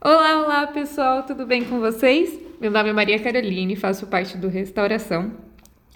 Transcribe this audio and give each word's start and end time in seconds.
Olá, 0.00 0.44
olá 0.44 0.66
pessoal, 0.68 1.24
tudo 1.24 1.44
bem 1.44 1.64
com 1.64 1.80
vocês? 1.80 2.38
Meu 2.60 2.70
nome 2.70 2.90
é 2.90 2.92
Maria 2.92 3.18
Caroline, 3.18 3.74
faço 3.74 4.06
parte 4.06 4.38
do 4.38 4.46
Restauração 4.46 5.32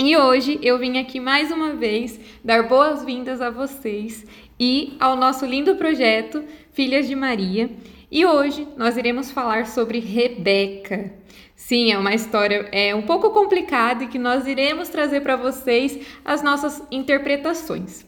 e 0.00 0.16
hoje 0.16 0.58
eu 0.60 0.76
vim 0.76 0.98
aqui 0.98 1.20
mais 1.20 1.52
uma 1.52 1.74
vez 1.74 2.18
dar 2.44 2.64
boas-vindas 2.64 3.40
a 3.40 3.48
vocês 3.48 4.26
e 4.58 4.96
ao 4.98 5.14
nosso 5.14 5.46
lindo 5.46 5.76
projeto 5.76 6.42
Filhas 6.72 7.06
de 7.06 7.14
Maria. 7.14 7.70
E 8.10 8.26
hoje 8.26 8.66
nós 8.76 8.96
iremos 8.96 9.30
falar 9.30 9.66
sobre 9.66 10.00
Rebeca. 10.00 11.12
Sim, 11.54 11.92
é 11.92 11.96
uma 11.96 12.12
história 12.12 12.68
é 12.72 12.92
um 12.96 13.02
pouco 13.02 13.30
complicada 13.30 14.02
e 14.02 14.08
que 14.08 14.18
nós 14.18 14.48
iremos 14.48 14.88
trazer 14.88 15.20
para 15.20 15.36
vocês 15.36 16.04
as 16.24 16.42
nossas 16.42 16.82
interpretações. 16.90 18.04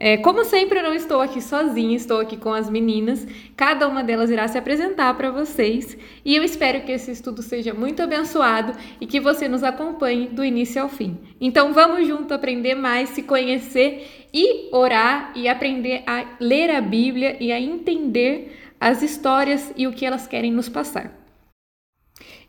É, 0.00 0.16
como 0.16 0.44
sempre, 0.44 0.78
eu 0.78 0.84
não 0.84 0.94
estou 0.94 1.20
aqui 1.20 1.42
sozinha, 1.42 1.96
estou 1.96 2.20
aqui 2.20 2.36
com 2.36 2.52
as 2.52 2.70
meninas. 2.70 3.26
Cada 3.56 3.88
uma 3.88 4.04
delas 4.04 4.30
irá 4.30 4.46
se 4.46 4.56
apresentar 4.56 5.12
para 5.14 5.32
vocês 5.32 5.98
e 6.24 6.36
eu 6.36 6.44
espero 6.44 6.84
que 6.84 6.92
esse 6.92 7.10
estudo 7.10 7.42
seja 7.42 7.74
muito 7.74 8.00
abençoado 8.00 8.72
e 9.00 9.06
que 9.08 9.18
você 9.18 9.48
nos 9.48 9.64
acompanhe 9.64 10.28
do 10.28 10.44
início 10.44 10.80
ao 10.80 10.88
fim. 10.88 11.18
Então, 11.40 11.72
vamos 11.72 12.06
junto 12.06 12.32
aprender 12.32 12.76
mais, 12.76 13.08
se 13.08 13.24
conhecer 13.24 14.28
e 14.32 14.68
orar 14.72 15.32
e 15.34 15.48
aprender 15.48 16.04
a 16.06 16.36
ler 16.38 16.70
a 16.70 16.80
Bíblia 16.80 17.36
e 17.42 17.50
a 17.50 17.60
entender 17.60 18.56
as 18.78 19.02
histórias 19.02 19.72
e 19.76 19.88
o 19.88 19.92
que 19.92 20.06
elas 20.06 20.28
querem 20.28 20.52
nos 20.52 20.68
passar. 20.68 21.12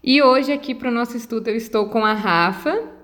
E 0.04 0.22
hoje, 0.22 0.52
aqui 0.52 0.76
para 0.76 0.90
o 0.90 0.94
nosso 0.94 1.18
estudo, 1.18 1.48
eu 1.48 1.56
estou 1.56 1.90
com 1.90 2.06
a 2.06 2.14
Rafa. 2.14 3.00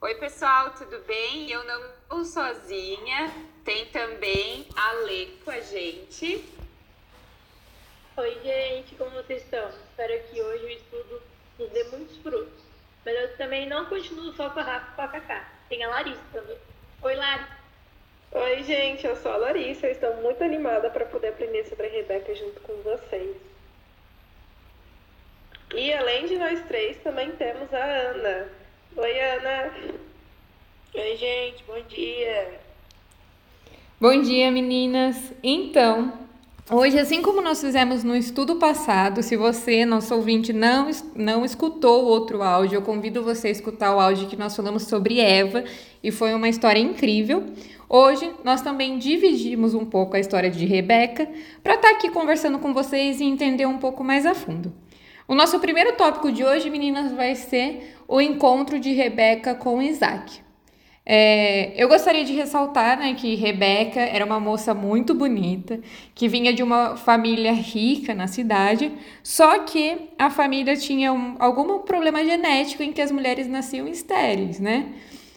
Oi, 0.00 0.14
pessoal, 0.14 0.70
tudo 0.78 1.02
bem? 1.08 1.50
Eu 1.50 1.64
não 1.64 1.93
estou 2.14 2.24
sozinha, 2.24 3.32
tem 3.64 3.86
também 3.86 4.66
a 4.76 4.92
Lê 5.04 5.26
com 5.44 5.50
a 5.50 5.60
gente. 5.60 6.44
Oi, 8.16 8.38
gente, 8.44 8.94
como 8.94 9.10
vocês 9.10 9.42
estão? 9.42 9.68
Espero 9.68 10.22
que 10.28 10.40
hoje 10.40 10.64
o 10.64 10.68
estudo 10.68 11.22
nos 11.58 11.70
dê 11.70 11.84
muitos 11.84 12.16
frutos. 12.18 12.62
Mas 13.04 13.14
eu 13.16 13.36
também 13.36 13.66
não 13.66 13.86
continuo 13.86 14.32
só 14.34 14.48
com 14.50 14.60
a 14.60 14.62
Rafa 14.62 14.92
e 14.92 14.94
com 14.94 15.02
a 15.02 15.08
Cacá. 15.08 15.52
Tem 15.68 15.82
a 15.82 15.88
Larissa 15.88 16.22
também. 16.32 16.56
Oi, 17.02 17.14
Lari. 17.16 17.46
Oi, 18.30 18.62
gente, 18.62 19.06
eu 19.06 19.16
sou 19.16 19.32
a 19.32 19.36
Larissa. 19.36 19.86
Eu 19.86 19.92
estou 19.92 20.14
muito 20.18 20.42
animada 20.44 20.90
para 20.90 21.06
poder 21.06 21.28
aprender 21.28 21.64
sobre 21.64 21.86
a 21.86 21.90
Rebeca 21.90 22.34
junto 22.34 22.60
com 22.60 22.74
vocês. 22.82 23.36
E 25.74 25.92
além 25.92 26.26
de 26.26 26.38
nós 26.38 26.64
três, 26.66 26.96
também 27.02 27.32
temos 27.32 27.72
a 27.74 27.84
Ana. 27.84 28.48
Oi, 28.96 29.20
Ana. 29.20 29.74
Oi, 30.96 31.16
gente, 31.16 31.64
bom 31.66 31.82
dia. 31.88 32.60
Bom 34.00 34.22
dia, 34.22 34.48
meninas. 34.52 35.32
Então, 35.42 36.12
hoje, 36.70 36.96
assim 37.00 37.20
como 37.20 37.40
nós 37.40 37.60
fizemos 37.60 38.04
no 38.04 38.14
estudo 38.14 38.60
passado, 38.60 39.20
se 39.20 39.36
você, 39.36 39.84
nosso 39.84 40.14
ouvinte, 40.14 40.52
não, 40.52 40.88
não 41.16 41.44
escutou 41.44 42.04
o 42.04 42.06
outro 42.06 42.44
áudio, 42.44 42.76
eu 42.76 42.82
convido 42.82 43.24
você 43.24 43.48
a 43.48 43.50
escutar 43.50 43.92
o 43.92 43.98
áudio 43.98 44.28
que 44.28 44.36
nós 44.36 44.54
falamos 44.54 44.84
sobre 44.84 45.18
Eva 45.18 45.64
e 46.00 46.12
foi 46.12 46.32
uma 46.32 46.48
história 46.48 46.78
incrível. 46.78 47.44
Hoje, 47.88 48.32
nós 48.44 48.62
também 48.62 48.96
dividimos 48.96 49.74
um 49.74 49.84
pouco 49.84 50.16
a 50.16 50.20
história 50.20 50.48
de 50.48 50.64
Rebeca 50.64 51.28
para 51.60 51.74
estar 51.74 51.88
tá 51.88 51.94
aqui 51.96 52.08
conversando 52.08 52.60
com 52.60 52.72
vocês 52.72 53.20
e 53.20 53.24
entender 53.24 53.66
um 53.66 53.78
pouco 53.78 54.04
mais 54.04 54.24
a 54.24 54.32
fundo. 54.32 54.72
O 55.26 55.34
nosso 55.34 55.58
primeiro 55.58 55.96
tópico 55.96 56.30
de 56.30 56.44
hoje, 56.44 56.70
meninas, 56.70 57.10
vai 57.10 57.34
ser 57.34 57.96
o 58.06 58.20
encontro 58.20 58.78
de 58.78 58.92
Rebeca 58.92 59.56
com 59.56 59.82
Isaac. 59.82 60.43
É, 61.06 61.74
eu 61.76 61.86
gostaria 61.86 62.24
de 62.24 62.32
ressaltar 62.32 62.98
né, 62.98 63.12
que 63.14 63.34
Rebeca 63.34 64.00
era 64.00 64.24
uma 64.24 64.40
moça 64.40 64.72
muito 64.72 65.14
bonita, 65.14 65.80
que 66.14 66.28
vinha 66.28 66.52
de 66.52 66.62
uma 66.62 66.96
família 66.96 67.52
rica 67.52 68.14
na 68.14 68.26
cidade, 68.26 68.90
só 69.22 69.58
que 69.60 70.08
a 70.18 70.30
família 70.30 70.74
tinha 70.76 71.12
um, 71.12 71.36
algum 71.38 71.80
problema 71.80 72.24
genético 72.24 72.82
em 72.82 72.90
que 72.92 73.02
as 73.02 73.12
mulheres 73.12 73.46
nasciam 73.46 73.86
estéreis, 73.86 74.58
né? 74.58 74.94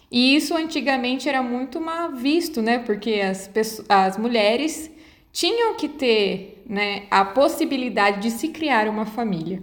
E 0.09 0.37
isso 0.37 0.55
antigamente 0.55 1.27
era 1.27 1.43
muito 1.43 1.81
mal 1.81 2.13
visto, 2.13 2.61
né? 2.61 2.79
Porque 2.79 3.15
as, 3.15 3.51
as 3.89 4.17
mulheres 4.17 4.89
tinham 5.33 5.75
que 5.75 5.89
ter 5.89 6.63
né, 6.65 7.03
a 7.11 7.25
possibilidade 7.25 8.21
de 8.21 8.31
se 8.31 8.47
criar 8.47 8.87
uma 8.87 9.05
família. 9.05 9.61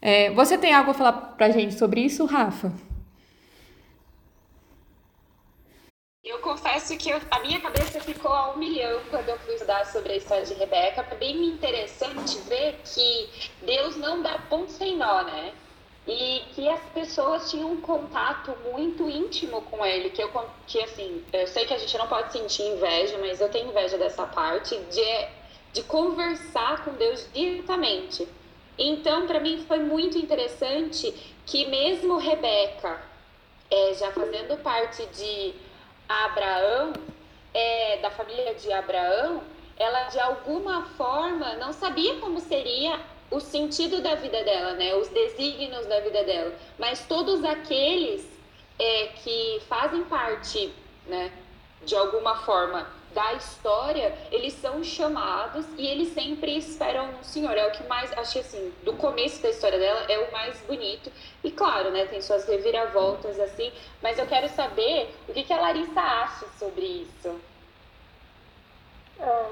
É, 0.00 0.30
você 0.30 0.58
tem 0.58 0.74
algo 0.74 0.90
a 0.90 0.94
falar 0.94 1.12
pra 1.12 1.48
gente 1.48 1.74
sobre 1.74 2.02
isso, 2.02 2.26
Rafa? 2.26 2.72
Eu 6.28 6.40
confesso 6.40 6.94
que 6.98 7.08
eu, 7.08 7.18
a 7.30 7.40
minha 7.40 7.58
cabeça 7.58 8.02
ficou 8.02 8.30
a 8.30 8.50
um 8.50 8.58
milhão 8.58 9.00
quando 9.08 9.30
eu 9.30 9.38
fui 9.38 9.54
estudar 9.54 9.86
sobre 9.86 10.12
a 10.12 10.16
história 10.16 10.44
de 10.44 10.52
Rebeca. 10.52 11.02
Foi 11.02 11.16
bem 11.16 11.42
interessante 11.46 12.36
ver 12.40 12.78
que 12.84 13.30
Deus 13.62 13.96
não 13.96 14.20
dá 14.20 14.38
ponto 14.50 14.70
sem 14.70 14.94
nó, 14.94 15.22
né? 15.22 15.54
E 16.06 16.42
que 16.54 16.68
as 16.68 16.82
pessoas 16.92 17.50
tinham 17.50 17.72
um 17.72 17.80
contato 17.80 18.54
muito 18.70 19.08
íntimo 19.08 19.62
com 19.62 19.86
ele, 19.86 20.10
que 20.10 20.22
eu 20.22 20.30
que 20.66 20.82
assim, 20.82 21.24
eu 21.32 21.46
sei 21.46 21.64
que 21.64 21.72
a 21.72 21.78
gente 21.78 21.96
não 21.96 22.06
pode 22.06 22.30
sentir 22.30 22.62
inveja, 22.62 23.16
mas 23.16 23.40
eu 23.40 23.48
tenho 23.48 23.70
inveja 23.70 23.96
dessa 23.96 24.26
parte 24.26 24.76
de, 24.76 25.28
de 25.72 25.82
conversar 25.84 26.84
com 26.84 26.92
Deus 26.92 27.26
diretamente. 27.32 28.28
Então, 28.76 29.26
para 29.26 29.40
mim 29.40 29.64
foi 29.66 29.78
muito 29.78 30.18
interessante 30.18 31.10
que 31.46 31.66
mesmo 31.68 32.18
Rebeca, 32.18 33.00
é, 33.70 33.94
já 33.94 34.12
fazendo 34.12 34.62
parte 34.62 35.06
de 35.06 35.67
Abraão, 36.08 36.92
é, 37.52 37.98
da 37.98 38.10
família 38.10 38.54
de 38.54 38.72
Abraão, 38.72 39.42
ela 39.78 40.04
de 40.04 40.18
alguma 40.18 40.82
forma 40.96 41.54
não 41.56 41.72
sabia 41.72 42.16
como 42.16 42.40
seria 42.40 42.98
o 43.30 43.40
sentido 43.40 44.00
da 44.00 44.14
vida 44.14 44.42
dela, 44.42 44.72
né? 44.74 44.94
Os 44.94 45.08
desígnios 45.08 45.86
da 45.86 46.00
vida 46.00 46.24
dela. 46.24 46.52
Mas 46.78 47.06
todos 47.06 47.44
aqueles 47.44 48.26
é, 48.78 49.06
que 49.08 49.60
fazem 49.68 50.02
parte, 50.04 50.72
né, 51.06 51.30
de 51.84 51.94
alguma 51.96 52.36
forma 52.36 52.86
da 53.14 53.34
história, 53.34 54.16
eles 54.30 54.54
são 54.54 54.82
chamados 54.82 55.66
e 55.76 55.86
eles 55.86 56.12
sempre 56.12 56.56
esperam 56.56 57.12
no 57.12 57.24
Senhor. 57.24 57.56
É 57.56 57.66
o 57.66 57.72
que 57.72 57.82
mais, 57.84 58.12
acho 58.16 58.38
assim, 58.38 58.72
do 58.84 58.94
começo 58.94 59.42
da 59.42 59.50
história 59.50 59.78
dela 59.78 60.04
é 60.08 60.18
o 60.18 60.32
mais 60.32 60.60
bonito. 60.62 61.10
E 61.42 61.50
claro, 61.50 61.90
né, 61.90 62.06
tem 62.06 62.20
suas 62.20 62.46
reviravoltas 62.46 63.38
assim, 63.40 63.72
mas 64.02 64.18
eu 64.18 64.26
quero 64.26 64.48
saber 64.48 65.14
o 65.28 65.32
que, 65.32 65.44
que 65.44 65.52
a 65.52 65.60
Larissa 65.60 66.00
acha 66.00 66.46
sobre 66.58 66.84
isso. 66.84 67.40
É, 69.20 69.44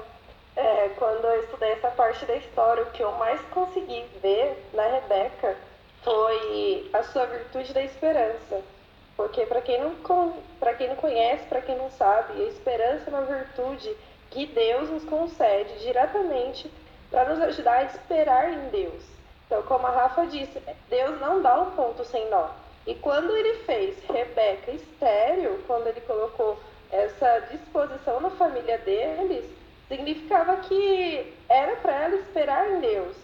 é, 0.55 0.89
quando 0.97 1.25
eu 1.25 1.43
estudei 1.43 1.71
essa 1.71 1.91
parte 1.91 2.25
da 2.25 2.35
história, 2.35 2.83
o 2.83 2.91
que 2.91 3.03
eu 3.03 3.11
mais 3.13 3.41
consegui 3.51 4.05
ver 4.21 4.65
na 4.73 4.87
Rebeca 4.87 5.57
foi 6.03 6.89
a 6.93 7.03
sua 7.03 7.25
virtude 7.25 7.73
da 7.73 7.81
esperança 7.81 8.63
porque 9.17 9.47
para 9.47 9.61
quem, 9.61 9.81
não, 9.81 9.95
quem 10.77 10.87
não 10.87 10.95
conhece, 10.95 11.43
para 11.47 11.61
quem 11.61 11.75
não 11.75 11.89
sabe, 11.89 12.39
a 12.39 12.45
esperança 12.45 13.05
é 13.07 13.09
uma 13.09 13.23
virtude 13.23 13.97
que 14.29 14.45
Deus 14.45 14.91
nos 14.91 15.03
concede 15.05 15.79
diretamente 15.79 16.71
para 17.09 17.27
nos 17.27 17.41
ajudar 17.41 17.79
a 17.79 17.83
esperar 17.85 18.53
em 18.53 18.69
Deus. 18.69 19.03
Então, 19.47 19.63
como 19.63 19.87
a 19.87 19.91
Rafa 19.91 20.27
disse, 20.27 20.61
Deus 20.87 21.19
não 21.19 21.41
dá 21.41 21.59
um 21.59 21.71
ponto 21.71 22.05
sem 22.05 22.29
nó. 22.29 22.49
E 22.85 22.93
quando 22.93 23.35
ele 23.35 23.55
fez 23.63 23.97
Rebeca 24.07 24.71
estéreo, 24.71 25.63
quando 25.65 25.87
ele 25.87 26.01
colocou 26.01 26.59
essa 26.91 27.39
disposição 27.51 28.21
na 28.21 28.29
família 28.29 28.77
deles, 28.77 29.45
significava 29.87 30.57
que 30.57 31.33
era 31.49 31.75
para 31.77 32.03
ela 32.03 32.15
esperar 32.17 32.69
em 32.69 32.79
Deus. 32.81 33.15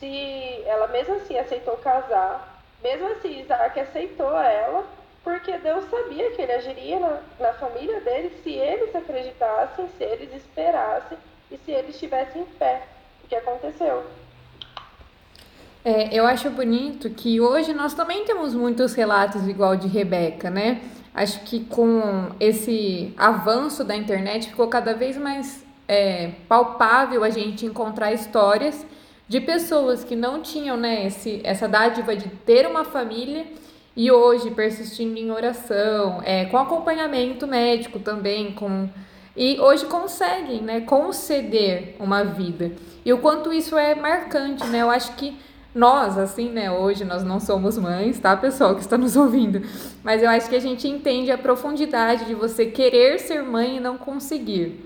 Se 0.00 0.62
ela 0.66 0.88
mesmo 0.88 1.14
assim 1.14 1.38
aceitou 1.38 1.76
casar, 1.76 2.62
mesmo 2.82 3.06
assim 3.12 3.40
Isaac 3.40 3.78
aceitou 3.78 4.36
ela, 4.36 4.84
porque 5.26 5.58
Deus 5.58 5.84
sabia 5.90 6.30
que 6.30 6.40
ele 6.40 6.52
agiria 6.52 7.00
na, 7.00 7.18
na 7.40 7.52
família 7.54 8.00
deles 8.00 8.30
se 8.44 8.50
eles 8.50 8.94
acreditassem, 8.94 9.88
se 9.98 10.04
eles 10.04 10.32
esperassem 10.32 11.18
e 11.50 11.58
se 11.64 11.72
eles 11.72 11.96
estivessem 11.96 12.46
fé. 12.56 12.86
O 13.24 13.26
que 13.26 13.34
aconteceu? 13.34 14.04
É, 15.84 16.14
eu 16.14 16.24
acho 16.24 16.48
bonito 16.50 17.10
que 17.10 17.40
hoje 17.40 17.74
nós 17.74 17.92
também 17.92 18.24
temos 18.24 18.54
muitos 18.54 18.94
relatos 18.94 19.48
igual 19.48 19.74
de 19.74 19.88
Rebeca, 19.88 20.48
né? 20.48 20.80
Acho 21.12 21.40
que 21.40 21.64
com 21.64 22.30
esse 22.38 23.12
avanço 23.16 23.82
da 23.82 23.96
internet 23.96 24.50
ficou 24.50 24.68
cada 24.68 24.94
vez 24.94 25.16
mais 25.16 25.66
é, 25.88 26.34
palpável 26.46 27.24
a 27.24 27.30
gente 27.30 27.66
encontrar 27.66 28.12
histórias 28.12 28.86
de 29.26 29.40
pessoas 29.40 30.04
que 30.04 30.14
não 30.14 30.40
tinham 30.40 30.76
né, 30.76 31.04
esse, 31.04 31.40
essa 31.42 31.66
dádiva 31.66 32.14
de 32.14 32.28
ter 32.28 32.64
uma 32.64 32.84
família 32.84 33.44
e 33.96 34.12
hoje, 34.12 34.50
persistindo 34.50 35.18
em 35.18 35.30
oração, 35.30 36.20
é, 36.22 36.44
com 36.44 36.58
acompanhamento 36.58 37.46
médico 37.46 37.98
também, 37.98 38.52
com 38.52 38.88
e 39.36 39.60
hoje 39.60 39.84
conseguem 39.84 40.62
né, 40.62 40.80
conceder 40.80 41.94
uma 42.00 42.24
vida. 42.24 42.72
E 43.04 43.12
o 43.12 43.18
quanto 43.18 43.52
isso 43.52 43.76
é 43.76 43.94
marcante, 43.94 44.66
né? 44.66 44.80
Eu 44.80 44.90
acho 44.90 45.14
que 45.14 45.36
nós, 45.74 46.16
assim, 46.16 46.48
né, 46.48 46.70
hoje 46.70 47.04
nós 47.04 47.22
não 47.22 47.38
somos 47.38 47.76
mães, 47.76 48.18
tá, 48.18 48.34
pessoal 48.34 48.74
que 48.74 48.80
está 48.80 48.96
nos 48.96 49.14
ouvindo, 49.14 49.60
mas 50.02 50.22
eu 50.22 50.30
acho 50.30 50.48
que 50.48 50.56
a 50.56 50.60
gente 50.60 50.88
entende 50.88 51.30
a 51.30 51.36
profundidade 51.36 52.24
de 52.24 52.34
você 52.34 52.64
querer 52.64 53.18
ser 53.20 53.42
mãe 53.42 53.76
e 53.76 53.80
não 53.80 53.98
conseguir. 53.98 54.82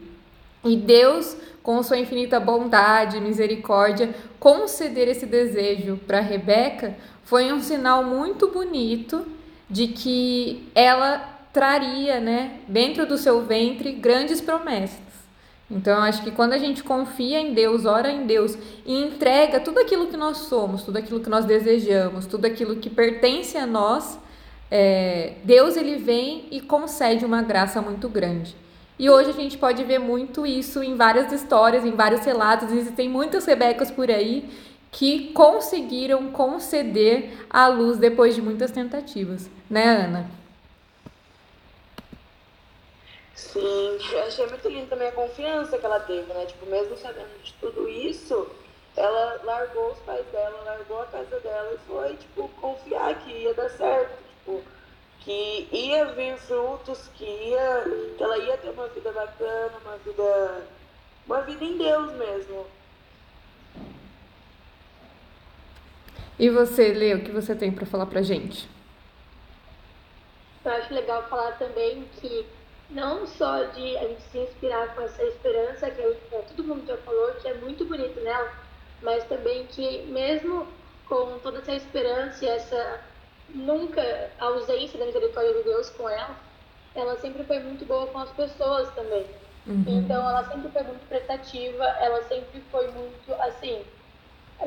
E 0.64 0.76
Deus 0.76 1.36
com 1.62 1.82
sua 1.82 1.98
infinita 1.98 2.40
bondade 2.40 3.16
e 3.16 3.20
misericórdia, 3.20 4.14
conceder 4.38 5.08
esse 5.08 5.26
desejo 5.26 5.98
para 6.06 6.20
Rebeca 6.20 6.96
foi 7.24 7.52
um 7.52 7.60
sinal 7.60 8.02
muito 8.02 8.48
bonito 8.48 9.26
de 9.68 9.88
que 9.88 10.68
ela 10.74 11.18
traria, 11.52 12.20
né, 12.20 12.60
dentro 12.66 13.06
do 13.06 13.18
seu 13.18 13.42
ventre 13.42 13.92
grandes 13.92 14.40
promessas. 14.40 15.10
Então, 15.70 15.98
eu 15.98 16.02
acho 16.02 16.22
que 16.22 16.32
quando 16.32 16.52
a 16.52 16.58
gente 16.58 16.82
confia 16.82 17.40
em 17.40 17.54
Deus, 17.54 17.84
ora 17.84 18.10
em 18.10 18.26
Deus 18.26 18.58
e 18.84 18.92
entrega 18.92 19.60
tudo 19.60 19.78
aquilo 19.78 20.08
que 20.08 20.16
nós 20.16 20.38
somos, 20.38 20.82
tudo 20.82 20.96
aquilo 20.96 21.20
que 21.20 21.30
nós 21.30 21.44
desejamos, 21.44 22.26
tudo 22.26 22.46
aquilo 22.46 22.76
que 22.76 22.90
pertence 22.90 23.56
a 23.56 23.66
nós, 23.66 24.18
é, 24.68 25.34
Deus 25.44 25.76
ele 25.76 25.96
vem 25.96 26.46
e 26.50 26.60
concede 26.60 27.24
uma 27.24 27.42
graça 27.42 27.80
muito 27.80 28.08
grande. 28.08 28.56
E 29.00 29.08
hoje 29.08 29.31
a 29.31 29.32
gente 29.32 29.56
pode 29.56 29.82
ver 29.82 29.99
muito 29.99 30.47
isso 30.47 30.82
em 30.82 30.94
várias 30.94 31.32
histórias, 31.32 31.87
em 31.87 31.93
vários 31.93 32.23
relatos. 32.23 32.70
Existem 32.70 33.08
muitas 33.08 33.47
Rebecas 33.47 33.91
por 33.91 34.11
aí 34.11 34.47
que 34.93 35.32
conseguiram 35.32 36.31
conceder 36.31 37.47
a 37.49 37.67
luz 37.67 37.97
depois 37.97 38.35
de 38.35 38.43
muitas 38.43 38.70
tentativas, 38.70 39.49
né, 39.70 40.05
Ana? 40.05 40.31
Sim, 43.35 43.99
eu 44.12 44.23
achei 44.25 44.47
muito 44.47 44.69
lindo 44.69 44.88
também 44.88 45.08
a 45.08 45.12
confiança 45.12 45.79
que 45.79 45.87
ela 45.87 46.00
teve, 46.00 46.31
né? 46.35 46.44
Tipo, 46.44 46.67
mesmo 46.67 46.94
sabendo 46.99 47.43
de 47.43 47.55
tudo 47.55 47.88
isso, 47.88 48.49
ela 48.94 49.41
largou 49.44 49.93
os 49.93 49.99
pais 50.00 50.26
dela, 50.26 50.62
largou 50.67 51.00
a 51.00 51.06
casa 51.06 51.41
dela 51.41 51.73
e 51.73 51.79
foi, 51.88 52.17
tipo, 52.17 52.50
confiar 52.61 53.14
que 53.20 53.31
ia 53.32 53.55
dar 53.55 53.70
certo, 53.70 54.19
tipo, 54.29 54.62
que 55.20 55.69
ia 55.70 56.06
vir 56.06 56.37
frutos, 56.38 57.08
que 57.14 57.25
ia, 57.25 57.84
que 58.17 58.22
ela 58.22 58.38
ia 58.38 58.56
ter 58.56 58.70
uma 58.70 58.88
vida 58.88 59.12
bacana, 59.12 59.72
uma 59.84 59.96
vida, 59.99 60.67
uma 61.26 61.40
vida 61.43 61.64
em 61.64 61.78
Deus 61.78 62.12
mesmo. 62.14 62.67
E 66.38 66.49
você, 66.49 66.93
Lê, 66.93 67.14
o 67.14 67.22
que 67.22 67.31
você 67.31 67.55
tem 67.55 67.70
para 67.70 67.84
falar 67.84 68.06
pra 68.06 68.22
gente? 68.22 68.69
Eu 70.64 70.72
acho 70.72 70.93
legal 70.93 71.22
falar 71.28 71.52
também 71.52 72.08
que 72.20 72.46
não 72.88 73.26
só 73.26 73.64
de 73.64 73.96
a 73.99 74.08
gente 74.08 74.22
se 74.22 74.38
inspirar 74.38 74.94
com 74.94 75.02
essa 75.02 75.22
esperança 75.22 75.90
que 75.90 76.02
todo 76.56 76.64
mundo 76.64 76.87
já 76.87 76.96
falou, 76.99 77.32
que 77.34 77.49
é 77.49 77.55
muito 77.55 77.84
bonito 77.84 78.20
nela, 78.20 78.52
mas 79.02 79.25
também 79.25 79.67
que 79.67 80.02
mesmo 80.02 80.67
com 81.06 81.38
toda 81.40 81.58
essa 81.58 81.72
esperança 81.72 82.44
e 82.44 82.49
essa 82.49 83.00
nunca 83.55 84.02
ausência 84.38 84.99
da 84.99 85.06
misericórdia 85.06 85.55
de 85.55 85.62
Deus 85.64 85.91
com 85.91 86.08
ela, 86.08 86.37
ela 86.94 87.17
sempre 87.19 87.44
foi 87.44 87.61
muito 87.61 87.85
boa 87.85 88.06
com 88.08 88.19
as 88.19 88.31
pessoas 88.31 88.93
também. 88.94 89.26
Uhum. 89.67 89.85
Então 89.87 90.29
ela 90.29 90.44
sempre 90.44 90.70
foi 90.70 90.82
muito 90.82 91.08
prestativa, 91.08 91.85
ela 91.85 92.23
sempre 92.25 92.61
foi 92.70 92.88
muito 92.91 93.32
assim, 93.41 93.85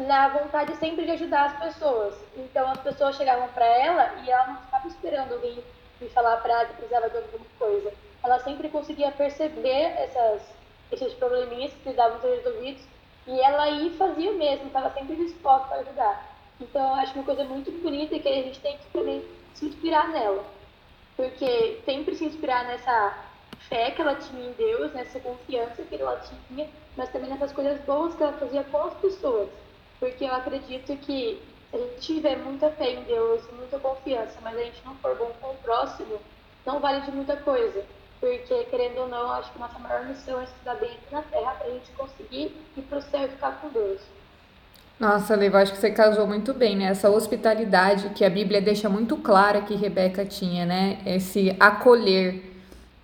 na 0.08 0.30
vontade 0.30 0.76
sempre 0.78 1.06
de 1.06 1.12
ajudar 1.12 1.46
as 1.46 1.60
pessoas. 1.60 2.16
Então 2.38 2.70
as 2.70 2.80
pessoas 2.80 3.16
chegavam 3.16 3.48
para 3.50 3.66
ela 3.66 4.14
e 4.24 4.30
ela 4.30 4.48
não 4.48 4.64
estava 4.64 4.88
esperando 4.88 5.34
alguém 5.34 5.64
me 6.00 6.10
falar 6.10 6.38
para 6.38 6.54
ela 6.54 6.66
que 6.66 6.74
precisava 6.76 7.10
de 7.10 7.18
alguma 7.18 7.46
coisa 7.58 7.92
ela 8.24 8.40
sempre 8.40 8.70
conseguia 8.70 9.12
perceber 9.12 9.94
essas, 9.98 10.42
esses 10.92 11.14
probleminhas 11.14 11.74
que 11.74 11.80
precisavam 11.80 12.22
ser 12.22 12.38
resolvidos 12.38 12.82
e 13.28 13.40
ela 13.40 13.64
aí 13.64 13.90
fazia 13.98 14.32
o 14.32 14.38
mesmo, 14.38 14.68
estava 14.68 14.90
sempre 14.92 15.16
disposta 15.18 15.68
para 15.68 15.80
ajudar. 15.80 16.33
Então, 16.64 16.82
eu 16.82 16.96
acho 16.96 17.14
uma 17.16 17.24
coisa 17.24 17.44
muito 17.44 17.72
bonita 17.82 18.18
que 18.18 18.28
a 18.28 18.34
gente 18.34 18.60
tem 18.60 18.78
que 18.78 18.86
também 18.92 19.24
se 19.54 19.66
inspirar 19.66 20.08
nela. 20.10 20.44
Porque 21.16 21.80
sempre 21.86 22.16
se 22.16 22.26
inspirar 22.26 22.66
nessa 22.66 23.18
fé 23.70 23.92
que 23.92 24.02
ela 24.02 24.16
tinha 24.16 24.50
em 24.50 24.54
Deus, 24.54 24.94
nessa 24.94 25.20
confiança 25.20 25.84
que 25.84 25.96
ela 25.96 26.20
tinha, 26.20 26.70
mas 26.98 27.12
também 27.12 27.30
nessas 27.30 27.52
coisas 27.52 27.80
boas 27.82 28.16
que 28.16 28.24
ela 28.24 28.34
fazia 28.34 28.64
com 28.64 28.84
as 28.84 28.94
pessoas. 28.96 29.50
Porque 30.00 30.24
eu 30.24 30.34
acredito 30.34 30.96
que 30.98 31.42
se 31.70 31.76
a 31.76 31.78
gente 31.78 32.00
tiver 32.00 32.38
muita 32.38 32.70
fé 32.72 32.92
em 32.92 33.04
Deus, 33.04 33.42
muita 33.52 33.80
confiança, 33.80 34.40
mas 34.42 34.58
a 34.58 34.64
gente 34.64 34.84
não 34.86 34.96
for 34.96 35.16
bom 35.16 35.32
com 35.42 35.52
o 35.52 35.58
próximo, 35.58 36.20
não 36.66 36.80
vale 36.80 37.02
de 37.02 37.12
muita 37.12 37.36
coisa 37.38 37.86
porque, 38.24 38.64
querendo 38.70 39.00
ou 39.00 39.08
não, 39.10 39.30
acho 39.32 39.52
que 39.52 39.60
nossa 39.60 39.78
maior 39.80 40.06
missão 40.06 40.40
é 40.40 40.46
estudar 40.46 40.76
bem 40.76 40.92
aqui 40.92 41.14
na 41.14 41.24
Terra 41.24 41.56
para 41.56 41.68
a 41.68 41.72
gente 41.72 41.92
conseguir 41.92 42.56
ir 42.78 42.82
para 42.84 43.00
o 43.00 43.02
céu 43.02 43.26
e 43.26 43.28
ficar 43.28 43.60
com 43.60 43.68
Deus. 43.68 44.00
Nossa, 45.00 45.36
Leiva, 45.36 45.60
acho 45.60 45.74
que 45.74 45.80
você 45.80 45.92
casou 45.92 46.28
muito 46.28 46.54
bem, 46.54 46.78
né? 46.78 46.86
Essa 46.86 47.10
hospitalidade 47.10 48.10
que 48.10 48.24
a 48.24 48.30
Bíblia 48.30 48.62
deixa 48.62 48.88
muito 48.88 49.18
clara 49.18 49.62
que 49.62 49.76
Rebeca 49.76 50.26
tinha, 50.26 50.66
né? 50.66 51.00
Esse 51.06 51.56
acolher. 51.60 52.52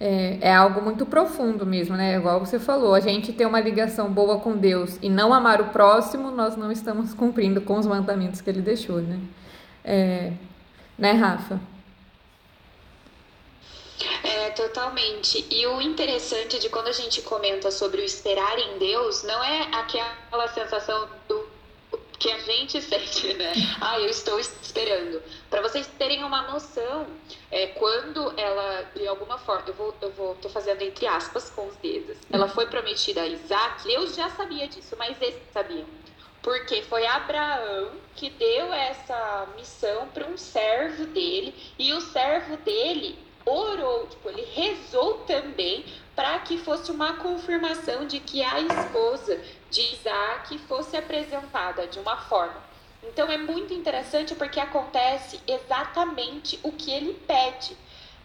É, 0.02 0.38
é, 0.40 0.56
algo 0.56 0.82
muito 0.82 1.06
profundo 1.06 1.66
mesmo, 1.66 1.98
né? 1.98 2.16
Igual 2.16 2.40
você 2.40 2.58
falou, 2.58 2.94
a 2.94 3.02
gente 3.02 3.34
ter 3.34 3.46
uma 3.46 3.60
ligação 3.60 4.10
boa 4.10 4.40
com 4.40 4.56
Deus 4.56 4.98
e 5.02 5.10
não 5.10 5.34
amar 5.34 5.60
o 5.60 5.72
próximo, 5.72 6.32
nós 6.32 6.56
não 6.56 6.72
estamos 6.72 7.14
cumprindo 7.14 7.60
com 7.60 7.78
os 7.78 7.86
mandamentos 7.86 8.40
que 8.40 8.50
ele 8.50 8.62
deixou, 8.62 9.02
né? 9.02 9.20
É, 9.84 10.32
né, 10.98 11.12
Rafa? 11.12 11.60
É, 14.24 14.50
totalmente. 14.52 15.46
E 15.50 15.68
o 15.68 15.82
interessante 15.82 16.60
de 16.60 16.70
quando 16.70 16.88
a 16.88 16.94
gente 16.94 17.22
comenta 17.22 17.70
sobre 17.72 18.02
o 18.02 18.04
esperar 18.04 18.58
em 18.58 18.78
Deus, 18.78 19.24
não 19.24 19.44
é 19.44 19.68
aquela 19.74 20.48
sensação 20.54 21.08
do 21.28 21.39
que 22.20 22.30
a 22.30 22.38
gente 22.40 22.82
sente, 22.84 23.34
né? 23.34 23.54
Ah, 23.80 24.00
eu 24.00 24.10
estou 24.10 24.40
esperando. 24.40 25.24
Para 25.50 25.62
vocês 25.62 25.88
terem 25.98 26.24
uma 26.24 26.44
noção, 26.44 27.08
é, 27.50 27.68
quando 27.68 28.34
ela, 28.38 28.84
de 28.94 29.08
alguma 29.08 29.38
forma, 29.38 29.64
eu 29.68 29.74
vou, 29.74 29.96
eu 30.02 30.12
vou, 30.12 30.36
tô 30.36 30.50
fazendo 30.50 30.82
entre 30.82 31.08
aspas 31.08 31.50
com 31.50 31.68
os 31.68 31.76
dedos, 31.78 32.18
ela 32.32 32.48
foi 32.48 32.68
prometida 32.68 33.22
a 33.22 33.28
Isaac, 33.28 33.84
Deus 33.84 34.16
já 34.16 34.30
sabia 34.30 34.68
disso, 34.68 34.96
mas 34.98 35.20
eles 35.22 35.42
sabiam. 35.54 35.86
Porque 36.42 36.82
foi 36.84 37.06
Abraão 37.06 37.92
que 38.16 38.30
deu 38.30 38.74
essa 38.74 39.48
missão 39.56 40.08
para 40.10 40.28
um 40.28 40.38
servo 40.38 41.06
dele, 41.08 41.54
e 41.78 41.94
o 41.94 42.02
servo 42.02 42.58
dele 42.58 43.18
orou, 43.46 44.08
tipo, 44.08 44.30
ele 44.30 44.46
rezou 44.54 45.16
também 45.26 45.86
para 46.16 46.40
que 46.40 46.58
fosse 46.58 46.92
uma 46.92 47.14
confirmação 47.14 48.06
de 48.06 48.20
que 48.20 48.44
a 48.44 48.60
esposa 48.60 49.42
de 49.70 49.82
Isaac 49.94 50.58
fosse 50.60 50.98
apresentada 50.98 51.88
de 51.88 52.00
uma 52.00 52.18
forma. 52.18 52.62
Então 53.04 53.32
é 53.32 53.38
muito 53.38 53.74
interessante 53.74 54.36
porque 54.36 54.60
acontece 54.60 55.40
exatamente 55.48 56.60
o 56.64 56.72
que 56.72 56.92
ele 56.92 57.14
pede. 57.28 57.78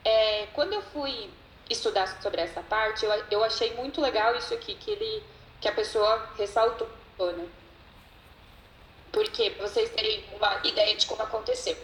É, 0.05 0.47
quando 0.53 0.73
eu 0.73 0.83
fui 0.83 1.31
estudar 1.71 2.07
sobre 2.21 2.41
essa 2.41 2.63
parte, 2.63 3.05
eu, 3.05 3.13
eu 3.31 3.45
achei 3.45 3.75
muito 3.75 4.01
legal 4.01 4.35
isso 4.37 4.53
aqui 4.53 4.75
que 4.75 4.91
ele 4.91 5.23
que 5.61 5.69
a 5.69 5.73
pessoa 5.73 6.29
ressaltou, 6.37 6.89
né? 7.19 7.47
Porque 9.11 9.51
vocês 9.51 9.89
terem 9.91 10.25
uma 10.37 10.61
ideia 10.65 10.95
de 10.95 11.07
como 11.07 11.23
aconteceu 11.23 11.77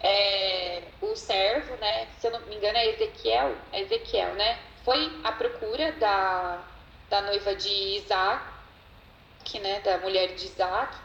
é, 0.00 0.82
o 1.00 1.14
servo, 1.16 1.74
né, 1.76 2.08
se 2.18 2.26
eu 2.26 2.30
não 2.30 2.40
me 2.40 2.56
engano 2.56 2.76
é 2.78 2.86
Ezequiel, 2.90 3.54
é 3.72 3.80
Ezequiel, 3.80 4.34
né, 4.34 4.58
foi 4.84 5.10
à 5.24 5.32
procura 5.32 5.92
da, 5.92 6.62
da 7.08 7.22
noiva 7.22 7.54
de 7.54 7.68
Isaac, 7.68 8.44
né, 9.58 9.80
da 9.80 9.98
mulher 9.98 10.34
de 10.34 10.46
Isaac, 10.46 10.96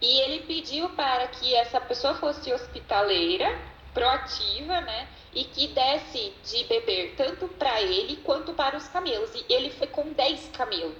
e 0.00 0.20
ele 0.20 0.44
pediu 0.46 0.90
para 0.90 1.26
que 1.28 1.54
essa 1.54 1.80
pessoa 1.80 2.14
fosse 2.14 2.52
hospitaleira, 2.52 3.58
proativa, 3.94 4.80
né, 4.82 5.08
e 5.32 5.44
que 5.44 5.68
desse 5.68 6.34
de 6.44 6.64
beber 6.64 7.14
tanto 7.16 7.48
para 7.48 7.80
ele 7.80 8.16
quanto 8.18 8.52
para 8.52 8.76
os 8.76 8.88
camelos. 8.88 9.30
E 9.34 9.44
ele 9.48 9.70
foi 9.70 9.86
com 9.86 10.12
10 10.12 10.50
camelos. 10.50 10.96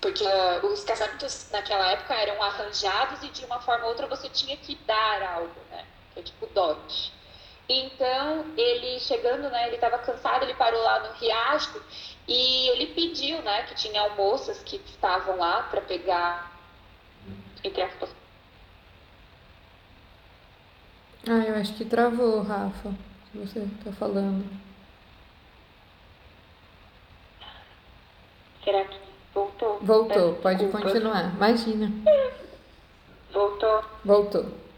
Porque 0.00 0.24
uh, 0.24 0.66
os 0.66 0.84
casamentos 0.84 1.48
naquela 1.50 1.90
época 1.92 2.14
eram 2.14 2.42
arranjados 2.42 3.22
e 3.22 3.28
de 3.28 3.44
uma 3.44 3.60
forma 3.60 3.84
ou 3.84 3.90
outra 3.90 4.06
você 4.06 4.28
tinha 4.30 4.56
que 4.56 4.74
dar 4.86 5.22
algo, 5.22 5.60
né? 5.70 5.84
Que 6.14 6.20
é 6.20 6.22
tipo 6.22 6.46
dote. 6.46 7.12
Então, 7.72 8.46
ele 8.56 8.98
chegando, 8.98 9.48
né, 9.48 9.68
ele 9.68 9.76
estava 9.76 9.96
cansado, 9.98 10.42
ele 10.42 10.54
parou 10.54 10.82
lá 10.82 11.06
no 11.06 11.14
riacho 11.14 11.80
e 12.26 12.68
ele 12.70 12.88
pediu, 12.88 13.40
né, 13.42 13.62
que 13.62 13.76
tinha 13.76 14.00
almoças 14.00 14.60
que 14.64 14.74
estavam 14.74 15.36
lá 15.36 15.62
para 15.62 15.80
pegar, 15.80 16.50
entre 17.62 17.80
aspas. 17.80 18.10
Ah, 21.28 21.44
eu 21.46 21.54
acho 21.54 21.74
que 21.74 21.84
travou, 21.84 22.42
Rafa, 22.42 22.92
você 23.32 23.60
está 23.60 23.92
falando. 23.92 24.44
Será 28.64 28.84
que 28.84 28.98
Voltou. 29.32 29.78
Voltou, 29.80 30.34
pode 30.34 30.58
desculpa. 30.58 30.86
continuar. 30.86 31.34
Imagina. 31.36 31.92
Voltou. 33.32 33.84
Voltou. 34.04 34.69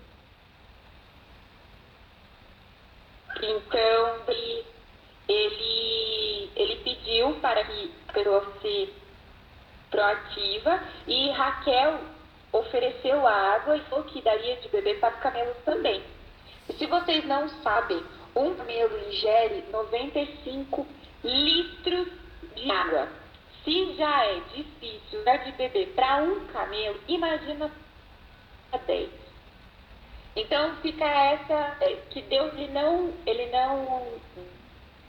Então, 3.43 4.23
ele, 4.29 4.65
ele, 5.29 6.51
ele 6.55 6.77
pediu 6.85 7.35
para 7.41 7.65
que 7.65 7.91
a 8.09 8.13
pessoa 8.13 8.41
fosse 8.41 8.95
proativa 9.91 10.81
e 11.07 11.31
Raquel 11.31 12.01
ofereceu 12.53 13.27
água 13.27 13.77
e 13.77 13.81
falou 13.83 14.05
que 14.05 14.23
daria 14.23 14.57
de 14.57 14.69
beber 14.69 15.01
para 15.01 15.15
os 15.15 15.21
camelos 15.21 15.57
também. 15.65 16.03
E 16.69 16.73
se 16.75 16.87
vocês 16.87 17.25
não 17.25 17.49
sabem, 17.63 18.03
um 18.37 18.55
camelo 18.55 19.09
ingere 19.09 19.65
95 19.71 20.87
litros 21.25 22.09
de 22.55 22.71
água. 22.71 23.09
Se 23.65 23.95
já 23.95 24.25
é 24.25 24.41
difícil 24.55 25.25
dar 25.25 25.39
de 25.39 25.53
beber 25.53 25.89
para 25.95 26.23
um 26.23 26.47
camelo, 26.47 26.99
imagina 27.09 27.71
para 28.71 28.81
10. 28.81 29.22
Então 30.35 30.77
fica 30.77 31.05
essa 31.05 31.77
é, 31.81 31.97
que 32.11 32.23
Deus 32.23 32.53
ele 32.55 32.73
não, 32.73 33.13
ele 33.27 33.47
não 33.51 34.05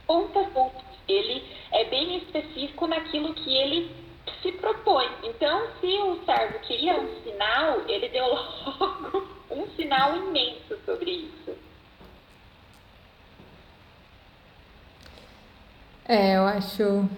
ponta 0.06 0.44
ponto. 0.54 0.84
Ele 1.08 1.44
é 1.72 1.86
bem 1.86 2.18
específico 2.18 2.88
naquilo 2.88 3.34
que 3.34 3.56
ele 3.56 3.92
se 4.42 4.52
propõe. 4.54 5.10
Então, 5.24 5.68
se 5.80 5.88
o 5.88 6.24
servo 6.26 6.60
queria 6.60 6.96
um 7.00 7.24
sinal, 7.24 7.82
ele 7.88 8.10
deu 8.10 8.26
logo 8.28 9.28
um 9.52 9.68
sinal 9.76 10.16
imenso 10.16 10.78
sobre 10.86 11.12
isso. 11.12 11.56
É, 16.06 16.38
eu 16.38 16.44
acho. 16.44 17.10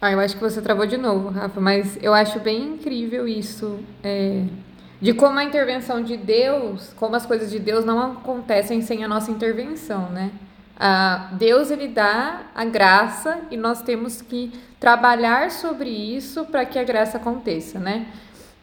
Ah, 0.00 0.12
eu 0.12 0.20
acho 0.20 0.36
que 0.36 0.42
você 0.42 0.62
travou 0.62 0.86
de 0.86 0.96
novo, 0.96 1.30
Rafa, 1.30 1.60
mas 1.60 2.00
eu 2.02 2.14
acho 2.14 2.38
bem 2.40 2.62
incrível 2.62 3.26
isso. 3.26 3.82
É, 4.02 4.44
de 5.00 5.12
como 5.12 5.38
a 5.38 5.44
intervenção 5.44 6.02
de 6.02 6.16
Deus, 6.16 6.92
como 6.96 7.14
as 7.14 7.24
coisas 7.24 7.50
de 7.50 7.58
Deus 7.58 7.84
não 7.84 8.00
acontecem 8.12 8.82
sem 8.82 9.04
a 9.04 9.08
nossa 9.08 9.30
intervenção, 9.30 10.10
né? 10.10 10.32
Ah, 10.78 11.30
Deus 11.32 11.70
ele 11.70 11.88
dá 11.88 12.42
a 12.54 12.64
graça 12.64 13.38
e 13.50 13.56
nós 13.56 13.82
temos 13.82 14.22
que 14.22 14.52
trabalhar 14.78 15.50
sobre 15.50 15.90
isso 15.90 16.44
para 16.44 16.64
que 16.64 16.78
a 16.78 16.84
graça 16.84 17.16
aconteça, 17.18 17.78
né? 17.78 18.06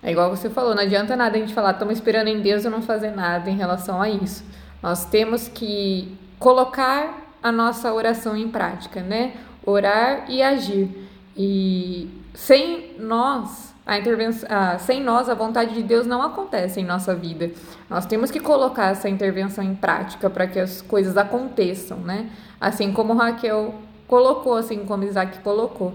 É 0.02 0.12
igual 0.12 0.30
você 0.30 0.50
falou, 0.50 0.76
não 0.76 0.84
adianta 0.84 1.16
nada 1.16 1.36
a 1.36 1.40
gente 1.40 1.54
falar, 1.54 1.72
estamos 1.72 1.96
esperando 1.96 2.28
em 2.28 2.40
Deus 2.40 2.64
e 2.64 2.70
não 2.70 2.82
fazer 2.82 3.12
nada 3.12 3.50
em 3.50 3.58
relação 3.58 4.02
a 4.02 4.10
isso. 4.10 4.46
Nós 4.82 5.06
temos 5.06 5.48
que 5.48 6.18
colocar 6.38 7.26
a 7.42 7.52
nossa 7.52 7.92
oração 7.94 8.38
em 8.38 8.48
prática, 8.48 9.02
né? 9.02 9.34
Orar 9.66 10.26
e 10.30 10.42
agir. 10.42 10.90
E 11.36 12.10
sem 12.34 12.94
nós, 13.00 13.74
a 13.86 13.98
intervenção, 13.98 14.48
ah, 14.52 14.78
sem 14.80 15.02
nós, 15.02 15.30
a 15.30 15.34
vontade 15.34 15.74
de 15.74 15.84
Deus 15.84 16.08
não 16.08 16.22
acontece 16.22 16.80
em 16.80 16.84
nossa 16.84 17.14
vida. 17.14 17.52
Nós 17.90 18.06
temos 18.06 18.32
que 18.32 18.40
colocar 18.40 18.88
essa 18.88 19.08
intervenção 19.08 19.64
em 19.64 19.76
prática 19.76 20.30
para 20.30 20.48
que 20.48 20.60
as 20.60 20.82
coisas 20.82 21.16
aconteçam, 21.18 21.98
né? 22.00 22.32
Assim 22.60 22.92
como 22.92 23.14
Raquel 23.14 23.76
colocou, 24.08 24.56
assim 24.56 24.86
como 24.86 25.04
Isaac 25.04 25.40
colocou. 25.40 25.94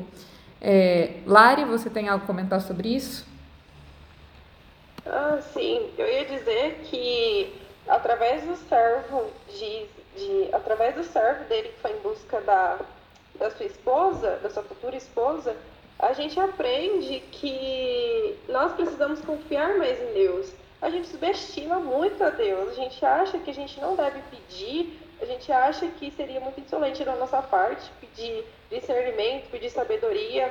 É, 0.60 1.14
Lari, 1.26 1.64
você 1.64 1.90
tem 1.90 2.08
algo 2.08 2.24
a 2.24 2.26
comentar 2.26 2.60
sobre 2.60 2.94
isso? 2.94 3.26
Ah, 5.04 5.38
sim. 5.52 5.90
Eu 5.98 6.06
ia 6.06 6.24
dizer 6.26 6.82
que 6.84 7.52
através 7.88 8.44
do 8.44 8.54
servo 8.56 9.24
de 9.48 9.88
de 10.16 10.48
através 10.52 10.94
do 10.94 11.04
servo 11.04 11.44
dele 11.44 11.68
que 11.68 11.80
foi 11.80 11.92
em 11.92 12.00
busca 12.00 12.40
da, 12.40 12.78
da 13.36 13.50
sua 13.50 13.66
esposa, 13.66 14.38
da 14.42 14.50
sua 14.50 14.62
futura 14.62 14.96
esposa, 14.96 15.56
a 16.00 16.14
gente 16.14 16.40
aprende 16.40 17.20
que 17.30 18.38
nós 18.48 18.72
precisamos 18.72 19.20
confiar 19.20 19.76
mais 19.76 20.00
em 20.00 20.14
Deus. 20.14 20.52
A 20.80 20.88
gente 20.88 21.08
subestima 21.08 21.78
muito 21.78 22.24
a 22.24 22.30
Deus, 22.30 22.70
a 22.70 22.74
gente 22.74 23.04
acha 23.04 23.38
que 23.38 23.50
a 23.50 23.54
gente 23.54 23.78
não 23.78 23.94
deve 23.94 24.18
pedir, 24.30 24.98
a 25.20 25.26
gente 25.26 25.52
acha 25.52 25.86
que 25.88 26.10
seria 26.12 26.40
muito 26.40 26.58
insolente 26.58 27.04
da 27.04 27.14
nossa 27.16 27.42
parte 27.42 27.90
pedir 28.00 28.44
discernimento, 28.70 29.50
pedir 29.50 29.68
sabedoria, 29.68 30.50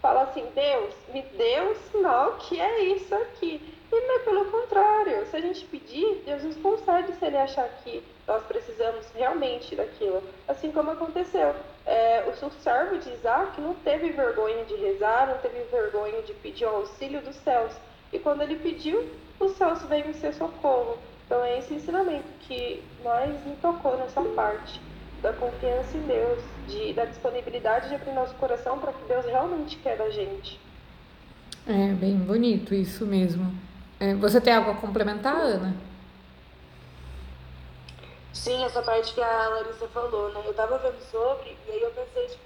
fala 0.00 0.22
assim, 0.22 0.46
Deus, 0.54 0.94
me 1.12 1.20
dê 1.20 1.60
um 1.60 1.74
sinal 1.90 2.36
que 2.38 2.58
é 2.58 2.84
isso 2.84 3.14
aqui. 3.14 3.60
E 3.92 4.00
não 4.00 4.16
é 4.16 4.18
pelo 4.20 4.44
contrário, 4.46 5.26
se 5.26 5.36
a 5.36 5.40
gente 5.40 5.64
pedir, 5.66 6.22
Deus 6.24 6.42
nos 6.42 6.56
concede 6.56 7.12
se 7.12 7.24
ele 7.24 7.36
achar 7.36 7.68
que 7.84 8.02
nós 8.26 8.42
precisamos 8.44 9.06
realmente 9.14 9.76
daquilo. 9.76 10.22
Assim 10.48 10.72
como 10.72 10.90
aconteceu. 10.90 11.54
É, 11.86 12.24
o 12.28 12.50
servo 12.62 12.98
de 12.98 13.10
Isaac 13.12 13.60
não 13.60 13.74
teve 13.74 14.10
vergonha 14.10 14.64
de 14.64 14.74
rezar, 14.74 15.28
não 15.28 15.38
teve 15.38 15.60
vergonha 15.70 16.20
de 16.22 16.34
pedir 16.34 16.64
o 16.64 16.76
auxílio 16.76 17.22
dos 17.22 17.36
céus. 17.36 17.72
E 18.12 18.18
quando 18.18 18.42
ele 18.42 18.56
pediu, 18.56 19.08
os 19.38 19.52
céus 19.52 19.82
veio 19.84 20.10
em 20.10 20.14
seu 20.14 20.32
socorro. 20.32 20.98
Então 21.24 21.42
é 21.44 21.58
esse 21.58 21.74
ensinamento 21.74 22.26
que 22.40 22.82
nós 23.04 23.30
me 23.44 23.54
tocou 23.56 23.96
nessa 23.98 24.20
parte 24.20 24.80
da 25.22 25.32
confiança 25.32 25.96
em 25.96 26.02
Deus, 26.02 26.42
de, 26.68 26.92
da 26.92 27.04
disponibilidade 27.04 27.88
de 27.88 27.94
abrir 27.94 28.12
nosso 28.12 28.34
coração 28.34 28.78
para 28.78 28.90
o 28.90 28.94
que 28.94 29.08
Deus 29.08 29.24
realmente 29.24 29.76
quer 29.78 29.96
da 29.96 30.10
gente. 30.10 30.60
É 31.66 31.88
bem 31.94 32.16
bonito 32.16 32.74
isso 32.74 33.06
mesmo. 33.06 33.52
É, 33.98 34.14
você 34.14 34.40
tem 34.40 34.52
algo 34.52 34.70
a 34.70 34.74
complementar, 34.74 35.36
Ana? 35.36 35.74
Sim, 38.36 38.64
essa 38.64 38.82
parte 38.82 39.14
que 39.14 39.20
a 39.22 39.48
Larissa 39.48 39.88
falou, 39.88 40.28
né? 40.30 40.42
Eu 40.44 40.54
tava 40.54 40.76
vendo 40.78 41.00
sobre, 41.10 41.56
e 41.66 41.70
aí 41.70 41.82
eu 41.82 41.90
pensei, 41.90 42.26
tipo, 42.26 42.44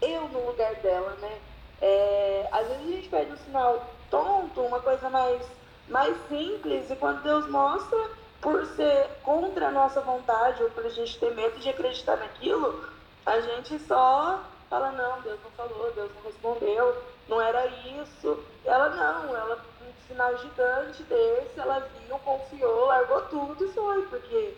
eu 0.00 0.28
no 0.28 0.46
lugar 0.46 0.74
dela, 0.76 1.10
né? 1.20 1.38
É, 1.82 2.48
às 2.52 2.68
vezes 2.68 2.82
a 2.82 2.90
gente 2.90 3.08
pede 3.08 3.32
um 3.32 3.36
sinal 3.36 3.84
tonto, 4.08 4.60
uma 4.62 4.80
coisa 4.80 5.10
mais, 5.10 5.44
mais 5.88 6.16
simples, 6.28 6.88
e 6.88 6.96
quando 6.96 7.22
Deus 7.22 7.46
mostra, 7.50 7.98
por 8.40 8.64
ser 8.64 9.10
contra 9.22 9.68
a 9.68 9.70
nossa 9.72 10.00
vontade, 10.00 10.62
ou 10.62 10.70
por 10.70 10.86
a 10.86 10.88
gente 10.88 11.18
ter 11.18 11.34
medo 11.34 11.58
de 11.58 11.68
acreditar 11.68 12.16
naquilo, 12.16 12.88
a 13.26 13.40
gente 13.40 13.78
só 13.80 14.40
fala, 14.70 14.92
não, 14.92 15.20
Deus 15.22 15.40
não 15.42 15.50
falou, 15.50 15.92
Deus 15.92 16.10
não 16.14 16.22
respondeu, 16.22 17.02
não 17.28 17.40
era 17.40 17.66
isso. 17.66 18.38
Ela 18.64 18.88
não, 18.90 19.36
ela, 19.36 19.56
um 19.82 20.06
sinal 20.06 20.36
gigante 20.38 21.02
desse, 21.02 21.58
ela 21.58 21.80
viu, 21.80 22.18
confiou, 22.20 22.86
largou 22.86 23.20
tudo 23.22 23.64
e 23.64 23.72
foi, 23.72 24.02
porque 24.06 24.54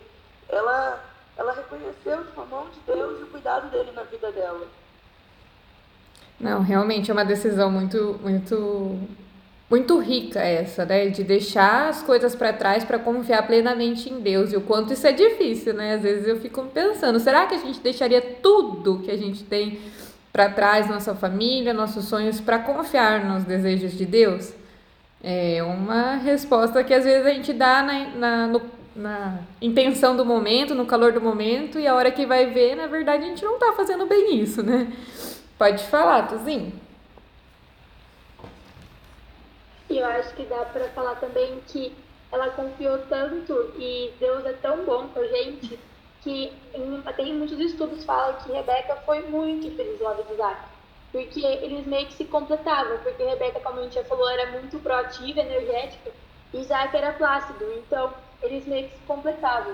ela, 0.49 1.03
ela 1.37 1.53
reconheceu 1.53 2.23
a 2.35 2.45
mão 2.45 2.67
de 2.69 2.79
Deus 2.85 3.19
e 3.19 3.23
o 3.23 3.27
cuidado 3.27 3.69
dele 3.69 3.91
na 3.91 4.03
vida 4.03 4.31
dela. 4.31 4.67
Não, 6.39 6.61
realmente 6.61 7.09
é 7.09 7.13
uma 7.13 7.25
decisão 7.25 7.71
muito, 7.71 8.19
muito, 8.21 8.99
muito 9.69 9.97
rica 9.99 10.39
essa, 10.39 10.85
né? 10.85 11.07
De 11.07 11.23
deixar 11.23 11.89
as 11.89 12.03
coisas 12.03 12.35
para 12.35 12.53
trás 12.53 12.83
para 12.83 12.99
confiar 12.99 13.45
plenamente 13.47 14.11
em 14.11 14.19
Deus. 14.19 14.53
E 14.53 14.55
o 14.55 14.61
quanto 14.61 14.93
isso 14.93 15.07
é 15.07 15.11
difícil, 15.11 15.73
né? 15.73 15.95
Às 15.95 16.01
vezes 16.03 16.27
eu 16.27 16.39
fico 16.39 16.63
pensando, 16.65 17.19
será 17.19 17.47
que 17.47 17.55
a 17.55 17.59
gente 17.59 17.79
deixaria 17.79 18.21
tudo 18.21 18.99
que 18.99 19.09
a 19.09 19.17
gente 19.17 19.43
tem 19.43 19.81
para 20.31 20.49
trás, 20.49 20.87
nossa 20.87 21.15
família, 21.15 21.73
nossos 21.73 22.05
sonhos, 22.05 22.39
para 22.39 22.59
confiar 22.59 23.25
nos 23.25 23.43
desejos 23.43 23.93
de 23.93 24.05
Deus? 24.05 24.53
É 25.23 25.63
uma 25.63 26.17
resposta 26.17 26.83
que 26.83 26.93
às 26.93 27.03
vezes 27.03 27.25
a 27.25 27.31
gente 27.31 27.51
dá 27.51 27.81
na, 27.81 28.09
na, 28.15 28.47
no 28.47 28.76
na 28.97 29.39
intenção 29.61 30.17
do 30.17 30.25
momento, 30.25 30.73
no 30.73 30.85
calor 30.85 31.13
do 31.13 31.21
momento, 31.21 31.79
e 31.79 31.87
a 31.87 31.95
hora 31.95 32.11
que 32.11 32.25
vai 32.25 32.47
ver, 32.47 32.75
na 32.75 32.87
verdade, 32.87 33.23
a 33.23 33.27
gente 33.27 33.45
não 33.45 33.59
tá 33.59 33.73
fazendo 33.73 34.05
bem 34.05 34.35
isso, 34.39 34.63
né? 34.63 34.91
Pode 35.57 35.83
falar, 35.85 36.27
Tuzinho. 36.27 36.73
E 39.89 39.97
eu 39.97 40.05
acho 40.05 40.33
que 40.33 40.43
dá 40.43 40.65
para 40.65 40.89
falar 40.89 41.15
também 41.15 41.61
que 41.67 41.93
ela 42.31 42.49
confiou 42.49 42.97
tanto 43.09 43.73
e 43.77 44.11
Deus 44.19 44.45
é 44.45 44.53
tão 44.53 44.83
bom 44.83 45.07
com 45.07 45.19
a 45.19 45.27
gente 45.27 45.79
que 46.21 46.51
em, 46.73 47.01
tem 47.15 47.33
muitos 47.33 47.57
estudos 47.59 48.03
falam 48.03 48.35
que 48.35 48.51
Rebeca 48.51 48.97
foi 49.05 49.21
muito 49.29 49.73
feliz 49.75 50.01
lá 50.01 50.13
do 50.13 50.33
Isaac. 50.33 50.61
Porque 51.11 51.39
eles 51.39 51.87
meio 51.87 52.05
que 52.07 52.15
se 52.15 52.25
completavam, 52.25 52.97
porque 52.97 53.23
Rebeca, 53.23 53.61
como 53.61 53.79
a 53.79 53.83
gente 53.83 53.95
já 53.95 54.03
falou, 54.03 54.29
era 54.29 54.51
muito 54.51 54.77
proativa, 54.79 55.39
energética, 55.39 56.11
e 56.53 56.59
Isaac 56.59 56.95
era 56.95 57.13
plácido. 57.13 57.63
Então, 57.77 58.13
eles 58.41 58.65
meio 58.65 58.87
que 58.89 58.95
se 58.95 59.03
completavam. 59.05 59.73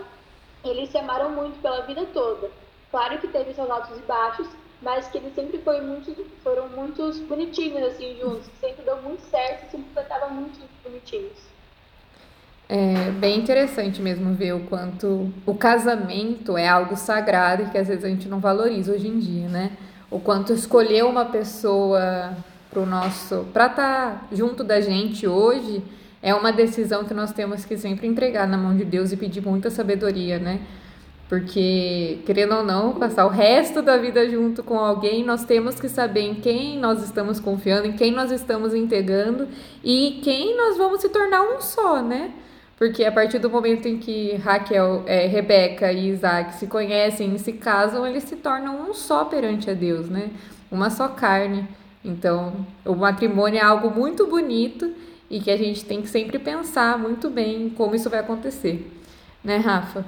Eles 0.63 0.89
se 0.89 0.98
amaram 0.98 1.32
muito 1.32 1.62
pela 1.62 1.82
vida 1.82 2.05
toda. 2.13 2.50
Claro 2.89 3.17
que 3.17 3.27
teve 3.27 3.53
seus 3.53 3.70
altos 3.70 3.98
e 3.98 4.01
baixos, 4.03 4.48
mas 4.82 5.08
que 5.08 5.17
eles 5.17 5.34
sempre 5.34 5.58
foi 5.60 5.82
muito, 5.82 6.13
foram 6.43 6.70
muito 6.70 7.12
bonitinhos 7.27 7.84
assim 7.84 8.17
juntos, 8.20 8.50
sempre 8.60 8.84
deu 8.84 9.01
muito 9.01 9.22
certo 9.29 9.65
e 9.65 9.72
se 9.72 9.77
completavam 9.77 10.29
muito 10.29 10.60
bonitinhos. 10.84 11.53
É 12.70 13.12
bem 13.12 13.39
interessante 13.39 14.01
mesmo 14.01 14.34
ver 14.34 14.53
o 14.53 14.62
quanto 14.62 15.32
o 15.46 15.55
casamento 15.55 16.58
é 16.58 16.67
algo 16.67 16.96
sagrado 16.96 17.63
e 17.63 17.70
que 17.70 17.77
às 17.77 17.88
vezes 17.88 18.03
a 18.03 18.10
gente 18.10 18.27
não 18.27 18.39
valoriza 18.39 18.93
hoje 18.93 19.08
em 19.08 19.20
dia, 19.20 19.48
né? 19.48 19.77
O 20.10 20.20
quanto 20.20 20.53
escolher 20.53 21.03
uma 21.03 21.25
pessoa 21.25 22.36
para 22.70 22.79
o 22.79 22.86
nosso 22.86 23.46
para 23.53 23.67
estar 23.67 24.12
tá 24.12 24.27
junto 24.32 24.63
da 24.63 24.82
gente 24.82 25.27
hoje 25.27 25.84
é 26.24 26.34
uma 26.34 26.53
decisão 26.53 27.03
que 27.03 27.13
nós 27.13 27.34
temos 27.34 27.65
que 27.65 27.77
sempre 27.77 28.08
entregar 28.08 28.48
na 28.48 28.58
mão 28.58 28.74
de 28.75 28.86
Deus 28.86 29.12
e 29.12 29.18
pedir 29.18 29.46
muita 29.46 29.70
sabedoria, 29.70 30.39
né? 30.39 30.62
Porque, 31.27 32.20
querendo 32.25 32.56
ou 32.56 32.63
não, 32.63 32.94
passar 32.94 33.25
o 33.25 33.30
resto 33.30 33.82
da 33.82 33.98
vida 33.98 34.30
junto 34.30 34.63
com 34.63 34.80
alguém, 34.80 35.22
nós 35.24 35.44
temos 35.44 35.82
que 35.82 35.89
saber 35.89 36.22
em 36.22 36.36
quem 36.36 36.80
nós 36.80 37.03
estamos 37.03 37.42
confiando, 37.42 37.88
em 37.88 37.94
quem 37.94 38.12
nós 38.12 38.32
estamos 38.32 38.74
entregando 38.74 39.50
e 39.84 40.22
quem 40.24 40.56
nós 40.56 40.77
vamos 40.77 41.01
se 41.01 41.10
tornar 41.10 41.42
um 41.42 41.60
só, 41.60 42.01
né? 42.01 42.32
Porque 42.77 43.03
a 43.03 43.12
partir 43.12 43.39
do 43.39 43.50
momento 43.50 43.88
em 43.88 43.98
que 43.98 44.36
Raquel, 44.38 45.03
é, 45.06 45.27
Rebeca 45.27 45.92
e 45.92 46.08
Isaac 46.08 46.56
se 46.56 46.68
conhecem 46.68 47.36
e 47.36 47.39
se 47.39 47.51
casam, 47.51 48.08
eles 48.08 48.24
se 48.24 48.38
tornam 48.38 48.89
um 48.89 48.94
só 48.94 49.25
perante 49.25 49.70
a 49.70 49.74
Deus, 49.74 50.10
né? 50.10 50.30
Uma 50.72 50.89
só 50.89 51.10
carne. 51.10 51.68
Então, 52.03 52.65
o 52.86 52.96
matrimônio 52.96 53.60
é 53.60 53.63
algo 53.63 53.89
muito 53.89 54.25
bonito 54.25 54.89
e 55.33 55.39
que 55.39 55.49
a 55.49 55.57
gente 55.57 55.83
tem 55.83 55.99
que 55.99 56.07
sempre 56.07 56.37
pensar 56.37 56.95
muito 56.95 57.27
bem 57.27 57.67
como 57.71 57.95
isso 57.95 58.07
vai 58.07 58.19
acontecer. 58.19 58.87
Né, 59.43 59.57
Rafa? 59.57 60.05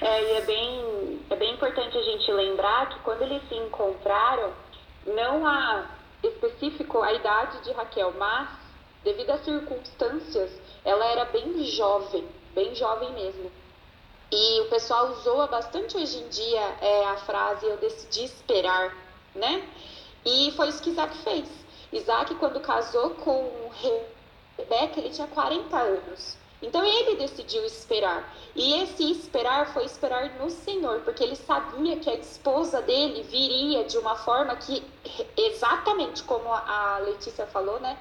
É, 0.00 0.22
e 0.24 0.30
é 0.32 0.40
bem, 0.40 1.20
é 1.30 1.36
bem 1.36 1.54
importante 1.54 1.96
a 1.96 2.02
gente 2.02 2.28
lembrar 2.32 2.88
que 2.88 2.98
quando 3.04 3.22
eles 3.22 3.40
se 3.48 3.54
encontraram, 3.54 4.50
não 5.06 5.46
há 5.46 5.86
específico 6.24 7.00
a 7.02 7.12
idade 7.12 7.62
de 7.62 7.70
Raquel, 7.70 8.12
mas 8.18 8.48
devido 9.04 9.30
às 9.30 9.44
circunstâncias, 9.44 10.50
ela 10.84 11.06
era 11.06 11.26
bem 11.26 11.62
jovem, 11.66 12.24
bem 12.52 12.74
jovem 12.74 13.12
mesmo. 13.12 13.52
E 14.32 14.60
o 14.62 14.64
pessoal 14.64 15.12
usou 15.12 15.46
bastante 15.46 15.96
hoje 15.96 16.18
em 16.18 16.28
dia 16.30 16.62
é, 16.80 17.06
a 17.06 17.16
frase 17.18 17.64
eu 17.64 17.76
decidi 17.76 18.24
esperar, 18.24 18.92
né? 19.36 19.62
E 20.24 20.50
foi 20.56 20.68
isso 20.68 20.82
que 20.82 20.90
Isaac 20.90 21.16
fez. 21.18 21.65
Isaac, 21.92 22.34
quando 22.36 22.60
casou 22.60 23.10
com 23.10 23.70
Rebeca, 24.56 25.00
ele 25.00 25.10
tinha 25.10 25.26
40 25.26 25.76
anos. 25.76 26.36
Então 26.62 26.82
ele 26.84 27.16
decidiu 27.16 27.64
esperar. 27.64 28.34
E 28.54 28.82
esse 28.82 29.10
esperar 29.10 29.72
foi 29.72 29.84
esperar 29.84 30.36
no 30.38 30.50
Senhor, 30.50 31.00
porque 31.00 31.22
ele 31.22 31.36
sabia 31.36 31.98
que 31.98 32.08
a 32.08 32.14
esposa 32.14 32.80
dele 32.80 33.22
viria 33.22 33.84
de 33.84 33.98
uma 33.98 34.16
forma 34.16 34.56
que, 34.56 34.82
exatamente 35.36 36.22
como 36.22 36.50
a 36.50 36.98
Letícia 37.04 37.46
falou, 37.46 37.78
né? 37.78 37.98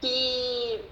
Que 0.00 0.84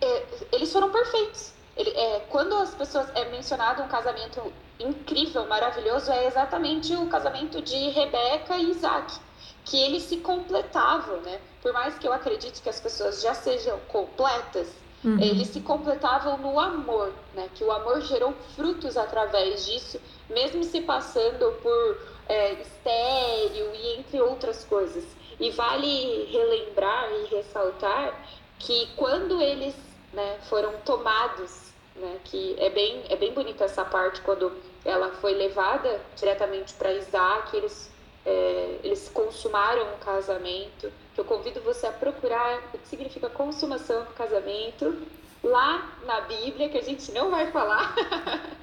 é, 0.00 0.26
eles 0.52 0.70
foram 0.70 0.90
perfeitos. 0.90 1.52
Ele, 1.76 1.90
é, 1.90 2.20
quando 2.28 2.54
as 2.56 2.74
pessoas 2.74 3.08
é 3.14 3.24
mencionado 3.30 3.82
um 3.82 3.88
casamento 3.88 4.52
incrível, 4.78 5.46
maravilhoso, 5.46 6.12
é 6.12 6.26
exatamente 6.26 6.94
o 6.94 7.08
casamento 7.08 7.62
de 7.62 7.88
Rebeca 7.90 8.56
e 8.58 8.70
Isaac, 8.70 9.18
que 9.64 9.80
eles 9.80 10.04
se 10.04 10.18
completavam, 10.18 11.20
né? 11.20 11.40
Por 11.60 11.72
mais 11.72 11.98
que 11.98 12.06
eu 12.06 12.12
acredite 12.12 12.60
que 12.60 12.68
as 12.68 12.80
pessoas 12.80 13.22
já 13.22 13.34
sejam 13.34 13.78
completas, 13.88 14.68
Uhum. 15.04 15.20
Eles 15.20 15.48
se 15.48 15.60
completavam 15.60 16.38
no 16.38 16.60
amor, 16.60 17.12
né? 17.34 17.48
Que 17.54 17.64
o 17.64 17.72
amor 17.72 18.00
gerou 18.02 18.32
frutos 18.54 18.96
através 18.96 19.66
disso, 19.66 20.00
mesmo 20.30 20.62
se 20.62 20.80
passando 20.80 21.52
por 21.60 21.98
é, 22.28 22.52
estéreo 22.52 23.74
e 23.74 23.98
entre 23.98 24.20
outras 24.20 24.64
coisas. 24.64 25.04
E 25.40 25.50
vale 25.50 26.24
relembrar 26.30 27.10
e 27.10 27.34
ressaltar 27.34 28.14
que 28.60 28.88
quando 28.96 29.40
eles 29.42 29.74
né, 30.12 30.38
foram 30.48 30.72
tomados, 30.84 31.72
né, 31.96 32.18
que 32.24 32.54
é 32.58 32.70
bem, 32.70 33.02
é 33.08 33.16
bem 33.16 33.32
bonita 33.32 33.64
essa 33.64 33.84
parte 33.84 34.20
quando 34.20 34.52
ela 34.84 35.10
foi 35.10 35.34
levada 35.34 36.00
diretamente 36.16 36.74
para 36.74 36.92
Isaac, 36.92 37.56
eles, 37.56 37.90
é, 38.24 38.78
eles 38.84 39.08
consumaram 39.08 39.94
o 39.94 39.98
casamento 39.98 40.92
que 41.14 41.20
eu 41.20 41.24
convido 41.24 41.60
você 41.60 41.86
a 41.86 41.92
procurar 41.92 42.58
o 42.72 42.78
que 42.78 42.88
significa 42.88 43.28
consumação 43.28 44.04
do 44.04 44.12
casamento 44.12 44.96
lá 45.42 45.92
na 46.06 46.20
Bíblia, 46.22 46.68
que 46.68 46.78
a 46.78 46.82
gente 46.82 47.10
não 47.12 47.30
vai 47.30 47.50
falar, 47.50 47.94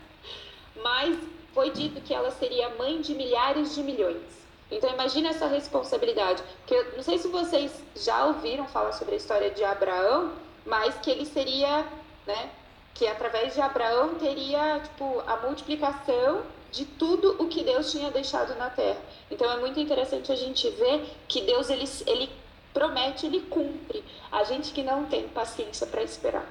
mas 0.81 1.17
foi 1.53 1.71
dito 1.71 2.01
que 2.01 2.13
ela 2.13 2.31
seria 2.31 2.69
mãe 2.69 3.01
de 3.01 3.13
milhares 3.13 3.75
de 3.75 3.83
milhões. 3.83 4.39
Então 4.71 4.89
imagina 4.89 5.29
essa 5.29 5.47
responsabilidade. 5.47 6.43
Que 6.65 6.75
eu 6.75 6.95
não 6.95 7.03
sei 7.03 7.17
se 7.17 7.27
vocês 7.27 7.83
já 7.95 8.25
ouviram 8.25 8.67
falar 8.67 8.93
sobre 8.93 9.15
a 9.15 9.17
história 9.17 9.49
de 9.49 9.63
Abraão, 9.63 10.31
mas 10.65 10.95
que 10.99 11.09
ele 11.09 11.25
seria, 11.25 11.85
né, 12.25 12.51
que 12.93 13.07
através 13.07 13.53
de 13.53 13.61
Abraão 13.61 14.15
teria 14.15 14.79
tipo 14.79 15.23
a 15.25 15.37
multiplicação 15.37 16.43
de 16.71 16.85
tudo 16.85 17.35
o 17.39 17.47
que 17.47 17.63
Deus 17.63 17.91
tinha 17.91 18.11
deixado 18.11 18.55
na 18.55 18.69
terra. 18.69 18.99
Então 19.29 19.49
é 19.51 19.57
muito 19.57 19.79
interessante 19.79 20.31
a 20.31 20.35
gente 20.35 20.69
ver 20.71 21.05
que 21.27 21.41
Deus 21.41 21.69
ele, 21.69 21.85
ele 22.05 22.29
promete, 22.73 23.25
ele 23.25 23.41
cumpre. 23.41 24.03
A 24.31 24.43
gente 24.43 24.71
que 24.71 24.83
não 24.83 25.05
tem 25.05 25.27
paciência 25.29 25.87
para 25.87 26.03
esperar. 26.03 26.45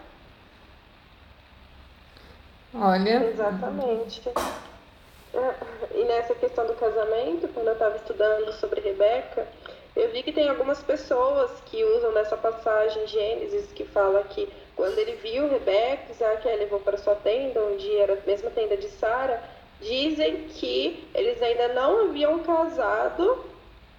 Olha. 2.74 3.24
Exatamente. 3.24 4.22
E 5.94 6.04
nessa 6.04 6.34
questão 6.34 6.66
do 6.66 6.74
casamento, 6.74 7.48
quando 7.48 7.68
eu 7.68 7.72
estava 7.74 7.96
estudando 7.96 8.52
sobre 8.52 8.80
Rebeca, 8.80 9.46
eu 9.94 10.10
vi 10.10 10.22
que 10.22 10.32
tem 10.32 10.48
algumas 10.48 10.82
pessoas 10.82 11.50
que 11.66 11.82
usam 11.84 12.12
dessa 12.12 12.36
passagem 12.36 13.06
Gênesis 13.06 13.72
que 13.72 13.84
fala 13.84 14.22
que 14.24 14.48
quando 14.76 14.96
ele 14.98 15.16
viu 15.16 15.48
Rebeca, 15.48 16.12
Isaac 16.12 16.48
a 16.48 16.54
levou 16.54 16.78
para 16.78 16.96
sua 16.96 17.16
tenda, 17.16 17.60
onde 17.64 17.96
era 17.96 18.12
a 18.12 18.26
mesma 18.26 18.48
tenda 18.50 18.76
de 18.76 18.88
Sara, 18.88 19.42
dizem 19.80 20.48
que 20.48 21.08
eles 21.14 21.40
ainda 21.42 21.68
não 21.68 22.06
haviam 22.06 22.38
casado, 22.40 23.44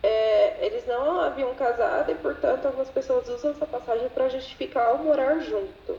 é, 0.02 0.66
eles 0.66 0.86
não 0.88 1.20
haviam 1.20 1.54
casado 1.56 2.12
e, 2.12 2.16
portanto, 2.16 2.66
algumas 2.66 2.90
pessoas 2.90 3.28
usam 3.30 3.52
essa 3.52 3.66
passagem 3.66 4.10
para 4.10 4.30
justificar 4.30 4.96
o 4.96 5.00
morar 5.00 5.40
junto. 5.40 5.98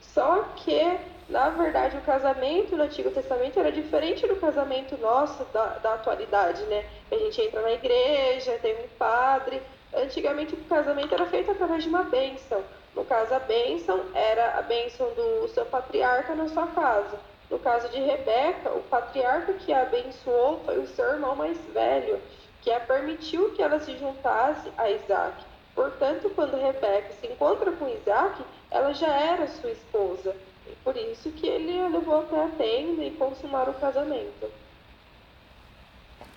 Só 0.00 0.44
que, 0.56 0.98
na 1.28 1.50
verdade, 1.50 1.96
o 1.96 2.00
casamento 2.02 2.76
no 2.76 2.84
Antigo 2.84 3.10
Testamento 3.10 3.58
era 3.58 3.72
diferente 3.72 4.26
do 4.26 4.36
casamento 4.36 4.96
nosso 4.98 5.44
da, 5.52 5.66
da 5.78 5.94
atualidade, 5.94 6.62
né? 6.64 6.84
A 7.10 7.16
gente 7.16 7.40
entra 7.40 7.60
na 7.62 7.72
igreja, 7.72 8.58
tem 8.60 8.74
um 8.74 8.88
padre. 8.98 9.62
Antigamente, 9.94 10.54
o 10.54 10.64
casamento 10.64 11.14
era 11.14 11.26
feito 11.26 11.50
através 11.50 11.82
de 11.82 11.88
uma 11.88 12.02
bênção. 12.04 12.62
No 12.94 13.04
caso, 13.04 13.32
a 13.32 13.38
bênção 13.38 14.00
era 14.14 14.58
a 14.58 14.62
bênção 14.62 15.08
do 15.14 15.48
seu 15.48 15.64
patriarca 15.66 16.34
na 16.34 16.48
sua 16.48 16.66
casa. 16.66 17.18
No 17.50 17.58
caso 17.58 17.88
de 17.88 17.98
Rebeca, 17.98 18.70
o 18.70 18.82
patriarca 18.82 19.54
que 19.54 19.72
a 19.72 19.82
abençoou 19.82 20.60
foi 20.64 20.78
o 20.78 20.86
seu 20.88 21.04
irmão 21.06 21.34
mais 21.34 21.56
velho, 21.72 22.20
que 22.60 22.70
a 22.70 22.80
permitiu 22.80 23.50
que 23.52 23.62
ela 23.62 23.80
se 23.80 23.96
juntasse 23.96 24.68
a 24.76 24.90
Isaac. 24.90 25.44
Portanto, 25.74 26.30
quando 26.34 26.60
Rebeca 26.60 27.12
se 27.20 27.26
encontra 27.26 27.72
com 27.72 27.88
Isaac, 27.88 28.42
ela 28.70 28.92
já 28.92 29.08
era 29.08 29.46
sua 29.46 29.70
esposa. 29.70 30.34
E 30.66 30.74
por 30.84 30.96
isso 30.96 31.30
que 31.30 31.46
ele 31.46 31.80
a 31.80 31.88
levou 31.88 32.20
até 32.20 32.44
a 32.44 32.48
tenda 32.48 33.02
e 33.02 33.12
consumaram 33.12 33.72
o 33.72 33.76
casamento. 33.76 34.50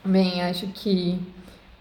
Bem, 0.06 0.42
acho 0.44 0.68
que 0.68 1.20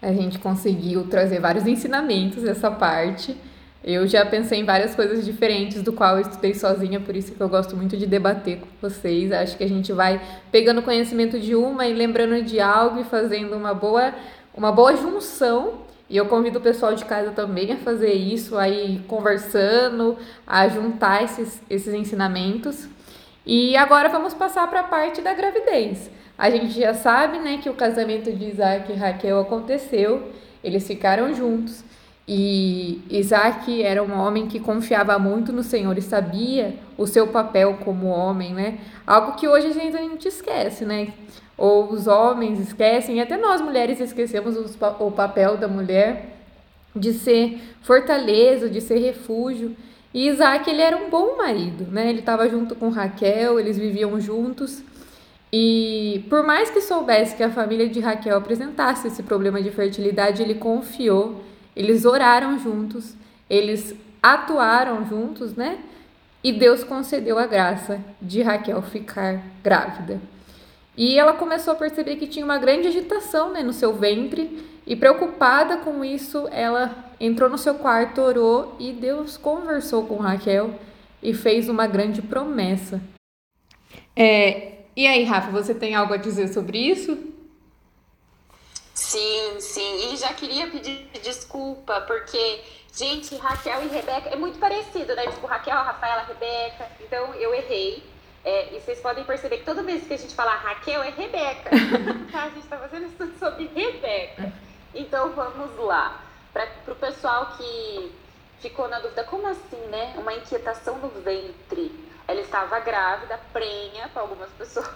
a 0.02 0.12
gente 0.12 0.38
conseguiu 0.38 1.08
trazer 1.08 1.40
vários 1.40 1.66
ensinamentos 1.66 2.42
dessa 2.42 2.70
parte. 2.70 3.36
Eu 3.82 4.06
já 4.06 4.26
pensei 4.26 4.60
em 4.60 4.64
várias 4.64 4.94
coisas 4.94 5.24
diferentes 5.24 5.82
do 5.82 5.90
qual 5.92 6.16
eu 6.16 6.22
estudei 6.22 6.52
sozinha, 6.52 7.00
por 7.00 7.16
isso 7.16 7.32
que 7.32 7.40
eu 7.40 7.48
gosto 7.48 7.74
muito 7.74 7.96
de 7.96 8.06
debater 8.06 8.58
com 8.60 8.66
vocês. 8.80 9.32
Acho 9.32 9.56
que 9.56 9.64
a 9.64 9.68
gente 9.68 9.90
vai 9.90 10.20
pegando 10.52 10.82
conhecimento 10.82 11.40
de 11.40 11.54
uma 11.54 11.86
e 11.86 11.94
lembrando 11.94 12.42
de 12.42 12.60
algo 12.60 13.00
e 13.00 13.04
fazendo 13.04 13.56
uma 13.56 13.72
boa, 13.72 14.14
uma 14.54 14.70
boa 14.70 14.94
junção. 14.96 15.88
E 16.10 16.16
eu 16.16 16.26
convido 16.26 16.58
o 16.58 16.62
pessoal 16.62 16.94
de 16.94 17.04
casa 17.06 17.30
também 17.30 17.72
a 17.72 17.76
fazer 17.76 18.12
isso, 18.12 18.58
aí 18.58 19.00
conversando, 19.08 20.18
a 20.46 20.68
juntar 20.68 21.22
esses, 21.22 21.62
esses 21.70 21.94
ensinamentos. 21.94 22.86
E 23.46 23.76
agora 23.76 24.10
vamos 24.10 24.34
passar 24.34 24.68
para 24.68 24.80
a 24.80 24.84
parte 24.84 25.22
da 25.22 25.32
gravidez. 25.32 26.10
A 26.36 26.50
gente 26.50 26.78
já 26.78 26.92
sabe, 26.92 27.38
né, 27.38 27.58
que 27.62 27.70
o 27.70 27.74
casamento 27.74 28.30
de 28.30 28.46
Isaac 28.46 28.92
e 28.92 28.96
Raquel 28.96 29.40
aconteceu, 29.40 30.30
eles 30.62 30.86
ficaram 30.86 31.32
juntos. 31.34 31.84
E 32.32 33.02
Isaac 33.10 33.82
era 33.82 34.00
um 34.00 34.16
homem 34.16 34.46
que 34.46 34.60
confiava 34.60 35.18
muito 35.18 35.52
no 35.52 35.64
Senhor 35.64 35.98
e 35.98 36.00
sabia 36.00 36.76
o 36.96 37.04
seu 37.04 37.26
papel 37.26 37.78
como 37.84 38.06
homem, 38.06 38.54
né? 38.54 38.78
Algo 39.04 39.32
que 39.32 39.48
hoje 39.48 39.66
a 39.66 39.72
gente, 39.72 39.96
a 39.96 40.00
gente 40.00 40.28
esquece, 40.28 40.84
né? 40.84 41.08
Ou 41.58 41.90
os 41.90 42.06
homens 42.06 42.60
esquecem, 42.60 43.16
e 43.16 43.20
até 43.20 43.36
nós 43.36 43.60
mulheres 43.60 43.98
esquecemos 43.98 44.54
o 45.00 45.10
papel 45.10 45.56
da 45.56 45.66
mulher 45.66 46.36
de 46.94 47.12
ser 47.14 47.60
fortaleza, 47.82 48.70
de 48.70 48.80
ser 48.80 49.00
refúgio. 49.00 49.74
E 50.14 50.28
Isaac, 50.28 50.70
ele 50.70 50.82
era 50.82 50.96
um 50.96 51.10
bom 51.10 51.36
marido, 51.36 51.84
né? 51.90 52.08
Ele 52.08 52.20
estava 52.20 52.48
junto 52.48 52.76
com 52.76 52.90
Raquel, 52.90 53.58
eles 53.58 53.76
viviam 53.76 54.20
juntos. 54.20 54.84
E 55.52 56.24
por 56.30 56.44
mais 56.44 56.70
que 56.70 56.80
soubesse 56.80 57.34
que 57.34 57.42
a 57.42 57.50
família 57.50 57.88
de 57.88 57.98
Raquel 57.98 58.36
apresentasse 58.36 59.08
esse 59.08 59.24
problema 59.24 59.60
de 59.60 59.72
fertilidade, 59.72 60.44
ele 60.44 60.54
confiou 60.54 61.49
eles 61.74 62.04
oraram 62.04 62.58
juntos, 62.58 63.14
eles 63.48 63.94
atuaram 64.22 65.06
juntos, 65.06 65.54
né? 65.54 65.78
E 66.42 66.52
Deus 66.52 66.82
concedeu 66.82 67.38
a 67.38 67.46
graça 67.46 68.00
de 68.20 68.42
Raquel 68.42 68.80
ficar 68.82 69.42
grávida. 69.62 70.20
E 70.96 71.18
ela 71.18 71.34
começou 71.34 71.72
a 71.72 71.76
perceber 71.76 72.16
que 72.16 72.26
tinha 72.26 72.44
uma 72.44 72.58
grande 72.58 72.88
agitação 72.88 73.52
né, 73.52 73.62
no 73.62 73.72
seu 73.72 73.94
ventre, 73.94 74.70
e 74.86 74.96
preocupada 74.96 75.76
com 75.76 76.04
isso, 76.04 76.48
ela 76.50 77.12
entrou 77.20 77.48
no 77.48 77.56
seu 77.56 77.74
quarto, 77.76 78.20
orou 78.20 78.74
e 78.78 78.92
Deus 78.92 79.36
conversou 79.36 80.04
com 80.04 80.16
Raquel 80.16 80.74
e 81.22 81.32
fez 81.32 81.68
uma 81.68 81.86
grande 81.86 82.20
promessa. 82.20 83.00
É, 84.16 84.78
e 84.96 85.06
aí, 85.06 85.22
Rafa, 85.22 85.50
você 85.52 85.74
tem 85.74 85.94
algo 85.94 86.12
a 86.12 86.16
dizer 86.16 86.48
sobre 86.48 86.78
isso? 86.78 87.16
Sim, 88.94 89.60
sim. 89.60 90.12
E 90.12 90.16
já 90.16 90.32
queria 90.34 90.70
pedir 90.70 91.08
desculpa, 91.22 92.00
porque, 92.02 92.62
gente, 92.94 93.36
Raquel 93.36 93.84
e 93.84 93.88
Rebeca 93.88 94.28
é 94.28 94.36
muito 94.36 94.58
parecido, 94.58 95.14
né? 95.14 95.26
Tipo, 95.26 95.46
Raquel, 95.46 95.76
Rafaela, 95.76 96.22
Rebeca. 96.22 96.90
Então, 97.00 97.34
eu 97.34 97.54
errei. 97.54 98.02
É, 98.44 98.74
e 98.74 98.80
vocês 98.80 99.00
podem 99.00 99.22
perceber 99.24 99.58
que 99.58 99.64
toda 99.64 99.82
vez 99.82 100.06
que 100.06 100.14
a 100.14 100.16
gente 100.16 100.34
fala 100.34 100.54
Raquel 100.54 101.02
é 101.02 101.10
Rebeca. 101.10 101.70
a 102.34 102.48
gente 102.48 102.60
está 102.60 102.78
fazendo 102.78 103.06
estudo 103.06 103.38
sobre 103.38 103.66
Rebeca. 103.74 104.52
Então, 104.94 105.30
vamos 105.32 105.76
lá. 105.78 106.22
Para 106.52 106.66
o 106.88 106.94
pessoal 106.96 107.54
que 107.56 108.12
ficou 108.60 108.88
na 108.88 108.98
dúvida, 108.98 109.24
como 109.24 109.46
assim, 109.46 109.80
né? 109.88 110.14
Uma 110.16 110.34
inquietação 110.34 110.98
no 110.98 111.08
ventre. 111.08 112.08
Ela 112.26 112.40
estava 112.40 112.78
grávida, 112.80 113.40
prenha 113.52 114.08
para 114.08 114.22
algumas 114.22 114.50
pessoas. 114.50 114.88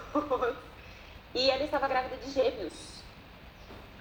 e 1.33 1.49
ela 1.49 1.63
estava 1.63 1.87
grávida 1.87 2.17
de 2.17 2.31
gêmeos. 2.31 2.94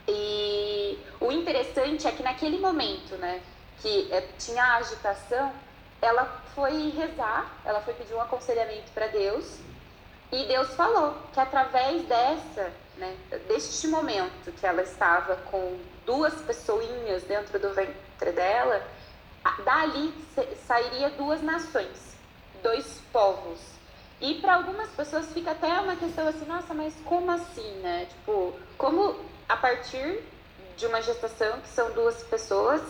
E 0.07 0.99
o 1.21 1.33
interessante 1.33 2.07
é 2.07 2.13
que 2.13 2.23
naquele 2.23 2.59
momento, 2.59 3.17
né, 3.17 3.41
que 3.81 4.09
é, 4.13 4.21
tinha 4.39 4.77
agitação, 4.77 5.53
ela 6.01 6.25
foi 6.55 6.91
rezar, 6.91 7.51
ela 7.65 7.81
foi 7.81 7.95
pedir 7.95 8.15
um 8.15 8.21
aconselhamento 8.21 8.91
para 8.93 9.07
Deus, 9.07 9.59
e 10.31 10.45
Deus 10.47 10.75
falou 10.75 11.17
que 11.33 11.41
através 11.41 12.03
dessa, 12.07 12.73
né, 12.97 13.17
deste 13.49 13.87
momento 13.89 14.53
que 14.53 14.67
ela 14.67 14.83
estava 14.83 15.37
com 15.37 15.79
duas 16.05 16.35
pessoinhas 16.43 17.23
dentro 17.23 17.59
do 17.59 17.73
ventre 17.73 18.33
dela, 18.33 18.83
dali 19.65 20.13
sairia 20.67 21.11
duas 21.11 21.43
nações, 21.43 22.17
dois 22.63 23.01
povos. 23.13 23.61
E 24.21 24.35
para 24.41 24.55
algumas 24.55 24.89
pessoas 24.91 25.33
fica 25.33 25.51
até 25.51 25.69
uma 25.81 25.97
questão 25.97 26.27
assim, 26.27 26.47
nossa, 26.47 26.73
mas 26.73 26.95
como 27.05 27.31
assim, 27.31 27.71
né? 27.81 28.07
Tipo, 28.07 28.55
como 28.79 29.17
a 29.55 29.57
partir 29.57 30.21
de 30.77 30.85
uma 30.87 31.01
gestação, 31.01 31.61
que 31.61 31.69
são 31.69 31.93
duas 31.93 32.25
pessoas, 32.25 32.83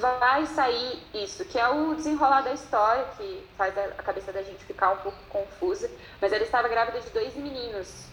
vai 0.00 0.46
sair 0.46 1.02
isso, 1.12 1.44
que 1.44 1.58
é 1.58 1.68
o 1.68 1.94
desenrolar 1.96 2.42
da 2.42 2.52
história, 2.52 3.04
que 3.16 3.44
faz 3.58 3.76
a 3.76 4.02
cabeça 4.02 4.32
da 4.32 4.40
gente 4.40 4.64
ficar 4.64 4.92
um 4.92 4.98
pouco 4.98 5.18
confusa. 5.28 5.90
Mas 6.20 6.32
ela 6.32 6.44
estava 6.44 6.68
grávida 6.68 7.00
de 7.00 7.10
dois 7.10 7.34
meninos. 7.34 8.04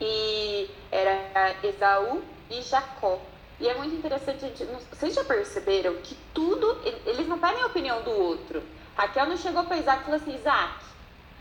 E 0.00 0.68
era 0.90 1.54
Esaú 1.62 2.22
e 2.50 2.60
Jacó. 2.62 3.20
E 3.60 3.68
é 3.68 3.74
muito 3.74 3.94
interessante, 3.94 4.40
gente, 4.40 4.64
vocês 4.90 5.14
já 5.14 5.24
perceberam 5.24 5.94
que 6.02 6.16
tudo, 6.34 6.80
eles 7.06 7.28
não 7.28 7.38
pedem 7.38 7.62
a 7.62 7.66
opinião 7.66 8.02
do 8.02 8.10
outro. 8.10 8.62
Raquel 8.96 9.26
não 9.26 9.36
chegou 9.36 9.64
para 9.64 9.78
Isaac 9.78 10.00
e 10.00 10.04
falou 10.04 10.20
assim, 10.20 10.34
Isaac, 10.34 10.84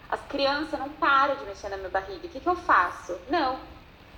as 0.10 0.22
crianças 0.28 0.80
não 0.80 0.90
param 0.90 1.36
de 1.36 1.46
mexer 1.46 1.70
na 1.70 1.78
minha 1.78 1.90
barriga, 1.90 2.28
o 2.28 2.30
que, 2.30 2.40
que 2.40 2.48
eu 2.48 2.56
faço? 2.56 3.20
Não, 3.28 3.60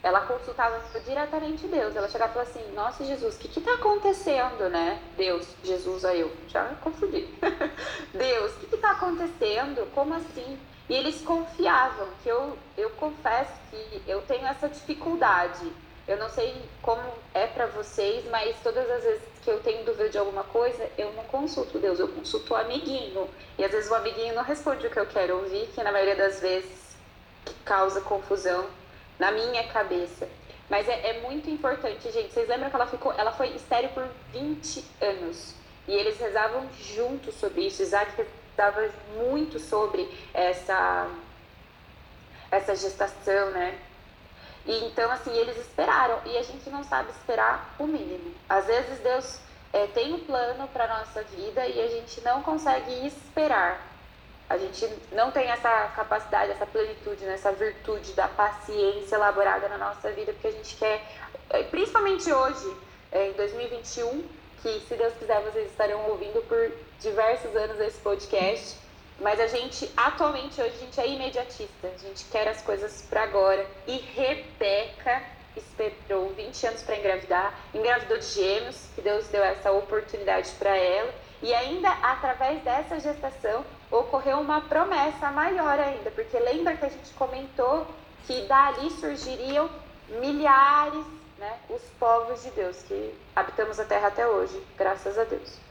ela 0.08 0.22
consultava 0.22 0.82
diretamente 1.06 1.68
Deus. 1.68 1.96
Ela 1.96 2.08
chegava 2.08 2.32
e 2.32 2.34
falava 2.34 2.50
assim: 2.50 2.72
Nossa, 2.74 3.04
Jesus, 3.04 3.36
o 3.36 3.40
que 3.40 3.60
está 3.60 3.74
acontecendo, 3.74 4.70
né? 4.70 5.02
Deus, 5.18 5.46
Jesus, 5.64 6.06
aí 6.06 6.22
eu 6.22 6.32
já 6.48 6.64
confundi. 6.82 7.28
Deus, 8.14 8.54
o 8.54 8.60
que 8.60 8.76
está 8.76 8.92
acontecendo? 8.92 9.86
Como 9.94 10.14
assim? 10.14 10.58
E 10.90 10.96
eles 10.96 11.22
confiavam, 11.22 12.08
que 12.24 12.30
eu, 12.30 12.58
eu 12.78 12.90
confesso 12.92 13.52
que 13.70 14.02
eu 14.08 14.22
tenho 14.22 14.48
essa 14.48 14.70
dificuldade. 14.70 15.70
Eu 16.08 16.16
não 16.16 16.30
sei 16.30 16.56
como 16.82 17.02
é 17.34 17.46
para 17.48 17.66
vocês, 17.66 18.24
mas 18.32 18.56
todas 18.64 18.90
as 18.90 19.04
vezes 19.04 19.24
que 19.44 19.52
eu 19.52 19.60
tenho 19.60 19.84
dúvida 19.84 20.08
de 20.08 20.18
alguma 20.18 20.46
coisa, 20.46 20.90
eu 20.98 21.12
não 21.12 21.26
consulto 21.26 21.78
Deus, 21.80 22.00
eu 22.00 22.08
consulto 22.08 22.54
o 22.54 22.56
amiguinho. 22.56 23.30
E 23.58 23.66
às 23.66 23.72
vezes 23.72 23.92
o 23.92 23.96
amiguinho 23.96 24.34
não 24.34 24.44
responde 24.44 24.88
o 24.88 24.90
que 24.90 24.98
eu 24.98 25.06
quero 25.06 25.36
ouvir, 25.36 25.68
que 25.76 25.84
na 25.84 25.92
maioria 25.92 26.16
das 26.16 26.40
vezes 26.40 26.96
causa 27.66 28.00
confusão 28.00 28.66
na 29.20 29.32
minha 29.32 29.64
cabeça. 29.68 30.28
Mas 30.70 30.88
é, 30.88 31.10
é, 31.10 31.22
muito 31.22 31.50
importante, 31.50 32.12
gente. 32.12 32.34
Vocês 32.34 32.48
lembram 32.48 32.70
que 32.70 32.76
ela 32.76 32.88
ficou, 32.88 33.14
ela 33.14 33.32
foi 33.32 33.50
estéreo 33.50 33.90
por 33.92 34.08
20 34.34 34.84
anos. 35.02 35.54
E 35.88 35.94
eles 35.94 36.20
rezavam 36.20 36.68
juntos 36.80 37.36
sobre 37.36 37.68
isso. 37.68 37.82
Isaac 37.82 38.12
rezava 38.58 38.90
muito 39.16 39.60
sobre 39.60 40.10
essa, 40.34 41.10
essa 42.52 42.76
gestação, 42.76 43.52
né? 43.52 43.80
E 44.66 44.86
então, 44.86 45.10
assim, 45.10 45.32
eles 45.32 45.58
esperaram. 45.58 46.20
E 46.26 46.38
a 46.38 46.44
gente 46.44 46.70
não 46.70 46.84
sabe 46.84 47.12
esperar 47.12 47.74
o 47.80 47.88
mínimo. 47.88 48.36
Às 48.50 48.66
vezes 48.66 49.00
Deus 49.00 49.40
é, 49.72 49.88
tem 49.88 50.14
um 50.14 50.20
plano 50.20 50.68
para 50.68 50.88
nossa 50.88 51.24
vida 51.24 51.66
e 51.66 51.82
a 51.82 51.88
gente 51.88 52.20
não 52.22 52.44
consegue 52.44 53.08
esperar. 53.08 53.97
A 54.50 54.58
gente 54.58 54.88
não 55.12 55.30
tem 55.32 55.48
essa 55.50 55.92
capacidade, 55.96 56.52
essa 56.52 56.66
plenitude, 56.66 57.26
né? 57.26 57.34
essa 57.34 57.52
virtude 57.52 58.14
da 58.14 58.28
paciência 58.30 59.16
elaborada 59.16 59.68
na 59.68 59.78
nossa 59.78 60.10
vida, 60.12 60.32
porque 60.32 60.48
a 60.48 60.52
gente 60.52 60.76
quer, 60.78 61.02
eh, 61.50 61.64
principalmente 61.64 62.32
hoje, 62.32 62.78
eh, 63.12 63.28
em 63.30 63.34
2021, 63.34 64.24
que 64.62 64.80
se 64.88 64.96
Deus 64.96 65.14
quiser 65.16 65.42
vocês 65.42 65.70
estarão 65.70 66.10
ouvindo 66.10 66.42
por 66.48 66.72
diversos 67.00 67.54
anos 67.56 67.80
esse 67.82 68.00
podcast, 68.00 68.78
mas 69.20 69.40
a 69.40 69.48
gente, 69.48 69.92
atualmente, 69.98 70.62
hoje, 70.62 70.76
a 70.76 70.80
gente 70.80 71.00
é 71.00 71.08
imediatista, 71.08 71.88
a 71.88 71.98
gente 71.98 72.26
quer 72.26 72.48
as 72.48 72.62
coisas 72.62 73.02
para 73.10 73.24
agora. 73.24 73.66
E 73.88 73.98
Rebeca 73.98 75.24
esperou 75.56 76.30
20 76.30 76.68
anos 76.68 76.84
para 76.84 76.98
engravidar, 76.98 77.54
engravidou 77.74 78.18
de 78.18 78.26
gêmeos, 78.26 78.78
que 78.94 79.02
Deus 79.02 79.28
deu 79.28 79.44
essa 79.44 79.72
oportunidade 79.72 80.52
para 80.60 80.76
ela, 80.78 81.14
e 81.42 81.54
ainda 81.54 81.90
através 81.90 82.62
dessa 82.64 83.00
gestação 83.00 83.66
ocorreu 83.92 84.40
uma 84.40 84.62
promessa 84.62 85.32
maior 85.32 85.80
ainda, 85.80 86.12
porque 86.12 86.38
lembra 86.40 86.76
que 86.76 86.86
a 86.86 86.90
gente 86.90 87.14
comentou 87.14 87.88
que 88.26 88.42
dali 88.42 88.92
surgiriam 88.92 89.70
milhares, 90.22 91.06
né, 91.40 91.54
os 91.70 91.82
povos 92.00 92.44
de 92.44 92.50
Deus 92.52 92.78
que 92.84 93.14
habitamos 93.36 93.80
a 93.80 93.86
terra 93.86 94.08
até 94.08 94.28
hoje, 94.28 94.60
graças 94.78 95.18
a 95.18 95.24
Deus. 95.24 95.68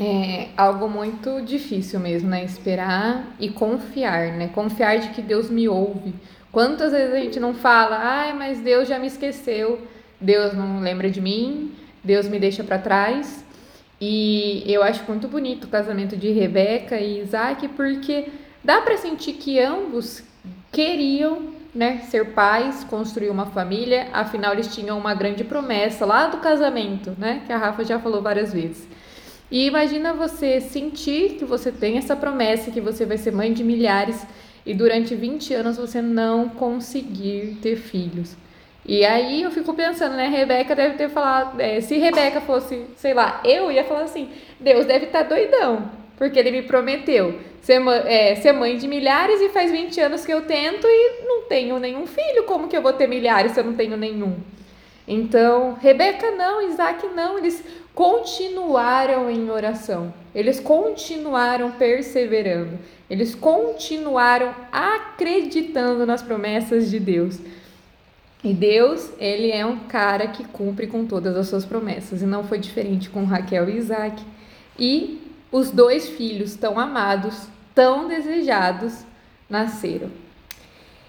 É 0.00 0.50
algo 0.56 0.88
muito 0.88 1.42
difícil 1.42 1.98
mesmo, 1.98 2.28
né? 2.28 2.44
Esperar 2.44 3.24
e 3.40 3.50
confiar, 3.50 4.28
né? 4.32 4.48
Confiar 4.54 4.98
de 4.98 5.08
que 5.08 5.20
Deus 5.20 5.50
me 5.50 5.68
ouve. 5.68 6.14
Quantas 6.52 6.92
vezes 6.92 7.12
a 7.12 7.18
gente 7.18 7.40
não 7.40 7.52
fala, 7.52 7.98
ai, 8.00 8.32
mas 8.32 8.60
Deus 8.60 8.86
já 8.88 8.96
me 8.96 9.08
esqueceu, 9.08 9.80
Deus 10.20 10.54
não 10.54 10.80
lembra 10.80 11.10
de 11.10 11.20
mim, 11.20 11.74
Deus 12.02 12.28
me 12.28 12.38
deixa 12.38 12.62
para 12.62 12.78
trás. 12.78 13.44
E 14.00 14.62
eu 14.66 14.82
acho 14.82 15.04
muito 15.08 15.26
bonito 15.26 15.64
o 15.64 15.68
casamento 15.68 16.16
de 16.16 16.30
Rebeca 16.30 17.00
e 17.00 17.20
Isaac, 17.20 17.66
porque 17.68 18.28
dá 18.62 18.80
para 18.80 18.96
sentir 18.96 19.34
que 19.34 19.58
ambos 19.58 20.22
queriam 20.70 21.58
né, 21.74 21.98
ser 22.08 22.32
pais, 22.32 22.84
construir 22.84 23.28
uma 23.28 23.46
família, 23.46 24.08
afinal 24.12 24.52
eles 24.52 24.74
tinham 24.74 24.98
uma 24.98 25.14
grande 25.14 25.44
promessa 25.44 26.06
lá 26.06 26.26
do 26.26 26.38
casamento, 26.38 27.14
né, 27.18 27.42
que 27.46 27.52
a 27.52 27.58
Rafa 27.58 27.84
já 27.84 27.98
falou 27.98 28.22
várias 28.22 28.52
vezes. 28.52 28.88
E 29.50 29.66
imagina 29.66 30.12
você 30.12 30.60
sentir 30.60 31.36
que 31.36 31.44
você 31.44 31.72
tem 31.72 31.96
essa 31.96 32.14
promessa, 32.14 32.70
que 32.70 32.80
você 32.80 33.06
vai 33.06 33.16
ser 33.16 33.32
mãe 33.32 33.52
de 33.52 33.64
milhares 33.64 34.26
e 34.64 34.74
durante 34.74 35.14
20 35.14 35.54
anos 35.54 35.76
você 35.76 36.02
não 36.02 36.48
conseguir 36.48 37.58
ter 37.62 37.76
filhos. 37.76 38.36
E 38.88 39.04
aí 39.04 39.42
eu 39.42 39.50
fico 39.50 39.74
pensando, 39.74 40.16
né? 40.16 40.28
Rebeca 40.28 40.74
deve 40.74 40.96
ter 40.96 41.10
falado. 41.10 41.60
É, 41.60 41.78
se 41.82 41.98
Rebeca 41.98 42.40
fosse, 42.40 42.86
sei 42.96 43.12
lá, 43.12 43.42
eu 43.44 43.70
ia 43.70 43.84
falar 43.84 44.04
assim: 44.04 44.30
Deus 44.58 44.86
deve 44.86 45.04
estar 45.04 45.24
tá 45.24 45.28
doidão, 45.28 45.90
porque 46.16 46.38
ele 46.38 46.50
me 46.50 46.62
prometeu 46.62 47.38
ser, 47.60 47.86
é, 48.06 48.34
ser 48.36 48.52
mãe 48.52 48.78
de 48.78 48.88
milhares 48.88 49.42
e 49.42 49.50
faz 49.50 49.70
20 49.70 50.00
anos 50.00 50.24
que 50.24 50.32
eu 50.32 50.40
tento 50.46 50.86
e 50.86 51.22
não 51.26 51.42
tenho 51.42 51.78
nenhum 51.78 52.06
filho. 52.06 52.44
Como 52.44 52.66
que 52.66 52.74
eu 52.74 52.80
vou 52.80 52.94
ter 52.94 53.06
milhares 53.06 53.52
se 53.52 53.60
eu 53.60 53.64
não 53.64 53.74
tenho 53.74 53.94
nenhum? 53.94 54.38
Então, 55.06 55.74
Rebeca 55.74 56.30
não, 56.30 56.62
Isaac 56.62 57.06
não, 57.08 57.36
eles 57.36 57.62
continuaram 57.94 59.30
em 59.30 59.50
oração, 59.50 60.14
eles 60.34 60.60
continuaram 60.60 61.72
perseverando, 61.72 62.78
eles 63.10 63.34
continuaram 63.34 64.54
acreditando 64.70 66.06
nas 66.06 66.22
promessas 66.22 66.90
de 66.90 67.00
Deus. 67.00 67.38
E 68.42 68.54
Deus, 68.54 69.10
ele 69.18 69.50
é 69.50 69.66
um 69.66 69.80
cara 69.80 70.28
que 70.28 70.44
cumpre 70.44 70.86
com 70.86 71.04
todas 71.04 71.36
as 71.36 71.48
suas 71.48 71.64
promessas. 71.64 72.22
E 72.22 72.26
não 72.26 72.44
foi 72.44 72.58
diferente 72.58 73.10
com 73.10 73.24
Raquel 73.24 73.68
e 73.68 73.76
Isaac. 73.76 74.22
E 74.78 75.20
os 75.50 75.70
dois 75.70 76.08
filhos 76.08 76.54
tão 76.54 76.78
amados, 76.78 77.48
tão 77.74 78.06
desejados, 78.06 79.04
nasceram. 79.50 80.10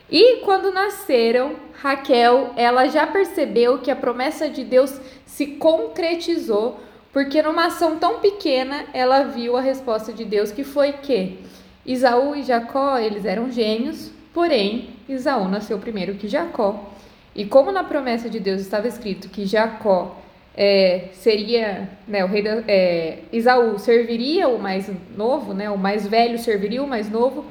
E 0.09 0.37
quando 0.37 0.71
nasceram, 0.71 1.55
Raquel, 1.73 2.53
ela 2.55 2.87
já 2.87 3.05
percebeu 3.05 3.77
que 3.77 3.91
a 3.91 3.95
promessa 3.95 4.49
de 4.49 4.63
Deus 4.63 4.99
se 5.25 5.45
concretizou, 5.45 6.79
porque 7.13 7.41
numa 7.43 7.67
ação 7.67 7.97
tão 7.97 8.19
pequena, 8.19 8.85
ela 8.91 9.23
viu 9.23 9.55
a 9.55 9.61
resposta 9.61 10.11
de 10.11 10.25
Deus, 10.25 10.51
que 10.51 10.63
foi 10.63 10.93
que 10.93 11.37
Isaú 11.85 12.35
e 12.35 12.43
Jacó, 12.43 12.97
eles 12.97 13.23
eram 13.23 13.51
gêmeos, 13.51 14.11
porém, 14.33 14.89
Isaú 15.07 15.47
nasceu 15.47 15.77
primeiro 15.77 16.15
que 16.15 16.27
Jacó. 16.27 16.91
E 17.39 17.45
como 17.45 17.71
na 17.71 17.85
promessa 17.85 18.29
de 18.29 18.37
Deus 18.37 18.59
estava 18.59 18.85
escrito 18.85 19.29
que 19.29 19.45
Jacó 19.45 20.19
é, 20.53 21.05
seria, 21.13 21.89
né, 22.05 22.21
o 22.25 22.27
rei 22.27 22.41
da, 22.41 22.61
é, 22.67 23.19
Isaú 23.31 23.79
serviria 23.79 24.49
o 24.49 24.59
mais 24.59 24.91
novo, 25.15 25.53
né, 25.53 25.69
o 25.69 25.77
mais 25.77 26.05
velho 26.05 26.37
serviria 26.37 26.83
o 26.83 26.87
mais 26.87 27.09
novo, 27.09 27.45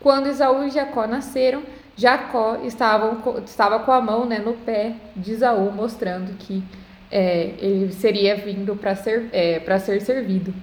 quando 0.00 0.30
Isaú 0.30 0.64
e 0.64 0.70
Jacó 0.70 1.06
nasceram, 1.06 1.62
Jacó 1.94 2.56
estava, 2.64 3.20
estava 3.44 3.80
com 3.80 3.92
a 3.92 4.00
mão 4.00 4.24
né, 4.24 4.38
no 4.38 4.54
pé 4.54 4.94
de 5.14 5.32
Isaú, 5.32 5.70
mostrando 5.70 6.34
que 6.38 6.64
é, 7.10 7.50
ele 7.58 7.92
seria 7.92 8.36
vindo 8.36 8.74
para 8.74 8.96
ser, 8.96 9.28
é, 9.30 9.60
ser 9.78 10.00
servido. 10.00 10.54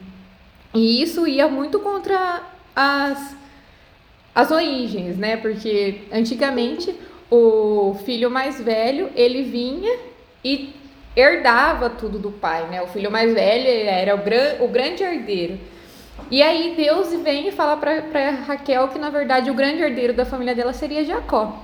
E 0.74 1.04
isso 1.04 1.28
ia 1.28 1.48
muito 1.48 1.80
contra 1.82 2.42
as, 2.76 3.36
as 4.34 4.50
origens, 4.50 5.18
né? 5.18 5.38
Porque 5.38 6.02
antigamente 6.12 6.96
o 7.32 7.96
filho 8.04 8.30
mais 8.30 8.60
velho, 8.60 9.10
ele 9.16 9.44
vinha 9.44 9.98
e 10.44 10.76
herdava 11.16 11.90
tudo 11.90 12.20
do 12.20 12.30
pai, 12.30 12.68
né? 12.68 12.82
O 12.82 12.88
filho 12.88 13.10
mais 13.10 13.34
velho 13.34 13.68
era 13.68 14.14
o, 14.14 14.18
gran, 14.18 14.56
o 14.60 14.68
grande 14.68 15.02
herdeiro. 15.02 15.58
E 16.30 16.44
aí 16.44 16.74
Deus 16.76 17.14
vem 17.24 17.48
e 17.48 17.52
fala 17.52 17.78
para 17.78 18.32
Raquel 18.46 18.90
que 18.90 19.00
na 19.00 19.10
verdade 19.10 19.50
o 19.50 19.54
grande 19.54 19.82
herdeiro 19.82 20.14
da 20.14 20.26
família 20.26 20.54
dela 20.54 20.74
seria 20.74 21.06
Jacó. 21.06 21.58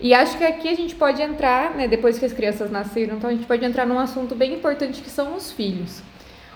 E 0.00 0.14
acho 0.14 0.38
que 0.38 0.44
aqui 0.44 0.68
a 0.68 0.74
gente 0.74 0.94
pode 0.94 1.20
entrar, 1.20 1.74
né, 1.74 1.86
depois 1.86 2.18
que 2.18 2.24
as 2.24 2.32
crianças 2.32 2.70
nasceram, 2.70 3.16
então 3.16 3.28
a 3.28 3.32
gente 3.32 3.46
pode 3.46 3.64
entrar 3.64 3.84
num 3.84 3.98
assunto 3.98 4.34
bem 4.34 4.54
importante 4.54 5.02
que 5.02 5.10
são 5.10 5.34
os 5.34 5.52
filhos. 5.52 6.02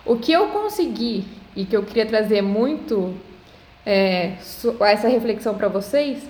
O 0.06 0.16
que 0.16 0.32
eu 0.32 0.48
consegui 0.48 1.24
e 1.54 1.64
que 1.64 1.76
eu 1.76 1.82
queria 1.82 2.06
trazer 2.06 2.40
muito 2.40 3.14
é, 3.84 4.34
essa 4.80 5.08
reflexão 5.08 5.54
para 5.54 5.68
vocês 5.68 6.22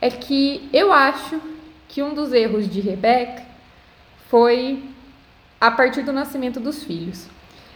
é 0.00 0.10
que 0.10 0.68
eu 0.72 0.92
acho 0.92 1.40
que 1.90 2.02
um 2.02 2.14
dos 2.14 2.32
erros 2.32 2.68
de 2.68 2.80
Rebeca 2.80 3.42
foi 4.28 4.82
a 5.60 5.70
partir 5.70 6.02
do 6.02 6.12
nascimento 6.12 6.60
dos 6.60 6.84
filhos. 6.84 7.26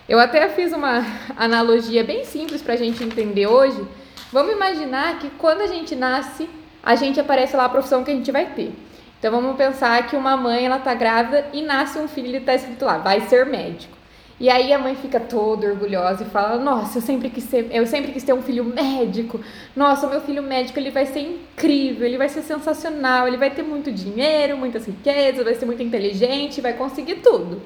Eu 0.09 0.21
até 0.21 0.49
fiz 0.49 0.73
uma 0.73 1.05
analogia 1.37 2.05
bem 2.05 2.25
simples 2.25 2.63
para 2.63 2.75
a 2.75 2.77
gente 2.77 3.03
entender 3.03 3.47
hoje. 3.47 3.85
Vamos 4.33 4.53
imaginar 4.53 5.19
que 5.19 5.31
quando 5.31 5.63
a 5.63 5.67
gente 5.67 5.97
nasce, 5.97 6.49
a 6.83 6.95
gente 6.95 7.19
aparece 7.19 7.57
lá 7.57 7.65
a 7.65 7.69
profissão 7.69 8.05
que 8.05 8.11
a 8.11 8.15
gente 8.15 8.31
vai 8.31 8.47
ter. 8.47 8.73
Então 9.19 9.33
vamos 9.33 9.57
pensar 9.57 10.07
que 10.07 10.15
uma 10.15 10.37
mãe 10.37 10.65
ela 10.65 10.79
tá 10.79 10.95
grávida 10.95 11.47
e 11.53 11.63
nasce 11.63 11.99
um 11.99 12.07
filho 12.07 12.35
e 12.35 12.37
está 12.37 12.55
escrito 12.55 12.85
lá, 12.85 12.99
vai 12.99 13.23
ser 13.23 13.47
médico. 13.47 13.97
E 14.41 14.51
aí 14.51 14.73
a 14.73 14.79
mãe 14.79 14.97
fica 14.97 15.21
toda 15.21 15.69
orgulhosa 15.69 16.25
e 16.25 16.27
fala: 16.27 16.59
"Nossa, 16.59 16.99
eu 16.99 17.03
sempre 17.03 17.31
quis 17.31 17.45
ser, 17.45 17.69
eu 17.71 17.87
sempre 17.87 18.11
quis 18.13 18.25
ter 18.25 18.33
um 18.33 18.43
filho 18.43 18.65
médico. 18.65 19.41
Nossa, 19.77 20.07
o 20.07 20.11
meu 20.11 20.21
filho 20.21 20.43
médico 20.43 20.79
ele 20.79 20.91
vai 20.91 21.07
ser 21.07 21.21
incrível, 21.21 22.07
ele 22.07 22.19
vai 22.19 22.29
ser 22.29 22.43
sensacional, 22.43 23.29
ele 23.29 23.37
vai 23.37 23.51
ter 23.51 23.63
muito 23.63 23.93
dinheiro, 23.93 24.57
muitas 24.57 24.87
riquezas, 24.87 25.45
vai 25.45 25.55
ser 25.55 25.67
muito 25.67 25.83
inteligente, 25.83 26.61
vai 26.61 26.73
conseguir 26.73 27.17
tudo". 27.17 27.63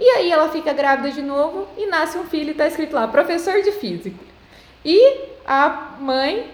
E 0.00 0.04
aí 0.16 0.32
ela 0.32 0.48
fica 0.48 0.72
grávida 0.72 1.10
de 1.12 1.22
novo 1.22 1.68
e 1.78 1.86
nasce 1.86 2.18
um 2.18 2.24
filho 2.24 2.48
e 2.48 2.52
está 2.52 2.66
escrito 2.66 2.94
lá: 2.94 3.06
"Professor 3.06 3.62
de 3.62 3.72
física". 3.72 4.24
E 4.84 5.20
a 5.46 5.96
mãe 6.00 6.46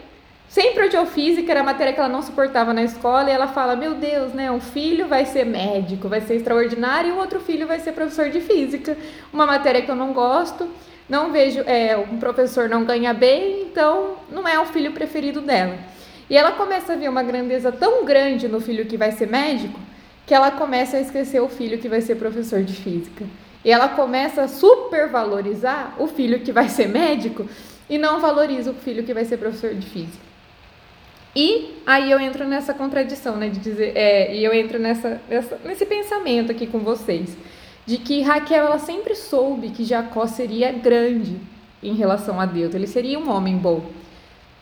Sempre 0.49 0.87
odiou 0.87 1.05
física, 1.05 1.51
era 1.51 1.61
a 1.61 1.65
matéria 1.65 1.93
que 1.93 2.01
ela 2.01 2.09
não 2.09 2.23
suportava 2.23 2.73
na 2.73 2.83
escola, 2.83 3.29
e 3.29 3.33
ela 3.33 3.49
fala: 3.49 3.77
Meu 3.77 3.95
Deus, 3.95 4.33
né? 4.33 4.51
Um 4.51 4.61
filho 4.61 5.07
vai 5.07 5.27
ser 5.27 5.45
médico, 5.45 6.09
vai 6.09 6.23
ser 6.23 6.37
extraordinário, 6.37 7.11
e 7.11 7.13
o 7.13 7.19
outro 7.19 7.39
filho 7.39 7.67
vai 7.67 7.79
ser 7.81 7.93
professor 7.93 8.31
de 8.31 8.41
física. 8.41 8.97
Uma 9.31 9.45
matéria 9.45 9.83
que 9.83 9.91
eu 9.91 9.95
não 9.95 10.15
gosto, 10.15 10.67
não 11.07 11.31
vejo, 11.31 11.61
é, 11.67 11.97
um 11.97 12.19
professor 12.19 12.67
não 12.67 12.85
ganha 12.85 13.13
bem, 13.13 13.63
então 13.63 14.17
não 14.31 14.49
é 14.49 14.59
o 14.59 14.65
filho 14.65 14.93
preferido 14.93 15.43
dela. 15.43 15.77
E 16.31 16.37
ela 16.37 16.53
começa 16.53 16.95
a 16.95 16.97
ver 16.97 17.09
uma 17.09 17.23
grandeza 17.23 17.71
tão 17.71 18.05
grande 18.07 18.49
no 18.49 18.61
filho 18.61 18.87
que 18.87 18.97
vai 18.97 19.13
ser 19.13 19.29
médico, 19.29 19.79
que 20.27 20.35
ela 20.35 20.51
começa 20.51 20.97
a 20.97 21.01
esquecer 21.01 21.41
o 21.41 21.49
filho 21.49 21.79
que 21.79 21.89
vai 21.89 22.01
ser 22.01 22.17
professor 22.17 22.63
de 22.63 22.75
física. 22.75 23.25
E 23.63 23.71
ela 23.71 23.89
começa 23.89 24.43
a 24.43 24.49
supervalorizar 24.49 25.95
o 25.99 26.07
filho 26.07 26.41
que 26.41 26.53
vai 26.53 26.69
ser 26.71 26.89
médico 26.89 27.47
e 27.89 27.99
não 27.99 28.21
valoriza 28.21 28.71
o 28.71 28.75
filho 28.75 29.05
que 29.05 29.13
vai 29.13 29.25
ser 29.25 29.37
professor 29.37 29.75
de 29.75 29.87
física. 29.87 30.28
E 31.35 31.83
aí 31.87 32.11
eu 32.11 32.19
entro 32.19 32.47
nessa 32.47 32.73
contradição, 32.75 33.37
né, 33.37 33.49
de 33.49 33.61
dizer, 33.61 33.93
é, 33.97 34.35
e 34.35 34.45
eu 34.45 34.53
entro 34.53 34.79
nessa, 34.79 35.21
nessa, 35.29 35.59
nesse 35.65 35.87
pensamento 35.87 36.51
aqui 36.51 36.67
com 36.67 36.81
vocês, 36.81 37.37
de 37.87 37.99
que 37.99 38.23
Raquel 38.23 38.67
ela 38.67 38.79
sempre 38.79 39.15
soube 39.15 39.71
que 39.71 39.85
Jacó 39.85 40.27
seria 40.27 40.73
grande 40.73 41.37
em 41.83 41.95
relação 41.95 42.41
a 42.41 42.47
Deus, 42.47 42.75
ele 42.75 42.87
seria 42.87 43.19
um 43.19 43.31
homem 43.31 43.57
bom. 43.57 43.85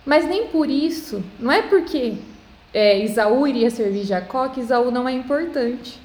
Mas 0.05 0.29
nem 0.29 0.49
por 0.49 0.69
isso, 0.71 1.23
não 1.39 1.51
é 1.51 1.63
porque 1.63 2.15
é, 2.75 2.99
Isaú 2.99 3.47
iria 3.47 3.71
servir 3.71 4.05
Jacó 4.05 4.49
que 4.49 4.61
Isaú 4.61 4.91
não 4.91 5.09
é 5.09 5.13
importante. 5.13 5.99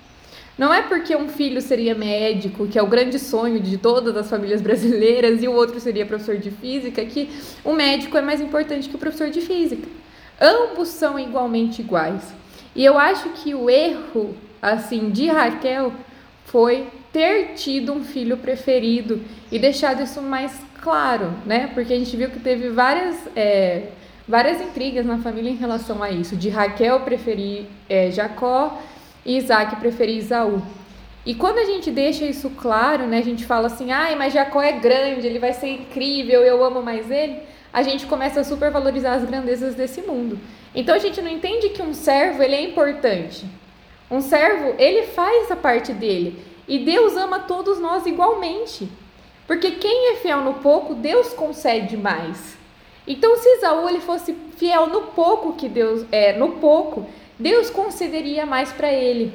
Não 0.57 0.73
é 0.73 0.81
porque 0.81 1.15
um 1.15 1.27
filho 1.27 1.61
seria 1.61 1.95
médico, 1.95 2.67
que 2.67 2.77
é 2.77 2.83
o 2.83 2.87
grande 2.87 3.17
sonho 3.17 3.59
de 3.59 3.77
todas 3.77 4.15
as 4.15 4.29
famílias 4.29 4.61
brasileiras, 4.61 5.41
e 5.41 5.47
o 5.47 5.53
outro 5.53 5.79
seria 5.79 6.05
professor 6.05 6.37
de 6.37 6.51
física, 6.51 7.03
que 7.05 7.29
o 7.63 7.73
médico 7.73 8.17
é 8.17 8.21
mais 8.21 8.39
importante 8.39 8.87
que 8.87 8.95
o 8.95 8.99
professor 8.99 9.29
de 9.29 9.41
física. 9.41 9.87
Ambos 10.41 10.87
são 10.87 11.19
igualmente 11.19 11.83
iguais. 11.83 12.33
E 12.75 12.83
eu 12.83 12.97
acho 12.97 13.29
que 13.29 13.53
o 13.53 13.69
erro, 13.69 14.35
assim, 14.59 15.11
de 15.11 15.27
Raquel 15.27 15.93
foi 16.45 16.87
ter 17.13 17.53
tido 17.53 17.93
um 17.93 18.03
filho 18.03 18.37
preferido 18.37 19.21
e 19.51 19.59
deixado 19.59 20.01
isso 20.01 20.19
mais 20.19 20.59
claro, 20.81 21.31
né? 21.45 21.69
Porque 21.75 21.93
a 21.93 21.99
gente 21.99 22.17
viu 22.17 22.31
que 22.31 22.39
teve 22.39 22.69
várias, 22.69 23.17
é, 23.35 23.89
várias 24.27 24.59
intrigas 24.59 25.05
na 25.05 25.19
família 25.19 25.51
em 25.51 25.57
relação 25.57 26.01
a 26.01 26.09
isso, 26.09 26.35
de 26.35 26.49
Raquel 26.49 27.01
preferir 27.01 27.65
é, 27.87 28.09
Jacó 28.09 28.81
e 29.23 29.37
Isaac 29.37 29.75
preferir 29.75 30.17
Isaú. 30.17 30.59
E 31.23 31.35
quando 31.35 31.59
a 31.59 31.65
gente 31.65 31.91
deixa 31.91 32.25
isso 32.25 32.49
claro, 32.49 33.05
né? 33.05 33.19
A 33.19 33.23
gente 33.23 33.45
fala 33.45 33.67
assim, 33.67 33.91
ai, 33.91 34.15
mas 34.15 34.33
Jacó 34.33 34.59
é 34.59 34.71
grande, 34.71 35.27
ele 35.27 35.37
vai 35.37 35.53
ser 35.53 35.67
incrível, 35.67 36.41
eu 36.41 36.63
amo 36.63 36.81
mais 36.81 37.11
ele 37.11 37.50
a 37.73 37.81
gente 37.83 38.05
começa 38.05 38.41
a 38.41 38.43
supervalorizar 38.43 39.13
as 39.17 39.25
grandezas 39.25 39.75
desse 39.75 40.01
mundo. 40.01 40.39
Então 40.73 40.95
a 40.95 40.99
gente 40.99 41.21
não 41.21 41.29
entende 41.31 41.69
que 41.69 41.81
um 41.81 41.93
servo 41.93 42.43
ele 42.43 42.55
é 42.55 42.61
importante. 42.61 43.45
Um 44.09 44.19
servo, 44.19 44.75
ele 44.77 45.03
faz 45.07 45.49
a 45.51 45.55
parte 45.55 45.93
dele. 45.93 46.43
E 46.67 46.79
Deus 46.79 47.15
ama 47.15 47.39
todos 47.39 47.79
nós 47.79 48.05
igualmente. 48.05 48.89
Porque 49.47 49.71
quem 49.71 50.13
é 50.13 50.15
fiel 50.17 50.41
no 50.41 50.55
pouco, 50.55 50.93
Deus 50.93 51.33
concede 51.33 51.97
mais. 51.97 52.57
Então, 53.07 53.35
se 53.37 53.57
Isaú 53.57 53.89
ele 53.89 53.99
fosse 53.99 54.33
fiel 54.57 54.87
no 54.87 55.01
pouco 55.07 55.53
que 55.53 55.67
Deus 55.67 56.05
é, 56.11 56.33
no 56.33 56.53
pouco, 56.53 57.07
Deus 57.39 57.69
concederia 57.69 58.45
mais 58.45 58.71
para 58.71 58.91
ele. 58.91 59.33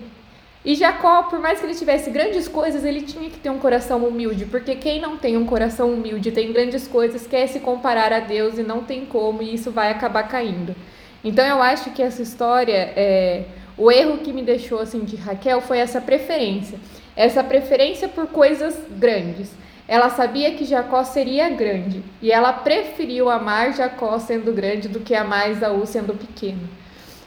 E 0.67 0.75
Jacó, 0.75 1.23
por 1.23 1.39
mais 1.39 1.61
que 1.61 1.67
ele 1.67 1.77
tivesse 1.77 2.11
grandes 2.11 2.49
coisas, 2.49 2.85
ele 2.85 3.03
tinha 3.03 3.31
que 3.31 3.39
ter 3.39 3.51
um 3.51 3.59
coração 3.59 4.05
humilde, 4.05 4.47
porque 4.47 4.75
quem 4.75 5.01
não 5.01 5.17
tem 5.17 5.37
um 5.37 5.47
coração 5.47 5.93
humilde, 5.93 6.33
tem 6.33 6.53
grandes 6.53 6.89
coisas, 6.89 7.25
quer 7.25 7.47
se 7.47 7.61
comparar 7.61 8.13
a 8.13 8.19
Deus 8.19 8.59
e 8.59 8.65
não 8.65 8.83
tem 8.83 9.07
como, 9.07 9.45
e 9.45 9.55
isso 9.55 9.71
vai 9.71 9.93
acabar 9.93 10.25
caindo. 10.25 10.75
Então 11.23 11.47
eu 11.47 11.63
acho 11.63 11.91
que 11.91 12.03
essa 12.03 12.21
história, 12.21 12.93
é, 12.97 13.45
o 13.79 13.93
erro 13.93 14.19
que 14.19 14.33
me 14.33 14.43
deixou 14.43 14.81
assim 14.81 15.05
de 15.05 15.15
Raquel 15.15 15.61
foi 15.61 15.79
essa 15.79 16.01
preferência, 16.01 16.81
essa 17.15 17.45
preferência 17.45 18.09
por 18.09 18.27
coisas 18.27 18.77
grandes. 18.91 19.53
Ela 19.87 20.11
sabia 20.11 20.51
que 20.51 20.65
Jacó 20.65 21.05
seria 21.05 21.49
grande 21.49 22.03
e 22.21 22.33
ela 22.33 22.53
preferiu 22.53 23.31
amar 23.31 23.73
Jacó 23.73 24.19
sendo 24.19 24.53
grande 24.53 24.89
do 24.89 24.99
que 24.99 25.15
amar 25.15 25.49
Esaú 25.49 25.87
sendo 25.87 26.13
pequeno. 26.13 26.69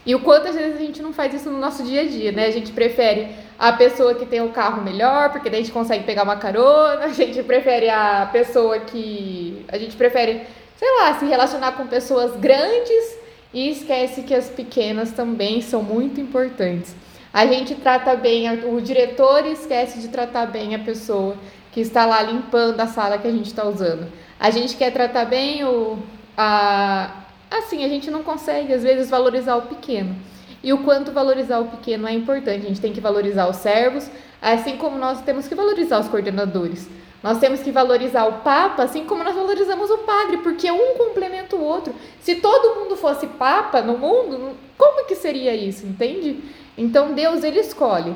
E 0.04 0.14
o 0.14 0.20
quanto 0.20 0.48
às 0.48 0.54
vezes 0.54 0.76
a 0.76 0.80
gente 0.80 1.02
não 1.02 1.12
faz 1.12 1.34
isso 1.34 1.50
no 1.50 1.58
nosso 1.58 1.82
dia 1.82 2.02
a 2.02 2.06
dia, 2.06 2.32
né? 2.32 2.46
A 2.46 2.50
gente 2.50 2.72
prefere 2.72 3.28
a 3.58 3.72
pessoa 3.72 4.14
que 4.14 4.24
tem 4.24 4.40
o 4.40 4.48
carro 4.48 4.82
melhor, 4.82 5.30
porque 5.30 5.50
daí 5.50 5.60
a 5.60 5.62
gente 5.62 5.72
consegue 5.72 6.04
pegar 6.04 6.22
uma 6.22 6.36
carona, 6.36 7.04
a 7.04 7.08
gente 7.08 7.42
prefere 7.42 7.88
a 7.90 8.28
pessoa 8.32 8.78
que. 8.80 9.64
A 9.68 9.76
gente 9.76 9.96
prefere, 9.96 10.42
sei 10.76 10.88
lá, 10.98 11.18
se 11.18 11.26
relacionar 11.26 11.72
com 11.72 11.86
pessoas 11.86 12.34
grandes 12.36 13.18
e 13.52 13.70
esquece 13.70 14.22
que 14.22 14.34
as 14.34 14.48
pequenas 14.48 15.12
também 15.12 15.60
são 15.60 15.82
muito 15.82 16.20
importantes. 16.20 16.94
A 17.32 17.46
gente 17.46 17.74
trata 17.76 18.16
bem 18.16 18.50
o 18.66 18.80
diretor 18.80 19.46
e 19.46 19.52
esquece 19.52 20.00
de 20.00 20.08
tratar 20.08 20.46
bem 20.46 20.74
a 20.74 20.78
pessoa 20.78 21.36
que 21.70 21.80
está 21.80 22.04
lá 22.04 22.20
limpando 22.22 22.80
a 22.80 22.86
sala 22.86 23.18
que 23.18 23.28
a 23.28 23.30
gente 23.30 23.46
está 23.46 23.64
usando. 23.64 24.10
A 24.38 24.50
gente 24.50 24.76
quer 24.76 24.92
tratar 24.92 25.26
bem 25.26 25.64
o, 25.64 25.98
a, 26.36 27.10
assim, 27.50 27.84
a 27.84 27.88
gente 27.88 28.10
não 28.10 28.22
consegue, 28.22 28.72
às 28.72 28.82
vezes, 28.82 29.10
valorizar 29.10 29.56
o 29.56 29.62
pequeno. 29.62 30.14
E 30.62 30.72
o 30.72 30.78
quanto 30.84 31.10
valorizar 31.10 31.58
o 31.58 31.66
pequeno 31.66 32.06
é 32.06 32.12
importante. 32.12 32.66
A 32.66 32.68
gente 32.68 32.80
tem 32.80 32.92
que 32.92 33.00
valorizar 33.00 33.48
os 33.48 33.56
servos, 33.56 34.10
assim 34.40 34.76
como 34.76 34.98
nós 34.98 35.20
temos 35.22 35.48
que 35.48 35.54
valorizar 35.54 35.98
os 35.98 36.08
coordenadores. 36.08 36.88
Nós 37.22 37.38
temos 37.38 37.60
que 37.60 37.70
valorizar 37.70 38.26
o 38.26 38.40
Papa, 38.40 38.82
assim 38.82 39.04
como 39.04 39.22
nós 39.22 39.34
valorizamos 39.34 39.90
o 39.90 39.98
Padre, 39.98 40.38
porque 40.38 40.70
um 40.70 40.94
complementa 40.96 41.56
o 41.56 41.62
outro. 41.62 41.94
Se 42.20 42.36
todo 42.36 42.80
mundo 42.80 42.96
fosse 42.96 43.26
Papa 43.26 43.82
no 43.82 43.98
mundo, 43.98 44.56
como 44.78 45.06
que 45.06 45.14
seria 45.14 45.54
isso, 45.54 45.86
entende? 45.86 46.42
Então 46.78 47.12
Deus, 47.12 47.44
ele 47.44 47.60
escolhe. 47.60 48.14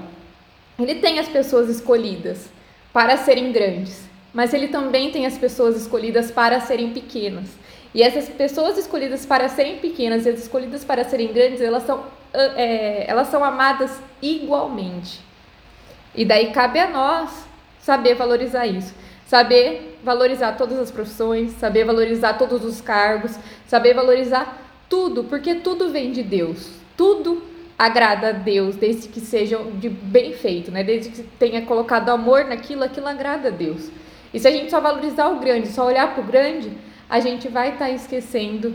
Ele 0.79 0.95
tem 0.97 1.19
as 1.19 1.29
pessoas 1.29 1.69
escolhidas 1.69 2.49
para 2.93 3.17
serem 3.19 3.53
grandes, 3.53 4.05
mas 4.33 4.55
ele 4.55 4.69
também 4.69 5.11
tem 5.11 5.27
as 5.27 5.37
pessoas 5.37 5.77
escolhidas 5.77 6.31
para 6.31 6.61
serem 6.61 6.91
pequenas. 6.91 7.47
E 7.95 8.03
essas 8.03 8.29
pessoas 8.29 8.77
escolhidas 8.77 9.25
para 9.25 9.49
serem 9.49 9.79
pequenas 9.79 10.27
e 10.27 10.29
as 10.31 10.41
escolhidas 10.41 10.85
para 10.85 11.05
serem 11.05 11.33
grandes, 11.33 11.61
elas 11.61 11.85
são, 11.85 12.05
é, 12.33 13.09
elas 13.09 13.29
são 13.29 13.45
amadas 13.45 14.01
igualmente. 14.21 15.21
E 16.13 16.25
daí 16.25 16.51
cabe 16.51 16.81
a 16.81 16.91
nós 16.91 17.31
saber 17.81 18.15
valorizar 18.15 18.67
isso. 18.67 18.93
Saber 19.27 20.01
valorizar 20.03 20.53
todas 20.53 20.79
as 20.79 20.91
profissões, 20.91 21.53
saber 21.53 21.85
valorizar 21.85 22.35
todos 22.35 22.65
os 22.65 22.81
cargos, 22.81 23.39
saber 23.67 23.95
valorizar 23.95 24.61
tudo, 24.89 25.25
porque 25.25 25.55
tudo 25.57 25.91
vem 25.91 26.11
de 26.11 26.23
Deus. 26.23 26.71
Tudo 26.97 27.43
agrada 27.79 28.29
a 28.29 28.33
Deus, 28.33 28.77
desde 28.77 29.09
que 29.09 29.21
seja 29.21 29.59
de 29.75 29.89
bem 29.89 30.33
feito, 30.33 30.71
né? 30.71 30.83
Desde 30.83 31.11
que 31.11 31.23
tenha 31.23 31.63
colocado 31.63 32.11
amor 32.11 32.45
naquilo, 32.45 32.85
aquilo 32.85 33.09
agrada 33.09 33.49
a 33.49 33.51
Deus. 33.51 33.89
E 34.33 34.39
se 34.39 34.49
a 34.49 34.51
gente 34.51 34.71
só 34.71 34.81
valorizar 34.81 35.29
o 35.29 35.39
grande, 35.39 35.69
só 35.69 35.87
olhar 35.87 36.13
para 36.13 36.23
o 36.23 36.27
grande, 36.27 36.73
a 37.09 37.21
gente 37.21 37.49
vai 37.49 37.73
estar 37.73 37.87
tá 37.87 37.91
esquecendo 37.91 38.75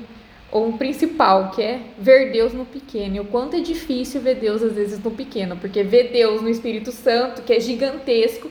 o 0.52 0.74
principal, 0.74 1.52
que 1.52 1.62
é 1.62 1.80
ver 1.98 2.32
Deus 2.32 2.54
no 2.54 2.66
pequeno. 2.66 3.16
E 3.16 3.20
o 3.20 3.26
quanto 3.26 3.56
é 3.56 3.60
difícil 3.60 4.22
ver 4.22 4.36
Deus 4.36 4.64
às 4.64 4.74
vezes 4.74 5.04
no 5.04 5.12
pequeno, 5.12 5.56
porque 5.58 5.84
ver 5.84 6.12
Deus 6.12 6.42
no 6.42 6.50
Espírito 6.50 6.92
Santo, 6.92 7.44
que 7.44 7.54
é 7.54 7.60
gigantesco, 7.60 8.50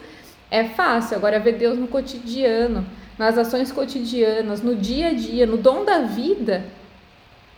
é 0.51 0.65
fácil. 0.65 1.17
Agora 1.17 1.41
ver 1.41 1.53
Deus 1.53 1.79
no 1.79 1.89
cotidiano, 1.89 2.87
nas 3.19 3.37
ações 3.37 3.73
cotidianas, 3.73 4.63
no 4.63 4.77
dia 4.77 5.09
a 5.09 5.13
dia, 5.13 5.47
no 5.47 5.57
dom 5.57 5.85
da 5.85 6.03
vida, 6.03 6.65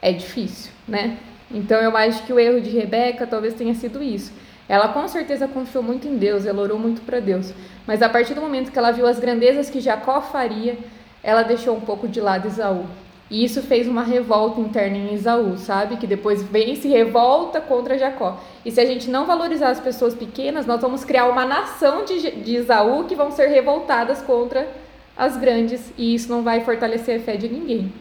é 0.00 0.12
difícil, 0.12 0.72
né? 0.88 1.18
Então 1.50 1.78
eu 1.80 1.94
acho 1.96 2.24
que 2.24 2.32
o 2.32 2.38
erro 2.38 2.60
de 2.60 2.70
Rebeca 2.70 3.26
talvez 3.26 3.54
tenha 3.54 3.74
sido 3.74 4.02
isso. 4.02 4.32
Ela 4.68 4.88
com 4.88 5.06
certeza 5.08 5.48
confiou 5.48 5.82
muito 5.82 6.06
em 6.06 6.16
Deus, 6.16 6.46
ela 6.46 6.62
orou 6.62 6.78
muito 6.78 7.02
para 7.02 7.18
Deus. 7.18 7.52
Mas 7.86 8.02
a 8.02 8.08
partir 8.08 8.34
do 8.34 8.40
momento 8.40 8.70
que 8.70 8.78
ela 8.78 8.92
viu 8.92 9.06
as 9.06 9.18
grandezas 9.18 9.68
que 9.68 9.80
Jacó 9.80 10.20
faria, 10.20 10.78
ela 11.22 11.42
deixou 11.42 11.76
um 11.76 11.80
pouco 11.80 12.08
de 12.08 12.20
lado 12.20 12.46
Esaú. 12.46 12.86
E 13.30 13.44
isso 13.44 13.62
fez 13.62 13.86
uma 13.86 14.02
revolta 14.02 14.60
interna 14.60 14.96
em 14.96 15.14
Esaú, 15.14 15.56
sabe? 15.56 15.96
Que 15.96 16.06
depois 16.06 16.42
vem 16.42 16.74
se 16.74 16.88
revolta 16.88 17.60
contra 17.60 17.96
Jacó. 17.96 18.40
E 18.64 18.72
se 18.72 18.80
a 18.80 18.84
gente 18.84 19.08
não 19.08 19.24
valorizar 19.24 19.70
as 19.70 19.78
pessoas 19.78 20.16
pequenas, 20.16 20.66
nós 20.66 20.80
vamos 20.80 21.04
criar 21.04 21.26
uma 21.26 21.46
nação 21.46 22.04
de, 22.04 22.28
de 22.42 22.56
Esaú 22.56 23.04
que 23.04 23.14
vão 23.14 23.30
ser 23.30 23.46
revoltadas 23.46 24.20
contra 24.20 24.68
as 25.16 25.36
grandes. 25.36 25.92
E 25.96 26.12
isso 26.12 26.28
não 26.28 26.42
vai 26.42 26.64
fortalecer 26.64 27.20
a 27.20 27.22
fé 27.22 27.36
de 27.36 27.48
ninguém. 27.48 27.92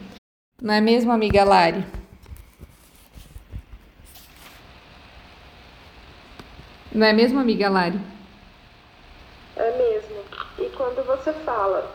Não 0.60 0.74
é 0.74 0.80
mesmo, 0.80 1.12
amiga 1.12 1.44
Lari? 1.44 1.86
Não 6.92 7.06
é 7.06 7.12
mesmo, 7.12 7.38
amiga 7.38 7.70
Lari? 7.70 8.00
É 9.56 9.78
mesmo. 9.78 10.16
E 10.58 10.68
quando 10.76 11.06
você 11.06 11.32
fala 11.32 11.88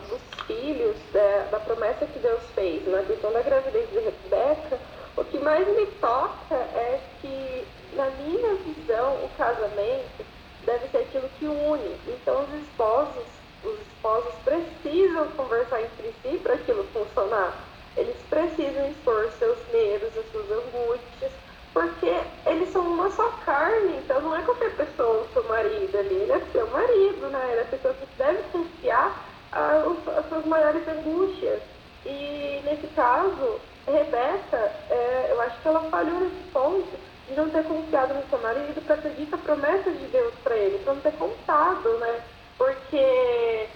filhos, 0.46 0.96
da, 1.12 1.20
né, 1.20 1.48
da 1.50 1.60
promessa 1.60 2.06
que 2.06 2.18
Deus 2.18 2.42
fez 2.54 2.86
na 2.88 3.02
questão 3.02 3.32
da 3.32 3.42
gravidez 3.42 3.88
de 3.90 3.98
Rebeca, 3.98 4.78
o 5.16 5.24
que 5.24 5.38
mais 5.38 5.66
me 5.66 5.86
toca 6.00 6.54
é 6.54 7.00
que, 7.20 7.66
na 7.94 8.10
minha 8.10 8.54
visão, 8.56 9.14
o 9.24 9.30
casamento 9.36 10.24
deve 10.64 10.88
ser 10.88 10.98
aquilo 10.98 11.28
que 11.38 11.46
une. 11.46 11.96
Então, 12.06 12.44
os 12.44 12.62
esposos, 12.62 13.24
os 13.64 13.80
esposos 13.80 14.34
precisam 14.44 15.28
conversar 15.28 15.80
entre 15.80 16.14
si 16.22 16.38
para 16.38 16.54
aquilo 16.54 16.84
funcionar. 16.92 17.54
Eles 17.96 18.16
precisam 18.28 18.90
expor 18.90 19.30
seus 19.38 19.58
medos, 19.72 20.10
as 20.18 20.30
suas 20.30 20.50
angústias, 20.50 21.32
porque 21.72 22.12
eles 22.44 22.70
são 22.70 22.82
uma 22.82 23.10
só 23.10 23.30
carne, 23.44 23.96
então 23.98 24.20
não 24.20 24.36
é 24.36 24.42
qualquer 24.42 24.74
pessoa 24.76 25.22
o 25.22 25.32
seu 25.32 25.44
marido 25.44 25.96
ali, 25.98 26.14
ele 26.14 26.32
é 26.32 26.40
seu 26.52 26.66
marido, 26.68 27.28
né? 27.28 27.48
Ele 27.52 27.60
é 27.60 27.62
a 27.62 27.66
pessoa 27.66 27.94
que 27.94 28.06
deve 28.18 28.42
confiar 28.52 29.24
as 29.52 30.28
suas 30.28 30.44
maiores 30.46 30.86
angústias. 30.88 31.62
E 32.04 32.60
nesse 32.64 32.86
caso, 32.88 33.60
Rebeca, 33.86 34.72
é, 34.90 35.28
eu 35.30 35.40
acho 35.42 35.60
que 35.60 35.68
ela 35.68 35.90
falhou 35.90 36.20
nesse 36.20 36.50
ponto 36.52 36.98
de 37.28 37.34
não 37.34 37.50
ter 37.50 37.64
confiado 37.64 38.14
no 38.14 38.28
seu 38.28 38.38
marido 38.40 38.80
para 38.84 38.94
acreditar 38.94 39.36
a 39.36 39.40
promessa 39.40 39.90
de 39.90 40.06
Deus 40.06 40.34
para 40.42 40.56
ele, 40.56 40.78
para 40.78 40.94
não 40.94 41.00
ter 41.00 41.12
contado, 41.12 41.98
né? 41.98 42.20
Porque 42.56 43.68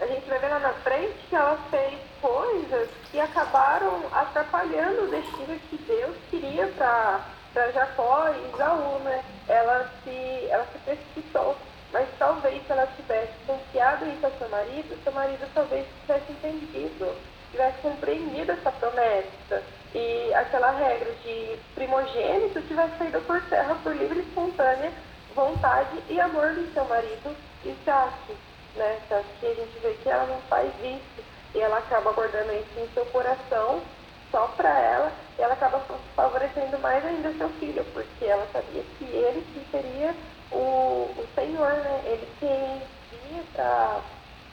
a 0.00 0.06
gente 0.06 0.28
vai 0.28 0.38
ver 0.38 0.48
lá 0.48 0.58
na 0.58 0.72
frente 0.74 1.14
que 1.28 1.36
ela 1.36 1.58
fez 1.70 1.98
coisas 2.20 2.88
que 3.10 3.20
acabaram 3.20 4.02
atrapalhando 4.12 5.04
o 5.04 5.08
destino 5.08 5.58
que 5.68 5.76
Deus 5.76 6.16
queria 6.30 6.66
para 6.68 7.70
Jacó 7.72 8.28
e 8.28 8.54
Isaú, 8.54 8.98
né? 9.00 9.24
Ela 9.48 9.90
se, 10.02 10.46
ela 10.48 10.66
se 10.72 10.78
precipitou. 10.78 11.56
Mas 11.92 12.08
talvez 12.18 12.64
se 12.66 12.72
ela 12.72 12.86
tivesse 12.96 13.32
confiado 13.46 14.06
isso 14.06 14.38
seu 14.38 14.48
marido, 14.48 14.98
seu 15.02 15.12
marido 15.12 15.46
talvez 15.54 15.86
tivesse 16.00 16.32
entendido, 16.32 17.14
tivesse 17.50 17.78
compreendido 17.82 18.52
essa 18.52 18.72
promessa. 18.72 19.62
E 19.94 20.32
aquela 20.34 20.70
regra 20.70 21.12
de 21.22 21.58
primogênito 21.74 22.62
tivesse 22.62 22.96
saído 22.96 23.20
por 23.22 23.40
terra 23.42 23.76
por 23.82 23.94
livre 23.94 24.20
e 24.20 24.22
espontânea 24.22 24.90
vontade 25.34 26.02
e 26.08 26.20
amor 26.20 26.54
do 26.54 26.72
seu 26.72 26.84
marido 26.86 27.36
Isaac. 27.64 28.36
Né? 28.76 28.98
Só 29.08 29.20
que 29.38 29.46
a 29.46 29.54
gente 29.54 29.78
vê 29.82 29.92
que 30.02 30.08
ela 30.08 30.26
não 30.26 30.40
faz 30.42 30.70
isso. 30.82 31.24
E 31.54 31.60
ela 31.60 31.78
acaba 31.78 32.12
guardando 32.12 32.52
isso 32.54 32.80
em 32.80 32.88
seu 32.94 33.04
coração 33.06 33.82
só 34.30 34.46
para 34.56 34.70
ela, 34.70 35.12
e 35.38 35.42
ela 35.42 35.52
acaba 35.52 35.78
favorecendo 36.16 36.78
mais 36.78 37.04
ainda 37.04 37.30
seu 37.34 37.50
filho, 37.60 37.84
porque 37.92 38.24
ela 38.24 38.48
sabia 38.50 38.82
que 38.98 39.04
ele 39.04 39.44
que 39.52 39.70
seria 39.70 40.14
o, 40.52 41.10
o 41.16 41.26
Senhor, 41.34 41.72
né? 41.72 42.02
Ele 42.04 42.28
que 42.38 43.26
vinha 43.26 43.42
para 43.54 44.00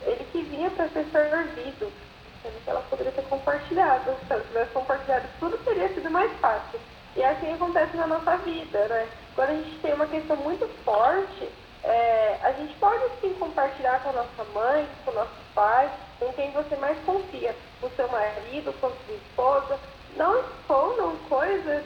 ele 0.01 0.25
que 0.31 0.41
vinha 0.43 0.69
para 0.71 0.87
ser 0.89 1.05
servido, 1.11 1.91
sendo 2.41 2.63
que 2.63 2.69
ela 2.69 2.81
poderia 2.89 3.11
ter 3.11 3.23
compartilhado. 3.23 4.15
Se 4.25 4.33
ela 4.33 4.43
tivesse 4.43 4.71
compartilhado 4.71 5.27
tudo, 5.39 5.57
teria 5.65 5.89
sido 5.93 6.09
mais 6.09 6.31
fácil. 6.39 6.79
E 7.15 7.23
assim 7.23 7.53
acontece 7.53 7.97
na 7.97 8.07
nossa 8.07 8.37
vida, 8.37 8.87
né? 8.87 9.07
Quando 9.35 9.49
a 9.49 9.55
gente 9.55 9.79
tem 9.79 9.93
uma 9.93 10.07
questão 10.07 10.37
muito 10.37 10.67
forte, 10.83 11.49
é, 11.83 12.37
a 12.43 12.51
gente 12.53 12.73
pode 12.75 13.03
sim 13.19 13.33
compartilhar 13.33 14.01
com 14.01 14.09
a 14.09 14.13
nossa 14.13 14.43
mãe, 14.53 14.87
com 15.03 15.11
o 15.11 15.15
nosso 15.15 15.31
pai, 15.53 15.89
com 16.19 16.31
quem 16.33 16.51
você 16.51 16.75
mais 16.77 16.97
confia, 17.05 17.55
com 17.81 17.89
seu 17.91 18.07
marido, 18.09 18.73
com 18.79 18.89
sua 18.89 19.15
esposa. 19.15 19.79
Não 20.15 20.39
escondam 20.39 21.15
coisas 21.27 21.83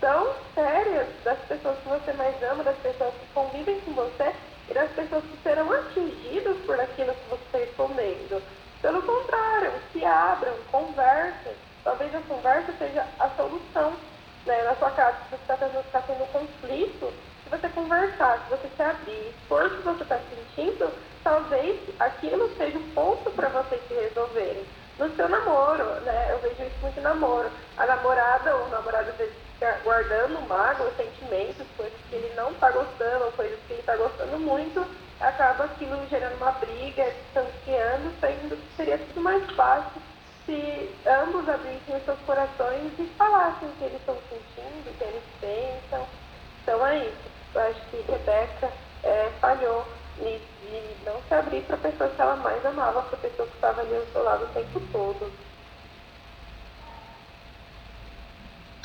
tão 0.00 0.32
sérias 0.54 1.06
das 1.24 1.38
pessoas 1.40 1.78
que 1.78 1.88
você 1.88 2.12
mais 2.14 2.34
ama, 2.42 2.64
das 2.64 2.76
pessoas 2.78 3.14
que 3.14 3.26
convivem 3.34 3.80
com 3.80 3.92
você 3.92 4.32
e 4.68 4.74
das 4.74 4.90
pessoas 4.92 5.22
que 5.24 5.42
serão 5.42 5.72
atingidas 5.72 6.56
por 6.66 6.78
aquilo 6.78 7.14
que 7.14 7.30
você 7.30 7.42
está 7.44 7.60
escondendo. 7.60 8.42
Pelo 8.80 9.02
contrário, 9.02 9.72
se 9.92 10.04
abram, 10.04 10.54
conversem. 10.70 11.52
Talvez 11.82 12.14
a 12.14 12.20
conversa 12.20 12.72
seja 12.78 13.06
a 13.18 13.28
solução 13.30 13.94
né, 14.46 14.62
na 14.62 14.74
sua 14.76 14.90
casa. 14.90 15.16
Se 15.24 15.30
você 15.30 15.42
está 15.42 15.56
tendo, 15.56 15.90
tá 15.90 16.02
tendo 16.02 16.32
conflito, 16.32 17.12
se 17.44 17.50
você 17.50 17.68
conversar, 17.70 18.38
se 18.44 18.50
você 18.50 18.68
se 18.76 18.82
abrir, 18.82 19.28
expor 19.28 19.66
o 19.66 19.70
que 19.70 19.82
você 19.82 20.02
está 20.02 20.18
sentindo, 20.18 20.92
talvez 21.22 21.80
aquilo 22.00 22.54
seja 22.56 22.78
o 22.78 22.90
ponto 22.94 23.30
para 23.30 23.48
vocês 23.48 23.80
se 23.88 23.94
resolverem. 23.94 24.64
No 24.98 25.14
seu 25.16 25.28
namoro, 25.28 25.84
né? 26.02 26.28
Eu 26.30 26.38
vejo 26.38 26.62
isso 26.62 26.78
muito 26.80 27.00
em 27.00 27.02
namoro. 27.02 27.50
A 27.76 27.86
namorada 27.86 28.54
ou 28.56 28.66
o 28.66 28.68
namorado 28.68 29.10
às 29.10 29.16
vezes 29.16 29.34
guardando 29.82 30.46
mágoas, 30.48 30.96
sentimentos, 30.96 31.66
coisas 31.76 31.98
que 32.08 32.16
ele 32.16 32.34
não 32.34 32.50
está 32.50 32.70
gostando, 32.70 33.32
coisas 33.32 33.58
que 33.66 33.72
ele 33.72 33.80
está 33.80 33.96
gostando 33.96 34.38
muito, 34.38 34.86
acaba 35.20 35.64
aquilo 35.64 36.06
gerando 36.08 36.36
uma 36.36 36.52
briga, 36.52 37.10
distanciando, 37.10 38.12
sendo 38.20 38.56
que 38.56 38.76
seria 38.76 38.98
tudo 38.98 39.20
mais 39.20 39.50
fácil 39.52 40.02
se 40.46 40.94
ambos 41.06 41.48
abrissem 41.48 42.00
seus 42.04 42.18
corações 42.20 42.92
e 42.98 43.06
falassem 43.16 43.68
o 43.68 43.72
que 43.72 43.84
eles 43.84 43.98
estão 43.98 44.16
sentindo, 44.28 44.90
o 44.90 44.94
que 44.94 45.04
eles 45.04 45.22
pensam. 45.40 46.06
Então 46.62 46.86
é 46.86 46.98
isso. 47.06 47.34
Eu 47.54 47.60
acho 47.62 47.80
que 47.90 47.96
Rebeca 48.10 48.70
é, 49.02 49.30
falhou 49.40 49.86
nisso 50.18 50.44
de 50.62 51.04
não 51.04 51.20
se 51.22 51.34
abrir 51.34 51.62
para 51.62 51.76
a 51.76 51.78
pessoa 51.78 52.10
que 52.10 52.20
ela 52.20 52.36
mais 52.36 52.64
amava, 52.66 53.02
para 53.02 53.16
a 53.16 53.20
pessoa 53.20 53.48
que 53.48 53.54
estava 53.54 53.80
ali 53.80 53.96
ao 53.96 54.06
seu 54.06 54.22
lado 54.22 54.44
o 54.44 54.48
tempo 54.48 54.80
todo. 54.92 55.32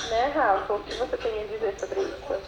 Né, 0.08 0.32
Rafa? 0.34 0.74
O 0.74 0.84
que 0.84 0.96
você 0.96 1.18
tem 1.18 1.44
a 1.44 1.46
dizer 1.46 1.80
sobre 1.80 2.02
isso? 2.02 2.42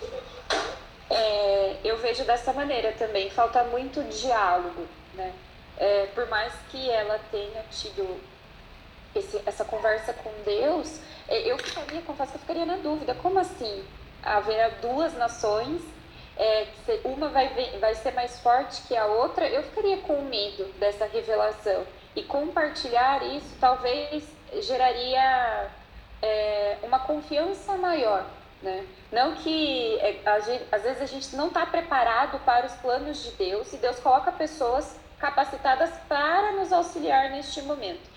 É, 1.09 1.77
eu 1.83 1.97
vejo 1.97 2.23
dessa 2.23 2.53
maneira 2.53 2.93
também. 2.93 3.29
Falta 3.29 3.63
muito 3.65 4.01
diálogo, 4.03 4.87
né? 5.13 5.33
É, 5.77 6.05
por 6.15 6.27
mais 6.29 6.53
que 6.69 6.89
ela 6.89 7.19
tenha 7.31 7.63
tido 7.71 8.19
esse, 9.15 9.41
essa 9.45 9.65
conversa 9.65 10.13
com 10.13 10.31
Deus, 10.45 10.99
é, 11.27 11.39
eu 11.51 11.57
ficaria, 11.57 12.01
confesso 12.01 12.31
que 12.31 12.37
eu 12.37 12.41
ficaria 12.41 12.65
na 12.65 12.77
dúvida. 12.77 13.13
Como 13.15 13.39
assim? 13.39 13.83
Haver 14.23 14.75
duas 14.81 15.13
nações 15.15 15.81
é, 16.37 16.67
uma 17.03 17.29
vai, 17.29 17.49
vai 17.79 17.95
ser 17.95 18.13
mais 18.13 18.39
forte 18.39 18.81
que 18.87 18.95
a 18.95 19.05
outra, 19.05 19.47
eu 19.47 19.63
ficaria 19.63 19.97
com 19.97 20.21
medo 20.23 20.65
dessa 20.79 21.05
revelação. 21.05 21.85
E 22.15 22.23
compartilhar 22.23 23.23
isso 23.23 23.55
talvez 23.59 24.23
geraria 24.61 25.69
é, 26.21 26.77
uma 26.83 26.99
confiança 26.99 27.75
maior. 27.75 28.25
Né? 28.61 28.85
Não 29.11 29.35
que 29.35 29.97
é, 29.99 30.21
às 30.71 30.83
vezes 30.83 31.01
a 31.01 31.05
gente 31.05 31.35
não 31.35 31.47
está 31.47 31.65
preparado 31.65 32.39
para 32.45 32.67
os 32.67 32.73
planos 32.73 33.23
de 33.23 33.31
Deus 33.31 33.73
e 33.73 33.77
Deus 33.77 33.99
coloca 33.99 34.31
pessoas 34.31 34.95
capacitadas 35.19 35.89
para 36.07 36.51
nos 36.53 36.71
auxiliar 36.71 37.31
neste 37.31 37.61
momento. 37.63 38.09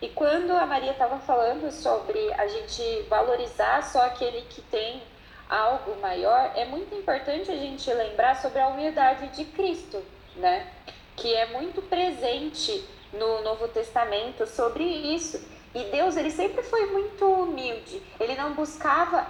E 0.00 0.08
quando 0.08 0.50
a 0.50 0.66
Maria 0.66 0.90
estava 0.90 1.18
falando 1.20 1.70
sobre 1.70 2.32
a 2.34 2.48
gente 2.48 3.02
valorizar 3.08 3.82
só 3.84 4.04
aquele 4.04 4.42
que 4.42 4.60
tem 4.62 5.00
algo 5.48 5.94
maior, 6.00 6.50
é 6.56 6.64
muito 6.64 6.92
importante 6.94 7.50
a 7.52 7.56
gente 7.56 7.92
lembrar 7.92 8.34
sobre 8.42 8.58
a 8.58 8.66
humildade 8.66 9.28
de 9.28 9.44
Cristo, 9.44 10.02
né? 10.34 10.66
Que 11.14 11.32
é 11.34 11.46
muito 11.46 11.80
presente 11.82 12.84
no 13.12 13.42
Novo 13.42 13.68
Testamento 13.68 14.44
sobre 14.46 14.82
isso. 14.82 15.46
E 15.74 15.84
Deus, 15.84 16.16
ele 16.16 16.30
sempre 16.30 16.62
foi 16.62 16.86
muito 16.86 17.24
humilde. 17.24 18.02
Ele 18.20 18.34
não 18.34 18.52
buscava 18.54 19.26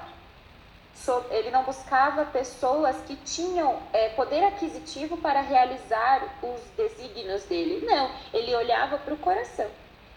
ele 1.30 1.50
não 1.50 1.64
buscava 1.64 2.24
pessoas 2.26 2.96
que 3.06 3.16
tinham 3.16 3.80
é, 3.92 4.10
poder 4.10 4.44
aquisitivo 4.44 5.16
para 5.16 5.40
realizar 5.40 6.22
os 6.40 6.60
desígnios 6.76 7.42
dele. 7.44 7.84
Não, 7.84 8.10
ele 8.32 8.54
olhava 8.54 8.98
para 8.98 9.14
o 9.14 9.16
coração. 9.16 9.66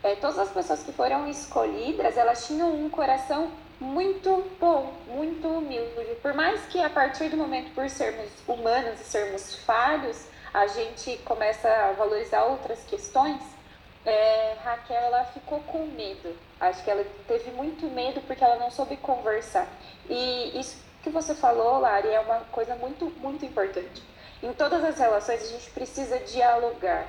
É, 0.03 0.15
todas 0.15 0.37
as 0.37 0.51
pessoas 0.51 0.83
que 0.83 0.91
foram 0.91 1.27
escolhidas, 1.27 2.17
elas 2.17 2.45
tinham 2.45 2.71
um 2.71 2.89
coração 2.89 3.49
muito 3.79 4.45
bom, 4.59 4.93
muito 5.07 5.47
humilde. 5.47 6.15
Por 6.21 6.33
mais 6.33 6.61
que 6.67 6.79
a 6.79 6.89
partir 6.89 7.29
do 7.29 7.37
momento 7.37 7.73
por 7.73 7.89
sermos 7.89 8.29
humanos 8.47 9.01
e 9.01 9.03
sermos 9.03 9.55
falhos, 9.65 10.27
a 10.53 10.67
gente 10.67 11.17
começa 11.25 11.67
a 11.67 11.91
valorizar 11.93 12.43
outras 12.43 12.83
questões, 12.85 13.41
é, 14.05 14.55
Raquel 14.63 15.01
ela 15.01 15.25
ficou 15.25 15.59
com 15.61 15.85
medo. 15.87 16.35
Acho 16.59 16.83
que 16.83 16.89
ela 16.89 17.05
teve 17.27 17.51
muito 17.51 17.85
medo 17.87 18.21
porque 18.21 18.43
ela 18.43 18.57
não 18.57 18.69
soube 18.71 18.97
conversar. 18.97 19.67
E 20.09 20.59
isso 20.59 20.77
que 21.03 21.09
você 21.09 21.33
falou, 21.33 21.79
Lari, 21.79 22.09
é 22.09 22.19
uma 22.19 22.39
coisa 22.51 22.75
muito, 22.75 23.05
muito 23.19 23.45
importante. 23.45 24.03
Em 24.41 24.53
todas 24.53 24.83
as 24.83 24.97
relações 24.97 25.43
a 25.43 25.47
gente 25.47 25.69
precisa 25.71 26.19
dialogar. 26.19 27.07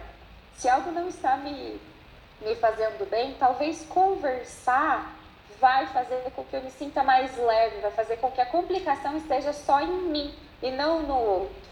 Se 0.57 0.69
algo 0.69 0.91
não 0.91 1.09
está 1.09 1.37
me, 1.37 1.81
me 2.41 2.55
fazendo 2.57 3.09
bem, 3.09 3.35
talvez 3.39 3.85
conversar 3.87 5.15
vai 5.61 5.87
fazer 5.87 6.31
com 6.35 6.45
que 6.45 6.57
eu 6.57 6.63
me 6.63 6.71
sinta 6.71 7.03
mais 7.03 7.37
leve, 7.37 7.81
vai 7.81 7.91
fazer 7.91 8.17
com 8.19 8.31
que 8.31 8.41
a 8.41 8.47
complicação 8.47 9.17
esteja 9.17 9.53
só 9.53 9.81
em 9.81 10.03
mim 10.09 10.35
e 10.63 10.71
não 10.71 11.03
no 11.03 11.17
outro. 11.19 11.67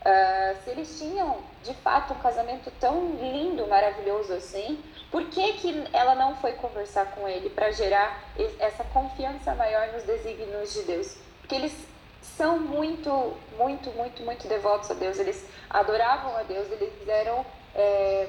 Uh, 0.00 0.64
se 0.64 0.70
eles 0.70 0.98
tinham 0.98 1.38
de 1.62 1.74
fato 1.74 2.14
um 2.14 2.18
casamento 2.20 2.70
tão 2.80 3.16
lindo, 3.20 3.66
maravilhoso 3.66 4.32
assim, 4.32 4.82
por 5.10 5.24
que, 5.26 5.52
que 5.54 5.84
ela 5.92 6.14
não 6.14 6.36
foi 6.36 6.52
conversar 6.52 7.10
com 7.10 7.28
ele 7.28 7.50
para 7.50 7.70
gerar 7.70 8.24
essa 8.58 8.82
confiança 8.84 9.54
maior 9.54 9.88
nos 9.92 10.04
desígnios 10.04 10.72
de 10.72 10.82
Deus? 10.84 11.16
Porque 11.40 11.54
eles 11.54 11.74
são 12.22 12.58
muito, 12.58 13.36
muito, 13.58 13.90
muito, 13.90 14.22
muito 14.22 14.48
devotos 14.48 14.90
a 14.90 14.94
Deus, 14.94 15.18
eles 15.18 15.44
adoravam 15.68 16.34
a 16.36 16.42
Deus, 16.44 16.70
eles 16.70 16.92
eram 17.06 17.44
é, 17.74 18.28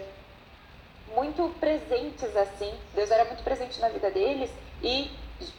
muito 1.16 1.56
presentes 1.60 2.36
assim, 2.36 2.74
Deus 2.94 3.10
era 3.12 3.26
muito 3.26 3.44
presente 3.44 3.80
na 3.80 3.88
vida 3.88 4.12
deles 4.12 4.50
e 4.82 5.10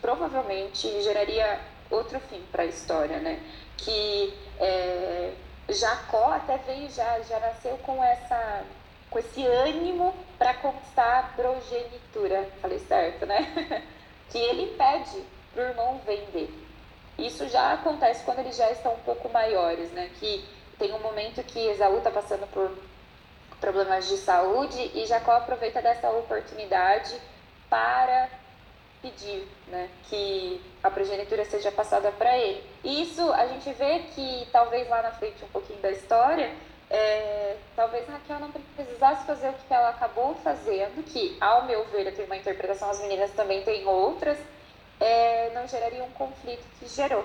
provavelmente 0.00 1.02
geraria 1.02 1.60
outro 1.90 2.20
fim 2.20 2.42
para 2.50 2.64
a 2.64 2.66
história, 2.66 3.18
né? 3.18 3.40
Que 3.76 4.34
é, 4.58 5.32
Jacó 5.68 6.32
até 6.32 6.58
veio 6.58 6.90
já, 6.90 7.20
já 7.20 7.38
nasceu 7.40 7.76
com 7.78 8.02
essa 8.02 8.64
com 9.10 9.18
esse 9.18 9.46
ânimo 9.46 10.14
para 10.38 10.54
conquistar 10.54 11.18
a 11.18 11.22
progenitura. 11.36 12.48
Falei 12.62 12.78
certo, 12.78 13.26
né? 13.26 13.84
que 14.30 14.38
ele 14.38 14.74
pede 14.74 15.22
pro 15.52 15.62
irmão 15.62 16.00
vender. 16.06 16.50
Isso 17.18 17.46
já 17.48 17.74
acontece 17.74 18.24
quando 18.24 18.38
eles 18.38 18.56
já 18.56 18.70
estão 18.70 18.94
um 18.94 19.00
pouco 19.00 19.28
maiores, 19.28 19.90
né? 19.92 20.10
Que 20.18 20.42
tem 20.78 20.92
um 20.94 20.98
momento 20.98 21.42
que 21.44 21.58
Esaú 21.68 21.98
está 21.98 22.10
passando 22.10 22.46
por 22.50 22.72
problemas 23.60 24.08
de 24.08 24.16
saúde 24.16 24.90
e 24.94 25.06
Jacó 25.06 25.32
aproveita 25.32 25.82
dessa 25.82 26.10
oportunidade 26.10 27.14
para 27.68 28.28
pedir 29.02 29.46
né, 29.66 29.88
que 30.08 30.60
a 30.82 30.90
progenitura 30.90 31.44
seja 31.44 31.70
passada 31.72 32.10
para 32.12 32.38
ele. 32.38 32.62
E 32.84 33.02
isso 33.02 33.32
a 33.32 33.46
gente 33.48 33.70
vê 33.74 33.98
que 34.14 34.48
talvez 34.52 34.88
lá 34.88 35.02
na 35.02 35.10
frente 35.10 35.44
um 35.44 35.48
pouquinho 35.48 35.80
da 35.80 35.90
história, 35.90 36.54
é, 36.88 37.56
talvez 37.74 38.06
Raquel 38.08 38.38
não 38.38 38.50
precisasse 38.50 39.26
fazer 39.26 39.48
o 39.48 39.54
que 39.54 39.74
ela 39.74 39.90
acabou 39.90 40.34
fazendo, 40.36 41.02
que 41.04 41.36
ao 41.40 41.66
meu 41.66 41.84
ver 41.86 42.06
eu 42.06 42.14
tenho 42.14 42.26
uma 42.26 42.36
interpretação, 42.36 42.88
as 42.90 43.00
meninas 43.00 43.32
também 43.32 43.62
têm 43.62 43.86
outras, 43.86 44.38
é, 45.00 45.50
não 45.54 45.66
geraria 45.66 46.04
um 46.04 46.10
conflito 46.10 46.64
que 46.78 46.86
gerou. 46.86 47.24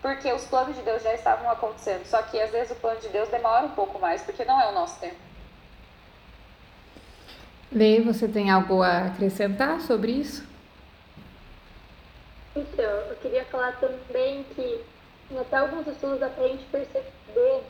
Porque 0.00 0.32
os 0.32 0.44
planos 0.44 0.76
de 0.76 0.82
Deus 0.82 1.02
já 1.02 1.14
estavam 1.14 1.50
acontecendo, 1.50 2.04
só 2.06 2.22
que 2.22 2.40
às 2.40 2.50
vezes 2.50 2.70
o 2.70 2.76
plano 2.76 3.00
de 3.00 3.08
Deus 3.08 3.28
demora 3.28 3.66
um 3.66 3.70
pouco 3.70 3.98
mais, 3.98 4.22
porque 4.22 4.44
não 4.44 4.60
é 4.60 4.68
o 4.68 4.72
nosso 4.72 5.00
tempo. 5.00 5.16
Lê, 7.72 8.00
você 8.00 8.28
tem 8.28 8.50
algo 8.50 8.82
a 8.82 9.06
acrescentar 9.06 9.80
sobre 9.80 10.12
isso? 10.12 10.45
Então, 12.56 12.90
eu 13.10 13.16
queria 13.16 13.44
falar 13.44 13.78
também 13.78 14.42
que 14.54 14.82
em 15.30 15.38
até 15.38 15.56
alguns 15.56 15.86
estudos 15.86 16.18
dá 16.18 16.30
pra 16.30 16.48
gente 16.48 16.64
perceber 16.64 17.62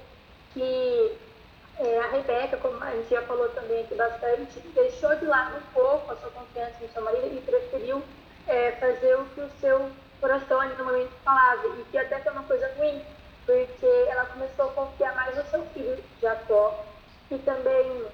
que 0.54 1.18
é, 1.78 1.98
a 1.98 2.06
Rebeca, 2.08 2.56
como 2.58 2.82
a 2.82 2.92
gente 2.92 3.10
já 3.10 3.20
falou 3.22 3.48
também 3.48 3.82
aqui 3.82 3.96
bastante, 3.96 4.60
deixou 4.74 5.16
de 5.16 5.26
lado 5.26 5.56
um 5.56 5.72
pouco 5.74 6.12
a 6.12 6.16
sua 6.16 6.30
confiança 6.30 6.76
no 6.80 6.88
seu 6.88 7.02
marido 7.02 7.36
e 7.36 7.40
preferiu 7.40 8.00
é, 8.46 8.72
fazer 8.72 9.16
o 9.16 9.24
que 9.26 9.40
o 9.40 9.50
seu 9.60 9.90
coração 10.20 10.60
ali 10.60 10.74
no 10.76 10.84
momento 10.84 11.10
falava. 11.24 11.66
E 11.66 11.84
que 11.90 11.98
até 11.98 12.20
foi 12.20 12.32
uma 12.32 12.44
coisa 12.44 12.70
ruim, 12.78 13.02
porque 13.44 13.86
ela 14.08 14.24
começou 14.26 14.66
a 14.66 14.72
confiar 14.72 15.16
mais 15.16 15.36
no 15.36 15.44
seu 15.50 15.66
filho, 15.74 15.98
Jacó, 16.22 16.84
e 17.28 17.38
também 17.38 18.06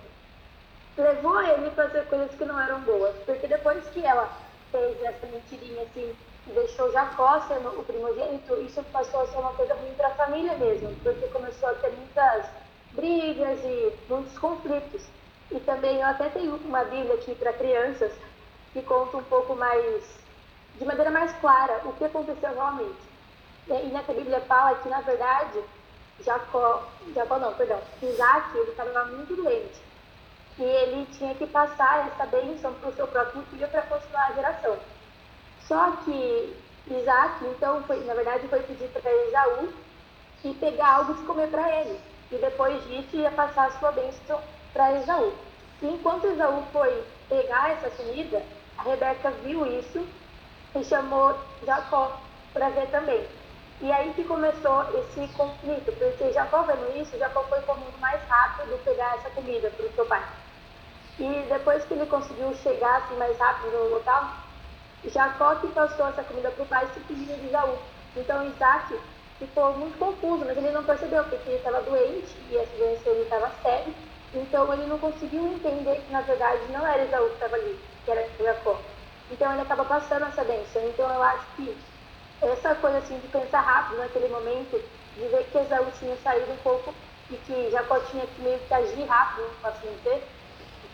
levou 0.97 1.43
ele 1.43 1.69
a 1.69 1.73
fazer 1.73 2.07
coisas 2.07 2.35
que 2.35 2.45
não 2.47 2.59
eram 2.59 2.81
boas. 2.81 3.15
Porque 3.27 3.47
depois 3.47 3.85
que 3.91 4.05
ela 4.05 4.27
fez 4.71 5.03
essa 5.03 5.27
mentirinha 5.27 5.83
assim, 5.83 6.17
deixou 6.47 6.91
Jacó 6.93 7.41
sendo 7.47 7.69
o 7.79 7.85
primogênito, 7.85 8.61
isso 8.63 8.83
passou 8.93 9.21
a 9.21 9.27
ser 9.29 9.39
uma 9.39 9.53
coisa 9.53 9.75
ruim 9.75 9.95
para 9.95 10.09
a 10.09 10.15
família 10.15 10.57
mesmo, 10.57 10.95
porque 11.03 11.27
começou 11.29 11.69
a 11.69 11.75
ter 11.75 11.91
muitas 11.93 12.47
brigas 12.93 13.61
e 13.65 13.93
muitos 14.09 14.37
conflitos. 14.39 15.03
E 15.51 15.61
também 15.61 16.01
eu 16.01 16.07
até 16.07 16.29
tenho 16.31 16.57
uma 16.57 16.85
Bíblia 16.85 17.15
aqui 17.15 17.35
para 17.35 17.53
crianças 17.53 18.13
que 18.73 18.83
conta 18.83 19.19
um 19.19 19.25
pouco 19.25 19.55
mais, 19.55 20.03
de 20.79 20.85
maneira 20.85 21.11
mais 21.11 21.33
clara, 21.41 21.81
o 21.85 21.93
que 21.93 22.05
aconteceu 22.05 22.55
realmente. 22.55 23.13
E 23.69 23.89
nessa 23.89 24.13
Bíblia 24.13 24.41
fala 24.41 24.75
que, 24.77 24.89
na 24.89 25.01
verdade, 25.03 25.63
Jacó, 26.25 26.83
Jacó 27.15 27.39
não, 27.39 27.55
perdão, 27.55 27.81
Isaac, 28.03 28.57
ele 28.57 28.71
estava 28.71 29.05
muito 29.05 29.37
doente. 29.37 29.81
E 30.59 30.63
ele 30.63 31.07
tinha 31.13 31.35
que 31.35 31.47
passar 31.47 32.09
essa 32.09 32.27
bênção 32.27 32.75
para 32.75 32.91
o 32.91 32.95
seu 32.95 33.07
próprio 33.07 33.43
filho 33.45 33.69
para 33.69 33.83
continuar 33.83 34.29
a 34.29 34.33
geração. 34.33 34.77
Só 35.67 35.93
que 36.05 36.57
Isaac, 36.89 37.45
então, 37.45 37.83
foi, 37.85 38.05
na 38.05 38.15
verdade, 38.15 38.49
foi 38.49 38.61
pedir 38.61 38.89
para 38.89 39.13
Esaú 39.27 39.69
e 40.45 40.55
pegar 40.55 40.97
algo 40.97 41.15
de 41.15 41.23
comer 41.23 41.49
para 41.49 41.81
ele. 41.81 42.01
E 42.31 42.37
depois 42.37 42.83
disso 42.85 43.17
ia 43.17 43.31
passar 43.31 43.67
a 43.67 43.79
sua 43.79 43.93
bênção 43.93 44.41
para 44.73 44.99
Esaú. 44.99 45.33
E 45.81 45.87
enquanto 45.87 46.27
Esaú 46.27 46.63
foi 46.73 47.05
pegar 47.29 47.71
essa 47.71 47.91
comida, 47.91 48.43
a 48.79 48.83
Rebeca 48.83 49.31
viu 49.43 49.67
isso 49.79 50.07
e 50.75 50.85
chamou 50.85 51.37
Jacó 51.65 52.21
para 52.53 52.71
ver 52.71 52.89
também. 52.91 53.27
E 53.81 53.91
aí 53.91 54.13
que 54.15 54.25
começou 54.25 54.85
esse 54.99 55.27
conflito, 55.35 55.93
porque 55.93 56.33
Jacó 56.33 56.63
vendo 56.63 57.01
isso, 57.01 57.19
Jacó 57.19 57.43
foi 57.45 57.61
correndo 57.63 57.99
mais 58.01 58.23
rápido 58.29 58.83
pegar 58.85 59.17
essa 59.17 59.31
comida 59.31 59.71
para 59.71 59.87
o 59.87 59.93
seu 59.93 60.07
pai. 60.07 60.23
E 61.19 61.47
depois 61.49 61.85
que 61.85 61.95
ele 61.95 62.07
conseguiu 62.07 62.55
chegar 62.55 62.99
assim, 62.99 63.17
mais 63.17 63.37
rápido 63.39 63.73
no 63.73 63.95
local, 63.95 64.42
Jacó 65.09 65.57
que 65.57 65.69
passou 65.69 66.07
essa 66.09 66.23
comida 66.23 66.51
para 66.51 66.63
o 66.63 66.67
pai 66.67 66.87
se 66.95 67.01
pedindo 67.01 67.41
de 67.41 67.47
Isaú. 67.47 67.79
Então 68.17 68.47
Isaac 68.47 68.99
ficou 69.39 69.73
muito 69.75 69.99
confuso, 69.99 70.45
mas 70.45 70.57
ele 70.57 70.71
não 70.71 70.85
percebeu, 70.85 71.25
porque 71.25 71.49
ele 71.49 71.59
estava 71.59 71.83
doente 71.83 72.37
e 72.51 72.57
essa 72.57 72.77
doença 72.77 73.05
dele 73.05 73.23
estava 73.23 73.51
séria. 73.63 73.95
Então 74.35 74.73
ele 74.73 74.87
não 74.87 74.99
conseguiu 74.99 75.47
entender 75.47 76.01
que 76.07 76.13
na 76.13 76.21
verdade 76.23 76.61
não 76.73 76.87
era 76.87 77.05
Isaú 77.05 77.29
que 77.29 77.35
estava 77.35 77.57
ali, 77.57 77.79
que 78.05 78.11
era 78.11 78.29
Jacó. 78.39 78.81
Então 79.31 79.53
ele 79.53 79.63
acaba 79.63 79.85
passando 79.85 80.27
essa 80.27 80.45
bênção. 80.45 80.83
Então 80.89 81.11
eu 81.13 81.23
acho 81.23 81.47
que 81.57 81.77
essa 82.43 82.75
coisa 82.77 82.99
assim 82.99 83.19
de 83.19 83.29
pensar 83.29 83.61
rápido 83.61 83.99
naquele 83.99 84.29
momento, 84.29 84.83
de 85.17 85.29
ver 85.29 85.45
que 85.45 85.59
Esaú 85.59 85.87
tinha 85.99 86.17
saído 86.17 86.53
um 86.53 86.57
pouco 86.57 86.95
e 87.31 87.37
que 87.37 87.71
Jacó 87.71 87.99
tinha 88.01 88.27
que 88.27 88.43
meio 88.43 88.59
que 88.59 88.75
agir 88.75 89.05
rápido, 89.05 89.49
assim 89.63 89.89
dizer, 89.97 90.29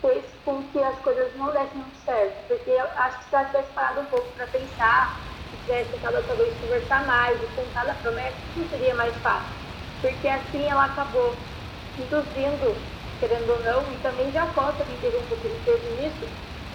fez 0.01 0.33
com 0.43 0.67
que 0.69 0.81
as 0.81 0.99
coisas 0.99 1.35
não 1.35 1.51
dessem 1.51 1.77
muito 1.81 1.97
certo. 1.97 2.47
Porque 2.47 2.69
eu 2.69 2.85
acho 2.95 3.19
que 3.19 3.25
se 3.25 3.35
ela 3.35 3.45
tivesse 3.45 3.73
parado 3.73 4.01
um 4.01 4.05
pouco 4.05 4.33
para 4.33 4.47
pensar, 4.47 5.43
se 5.49 5.57
tivesse 5.57 5.91
tentado 5.91 6.23
talvez 6.27 6.57
conversar 6.59 7.05
mais 7.05 7.41
e 7.41 7.47
tentar 7.49 7.89
a 7.89 7.95
promessa, 7.95 8.37
isso 8.55 8.69
seria 8.69 8.95
mais 8.95 9.17
fácil. 9.17 9.57
Porque 10.01 10.27
assim 10.27 10.69
ela 10.69 10.85
acabou 10.85 11.49
induzindo, 11.97 12.87
querendo 13.19 13.51
ou 13.51 13.59
não, 13.59 13.91
e 13.91 13.97
também 13.99 14.31
Jacó 14.31 14.73
também 14.73 14.97
teve 14.99 15.17
um 15.17 15.27
pouco 15.27 15.49
de 15.49 15.59
peso 15.59 15.89
nisso, 15.95 16.29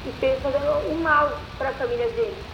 e 0.05 0.13
fez 0.13 0.43
fazendo 0.43 0.89
um 0.91 1.01
mal 1.03 1.55
para 1.57 1.71
a 1.71 1.75
família 1.75 2.11
dele. 2.13 2.47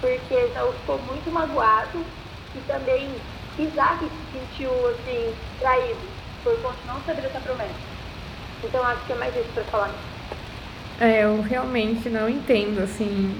Porque 0.00 0.34
Esaú 0.34 0.74
ficou 0.74 0.98
muito 1.02 1.32
magoado 1.32 2.06
e 2.54 2.62
também 2.62 3.26
Isaac 3.56 4.08
se 4.10 4.30
sentiu 4.30 4.86
assim, 4.88 5.38
traído 5.58 6.12
por 6.42 6.84
não 6.84 7.00
saber 7.02 7.24
essa 7.24 7.40
promessa. 7.40 7.80
Então 8.62 8.84
acho 8.84 9.06
que 9.06 9.12
é 9.12 9.16
mais 9.16 9.34
isso 9.36 9.52
para 9.52 9.64
falar. 9.66 10.17
É, 11.00 11.22
eu 11.22 11.40
realmente 11.40 12.08
não 12.08 12.28
entendo, 12.28 12.82
assim, 12.82 13.32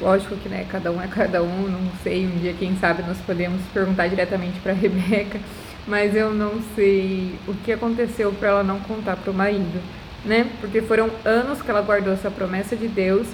lógico 0.00 0.36
que 0.36 0.48
né, 0.48 0.64
cada 0.70 0.92
um 0.92 1.02
é 1.02 1.08
cada 1.08 1.42
um, 1.42 1.68
não 1.68 1.90
sei, 2.00 2.24
um 2.26 2.38
dia 2.38 2.54
quem 2.54 2.76
sabe 2.76 3.02
nós 3.02 3.18
podemos 3.18 3.60
perguntar 3.74 4.06
diretamente 4.06 4.60
para 4.60 4.70
Rebeca, 4.72 5.40
mas 5.86 6.14
eu 6.14 6.32
não 6.32 6.62
sei 6.76 7.34
o 7.48 7.54
que 7.54 7.72
aconteceu 7.72 8.32
para 8.32 8.48
ela 8.50 8.62
não 8.62 8.78
contar 8.78 9.16
para 9.16 9.32
o 9.32 9.34
marido, 9.34 9.82
né? 10.24 10.48
Porque 10.60 10.80
foram 10.80 11.10
anos 11.24 11.60
que 11.60 11.68
ela 11.68 11.82
guardou 11.82 12.12
essa 12.12 12.30
promessa 12.30 12.76
de 12.76 12.86
Deus 12.86 13.26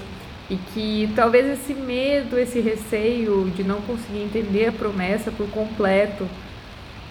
e 0.48 0.56
que 0.56 1.12
talvez 1.14 1.46
esse 1.46 1.74
medo, 1.74 2.38
esse 2.38 2.60
receio 2.60 3.52
de 3.54 3.62
não 3.62 3.82
conseguir 3.82 4.22
entender 4.22 4.68
a 4.68 4.72
promessa 4.72 5.30
por 5.30 5.46
completo 5.50 6.26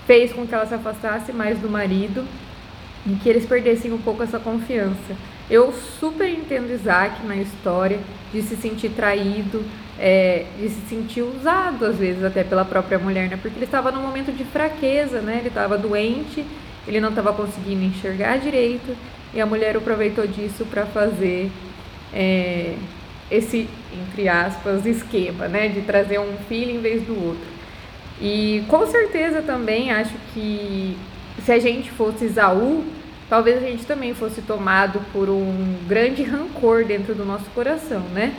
fez 0.07 0.33
com 0.33 0.47
que 0.47 0.55
ela 0.55 0.65
se 0.65 0.73
afastasse 0.73 1.31
mais 1.31 1.59
do 1.59 1.69
marido 1.69 2.25
e 3.05 3.13
que 3.15 3.29
eles 3.29 3.45
perdessem 3.45 3.93
um 3.93 3.99
pouco 3.99 4.23
essa 4.23 4.39
confiança. 4.39 5.15
Eu 5.49 5.71
super 5.71 6.29
entendo 6.29 6.73
Isaac 6.73 7.25
na 7.25 7.37
história 7.37 7.99
de 8.33 8.41
se 8.41 8.57
sentir 8.57 8.89
traído, 8.89 9.63
é, 9.97 10.45
de 10.59 10.67
se 10.69 10.81
sentir 10.89 11.21
usado 11.21 11.85
às 11.85 11.95
vezes 11.95 12.23
até 12.23 12.43
pela 12.43 12.65
própria 12.65 12.99
mulher, 12.99 13.29
né? 13.29 13.39
Porque 13.41 13.57
ele 13.57 13.65
estava 13.65 13.89
num 13.91 14.01
momento 14.01 14.35
de 14.35 14.43
fraqueza, 14.43 15.21
né? 15.21 15.37
Ele 15.39 15.47
estava 15.47 15.77
doente, 15.77 16.45
ele 16.85 16.99
não 16.99 17.09
estava 17.09 17.31
conseguindo 17.31 17.83
enxergar 17.83 18.37
direito 18.37 18.95
e 19.33 19.39
a 19.39 19.45
mulher 19.45 19.77
aproveitou 19.77 20.27
disso 20.27 20.65
para 20.65 20.85
fazer 20.85 21.49
é, 22.13 22.75
esse 23.31 23.69
entre 23.93 24.27
aspas 24.27 24.85
esquema, 24.85 25.47
né? 25.47 25.69
De 25.69 25.81
trazer 25.81 26.19
um 26.19 26.35
filho 26.49 26.71
em 26.71 26.81
vez 26.81 27.03
do 27.03 27.13
outro. 27.13 27.47
E 28.21 28.65
com 28.67 28.85
certeza 28.87 29.41
também 29.41 29.91
acho 29.91 30.15
que 30.33 30.97
se 31.45 31.51
a 31.53 31.59
gente 31.59 31.89
fosse 31.91 32.25
Isaú, 32.25 32.83
talvez 33.29 33.57
a 33.57 33.67
gente 33.67 33.85
também 33.85 34.13
fosse 34.13 34.41
tomado 34.41 35.01
por 35.11 35.29
um 35.29 35.77
grande 35.87 36.23
rancor 36.23 36.85
dentro 36.85 37.13
do 37.13 37.25
nosso 37.25 37.49
coração, 37.51 38.01
né? 38.13 38.33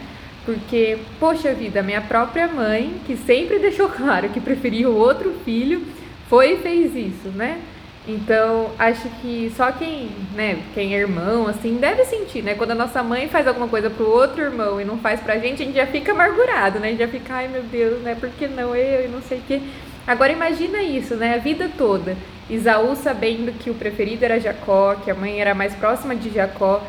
Porque, 0.44 0.98
poxa 1.20 1.52
vida, 1.52 1.82
minha 1.82 2.00
própria 2.00 2.48
mãe, 2.48 3.00
que 3.06 3.16
sempre 3.16 3.58
deixou 3.60 3.88
claro 3.88 4.28
que 4.30 4.40
preferia 4.40 4.88
o 4.88 4.96
outro 4.96 5.34
filho, 5.44 5.82
foi 6.28 6.54
e 6.54 6.56
fez 6.58 6.94
isso, 6.94 7.28
né? 7.34 7.60
Então, 8.06 8.70
acho 8.78 9.06
que 9.20 9.52
só 9.54 9.70
quem, 9.70 10.08
né, 10.34 10.62
quem 10.72 10.94
é 10.94 10.98
irmão, 10.98 11.46
assim, 11.46 11.76
deve 11.76 12.06
sentir, 12.06 12.42
né? 12.42 12.54
Quando 12.54 12.70
a 12.70 12.74
nossa 12.74 13.02
mãe 13.02 13.28
faz 13.28 13.46
alguma 13.46 13.68
coisa 13.68 13.90
pro 13.90 14.08
outro 14.08 14.40
irmão 14.40 14.80
e 14.80 14.84
não 14.84 14.96
faz 14.96 15.20
pra 15.20 15.36
gente, 15.36 15.62
a 15.62 15.66
gente 15.66 15.76
já 15.76 15.86
fica 15.86 16.12
amargurado, 16.12 16.78
né? 16.78 16.88
A 16.88 16.90
gente 16.90 17.00
já 17.00 17.08
fica, 17.08 17.34
ai 17.34 17.48
meu 17.48 17.62
Deus, 17.62 18.00
né? 18.00 18.16
Por 18.18 18.30
que 18.30 18.48
não 18.48 18.74
eu 18.74 19.04
e 19.04 19.08
não 19.08 19.20
sei 19.20 19.38
o 19.38 19.42
quê. 19.46 19.60
Agora 20.06 20.32
imagina 20.32 20.82
isso, 20.82 21.16
né? 21.16 21.34
A 21.34 21.38
vida 21.38 21.70
toda. 21.76 22.16
Isaú 22.48 22.96
sabendo 22.96 23.52
que 23.58 23.70
o 23.70 23.74
preferido 23.74 24.24
era 24.24 24.40
Jacó, 24.40 24.94
que 24.94 25.10
a 25.10 25.14
mãe 25.14 25.40
era 25.40 25.54
mais 25.54 25.74
próxima 25.74 26.16
de 26.16 26.30
Jacó, 26.30 26.82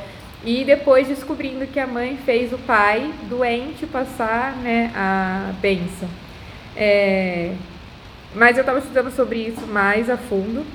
e 0.43 0.63
depois 0.63 1.07
descobrindo 1.07 1.67
que 1.67 1.79
a 1.79 1.87
mãe 1.87 2.17
fez 2.25 2.53
o 2.53 2.57
pai 2.57 3.13
doente 3.29 3.85
passar 3.85 4.55
né, 4.57 4.91
a 4.95 5.51
benção. 5.61 6.07
É... 6.75 7.53
Mas 8.33 8.55
eu 8.55 8.61
estava 8.61 8.79
estudando 8.79 9.13
sobre 9.13 9.39
isso 9.39 9.67
mais 9.67 10.09
a 10.09 10.15
fundo. 10.15 10.65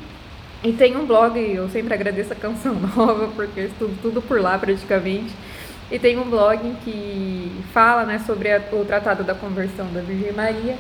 E 0.62 0.72
tem 0.72 0.97
um 0.97 1.07
blog, 1.07 1.39
eu 1.39 1.68
sempre 1.68 1.95
agradeço 1.95 2.32
a 2.32 2.37
Canção 2.37 2.74
Nova, 2.97 3.28
porque 3.28 3.61
eu 3.61 3.66
estudo 3.66 3.99
tudo 4.03 4.22
por 4.22 4.41
lá 4.41 4.59
praticamente. 4.59 5.32
E 5.91 5.99
tem 5.99 6.18
um 6.18 6.28
blog 6.28 6.59
que 6.85 7.53
fala 7.72 8.05
né, 8.05 8.18
sobre 8.26 8.51
a, 8.51 8.61
o 8.72 8.85
Tratado 8.85 9.24
da 9.24 9.35
Conversão 9.35 9.87
da 9.93 10.01
Virgem 10.01 10.32
Maria. 10.32 10.76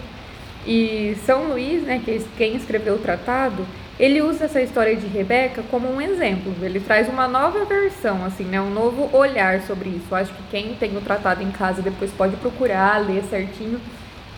E 0.66 1.16
São 1.24 1.48
Luís, 1.48 1.82
né, 1.82 2.00
que 2.04 2.10
é 2.10 2.20
quem 2.36 2.56
escreveu 2.56 2.94
o 2.94 2.98
tratado, 2.98 3.66
ele 3.98 4.20
usa 4.20 4.46
essa 4.46 4.60
história 4.60 4.96
de 4.96 5.06
Rebeca 5.06 5.62
como 5.70 5.88
um 5.88 6.00
exemplo. 6.00 6.52
Ele 6.60 6.80
traz 6.80 7.08
uma 7.08 7.28
nova 7.28 7.64
versão, 7.64 8.24
assim, 8.24 8.44
né, 8.44 8.60
um 8.60 8.70
novo 8.70 9.08
olhar 9.16 9.60
sobre 9.62 9.90
isso. 9.90 10.14
Acho 10.14 10.32
que 10.32 10.42
quem 10.50 10.74
tem 10.74 10.96
o 10.96 11.00
tratado 11.00 11.42
em 11.42 11.50
casa 11.50 11.80
depois 11.80 12.10
pode 12.10 12.36
procurar, 12.36 12.98
ler 12.98 13.22
certinho. 13.24 13.80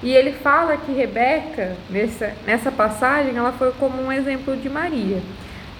E 0.02 0.12
ele 0.12 0.32
fala 0.32 0.76
que 0.76 0.92
Rebeca, 0.92 1.74
nessa, 1.88 2.34
nessa 2.46 2.70
passagem, 2.70 3.34
ela 3.34 3.52
foi 3.52 3.72
como 3.72 4.02
um 4.02 4.12
exemplo 4.12 4.54
de 4.54 4.68
Maria, 4.68 5.22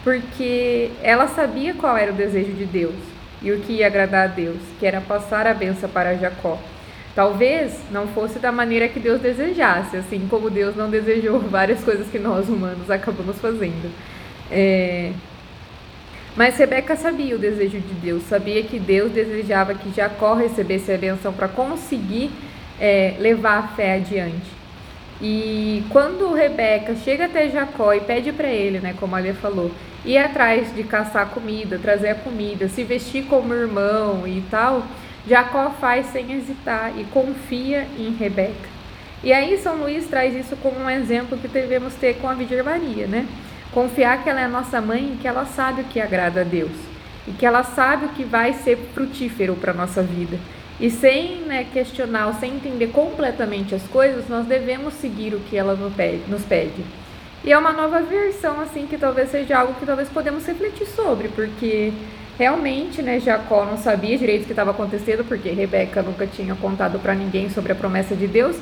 porque 0.03 0.91
ela 1.03 1.29
sabia 1.29 1.74
qual 1.74 1.97
era 1.99 2.12
o 2.12 2.14
desejo 2.14 2.53
de 2.53 2.64
Deus 2.64 2.95
e 3.43 3.53
o 3.53 3.61
que 3.61 3.74
ia 3.74 3.87
agradar 3.87 4.24
a 4.24 4.33
Deus, 4.33 4.57
que 4.81 4.87
era 4.87 5.03
passar 5.03 5.47
a 5.47 5.53
benção 5.53 5.91
para 5.91 6.16
Jacó. 6.16 6.59
Talvez 7.17 7.73
não 7.91 8.07
fosse 8.09 8.39
da 8.39 8.53
maneira 8.53 8.89
que 8.89 9.01
Deus 9.01 9.23
desejasse, 9.23 9.97
assim 9.97 10.29
como 10.29 10.51
Deus 10.51 10.77
não 10.77 10.91
desejou 10.91 11.41
várias 11.49 11.83
coisas 11.83 12.07
que 12.09 12.19
nós 12.19 12.47
humanos 12.47 12.91
acabamos 12.91 13.39
fazendo. 13.39 13.91
É... 14.51 15.12
Mas 16.37 16.59
Rebeca 16.59 16.95
sabia 16.95 17.35
o 17.35 17.39
desejo 17.39 17.81
de 17.81 17.95
Deus, 17.95 18.23
sabia 18.25 18.62
que 18.62 18.79
Deus 18.79 19.11
desejava 19.12 19.75
que 19.75 19.91
Jacó 19.97 20.35
recebesse 20.35 20.93
a 20.93 20.99
benção 20.99 21.33
para 21.33 21.49
conseguir 21.49 22.31
é, 22.79 23.14
levar 23.19 23.61
a 23.61 23.69
fé 23.69 23.95
adiante. 23.95 24.55
E 25.23 25.83
quando 25.89 26.35
Rebeca 26.35 26.95
chega 26.97 27.25
até 27.25 27.49
Jacó 27.49 27.95
e 27.95 28.01
pede 28.01 28.31
para 28.31 28.49
ele, 28.49 28.81
né, 28.81 28.95
como 29.01 29.17
a 29.17 29.21
Lia 29.21 29.33
falou, 29.33 29.71
ir 30.05 30.19
atrás 30.19 30.75
de 30.75 30.85
caçar 30.85 31.31
comida, 31.31 31.79
trazer 31.79 32.11
a 32.11 32.14
comida, 32.14 32.69
se 32.69 32.85
vestir 32.85 33.25
como 33.25 33.55
irmão 33.55 34.29
e 34.29 34.43
tal, 34.51 34.87
Jacó 35.29 35.70
faz 35.81 36.07
sem 36.07 36.33
hesitar 36.33 36.93
e 36.97 37.05
confia 37.05 37.87
em 37.99 38.11
Rebeca. 38.11 38.77
E 39.24 39.33
aí 39.33 39.59
São 39.59 39.77
Luís 39.77 40.07
traz 40.07 40.35
isso 40.35 40.57
como 40.57 40.79
um 40.79 40.91
exemplo 40.91 41.39
que 41.39 41.49
devemos 41.49 41.95
ter 41.95 42.18
com 42.18 42.29
a 42.29 42.35
Virgem 42.35 42.62
Maria, 42.62 43.07
né? 43.07 43.27
Confiar 43.72 44.22
que 44.22 44.31
ela 44.31 44.41
é 44.41 44.47
nossa 44.47 44.81
mãe 44.81 45.14
e 45.14 45.16
que 45.16 45.27
ela 45.27 45.45
sabe 45.45 45.83
o 45.83 45.85
que 45.85 46.01
agrada 46.01 46.43
a 46.43 46.45
Deus 46.45 46.97
e 47.27 47.33
que 47.33 47.45
ela 47.45 47.62
sabe 47.62 48.07
o 48.07 48.09
que 48.11 48.24
vai 48.24 48.53
ser 48.53 48.77
frutífero 48.95 49.57
para 49.57 49.72
nossa 49.72 50.03
vida. 50.03 50.39
E 50.79 50.91
sem 50.91 51.39
né, 51.39 51.66
questionar 51.72 52.33
sem 52.35 52.55
entender 52.55 52.89
completamente 52.89 53.74
as 53.74 53.83
coisas, 53.85 54.29
nós 54.29 54.47
devemos 54.47 54.95
seguir 54.95 55.35
o 55.35 55.41
que 55.41 55.57
ela 55.57 55.74
nos 55.74 56.45
pede. 56.45 56.85
E 57.45 57.53
é 57.53 57.59
uma 57.59 57.72
nova 57.72 58.01
versão, 58.01 58.61
assim, 58.61 58.87
que 58.87 58.99
talvez 58.99 59.31
seja 59.31 59.59
algo 59.59 59.74
que 59.74 59.87
talvez 59.87 60.09
podemos 60.09 60.45
refletir 60.47 60.87
sobre, 60.87 61.29
porque 61.29 61.93
realmente, 62.39 63.03
né, 63.03 63.18
Jacó 63.20 63.64
não 63.64 63.78
sabia 63.78 64.16
direito 64.18 64.43
o 64.43 64.47
que 64.47 64.53
estava 64.53 64.70
acontecendo, 64.70 65.24
porque 65.24 65.51
Rebeca 65.51 66.03
nunca 66.03 66.26
tinha 66.26 66.55
contado 66.55 66.99
para 66.99 67.14
ninguém 67.14 67.49
sobre 67.51 67.72
a 67.72 67.74
promessa 67.74 68.14
de 68.14 68.26
Deus, 68.26 68.57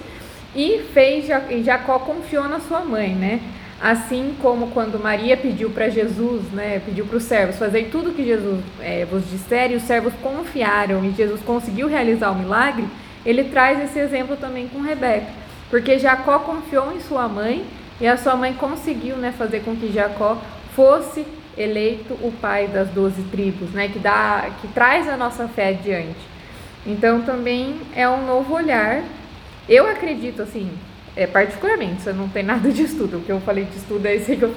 e 0.54 0.82
fez 0.92 1.26
Jacó 1.64 1.98
confiou 1.98 2.44
na 2.44 2.60
sua 2.60 2.80
mãe, 2.80 3.14
né? 3.14 3.40
Assim 3.82 4.34
como 4.40 4.68
quando 4.68 5.02
Maria 5.02 5.36
pediu 5.36 5.68
para 5.70 5.88
Jesus, 5.88 6.44
né, 6.52 6.80
pediu 6.84 7.04
para 7.06 7.16
os 7.16 7.24
servos 7.24 7.56
fazer 7.56 7.88
tudo 7.90 8.12
que 8.12 8.24
Jesus 8.24 8.60
é, 8.80 9.04
vos 9.04 9.28
disser 9.28 9.72
e 9.72 9.74
os 9.74 9.82
servos 9.82 10.14
confiaram 10.22 11.04
e 11.04 11.10
Jesus 11.10 11.40
conseguiu 11.42 11.88
realizar 11.88 12.30
o 12.30 12.36
milagre, 12.36 12.86
ele 13.26 13.44
traz 13.44 13.82
esse 13.82 13.98
exemplo 13.98 14.36
também 14.36 14.68
com 14.68 14.80
Rebeca, 14.80 15.26
porque 15.68 15.98
Jacó 15.98 16.38
confiou 16.38 16.92
em 16.92 17.00
sua 17.00 17.28
mãe 17.28 17.64
e 18.00 18.06
a 18.06 18.16
sua 18.16 18.36
mãe 18.36 18.54
conseguiu 18.54 19.16
né, 19.16 19.34
fazer 19.36 19.60
com 19.60 19.74
que 19.74 19.92
Jacó 19.92 20.38
fosse 20.74 21.26
eleito 21.57 22.14
o 22.14 22.32
pai 22.40 22.68
das 22.68 22.88
doze 22.88 23.22
tribos, 23.30 23.70
né, 23.70 23.88
que, 23.88 23.98
dá, 23.98 24.50
que 24.61 24.68
traz 24.68 25.09
a 25.09 25.16
nossa 25.16 25.48
fé 25.48 25.68
adiante. 25.68 26.34
Então 26.86 27.22
também 27.22 27.80
é 27.94 28.09
um 28.09 28.26
novo 28.26 28.55
olhar. 28.55 29.02
Eu 29.68 29.88
acredito 29.88 30.42
assim, 30.42 30.70
é, 31.16 31.26
particularmente, 31.26 32.00
isso 32.00 32.12
não 32.12 32.28
tem 32.28 32.42
nada 32.42 32.70
de 32.70 32.82
estudo. 32.82 33.18
O 33.18 33.20
que 33.22 33.30
eu 33.30 33.40
falei 33.40 33.64
de 33.64 33.76
estudo 33.76 34.07
é, 34.07 34.16
esse 34.16 34.36
que 34.36 34.42
eu, 34.42 34.55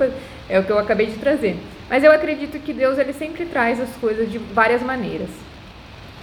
é 0.50 0.60
o 0.60 0.64
que 0.64 0.72
eu 0.72 0.80
acabei 0.80 1.08
de 1.08 1.18
trazer. 1.18 1.56
Mas 1.90 2.04
eu 2.04 2.12
acredito 2.12 2.60
que 2.60 2.74
Deus 2.74 2.98
ele 2.98 3.14
sempre 3.14 3.46
traz 3.46 3.80
as 3.80 3.90
coisas 3.98 4.30
de 4.32 4.38
várias 4.38 4.82
maneiras. 4.82 5.30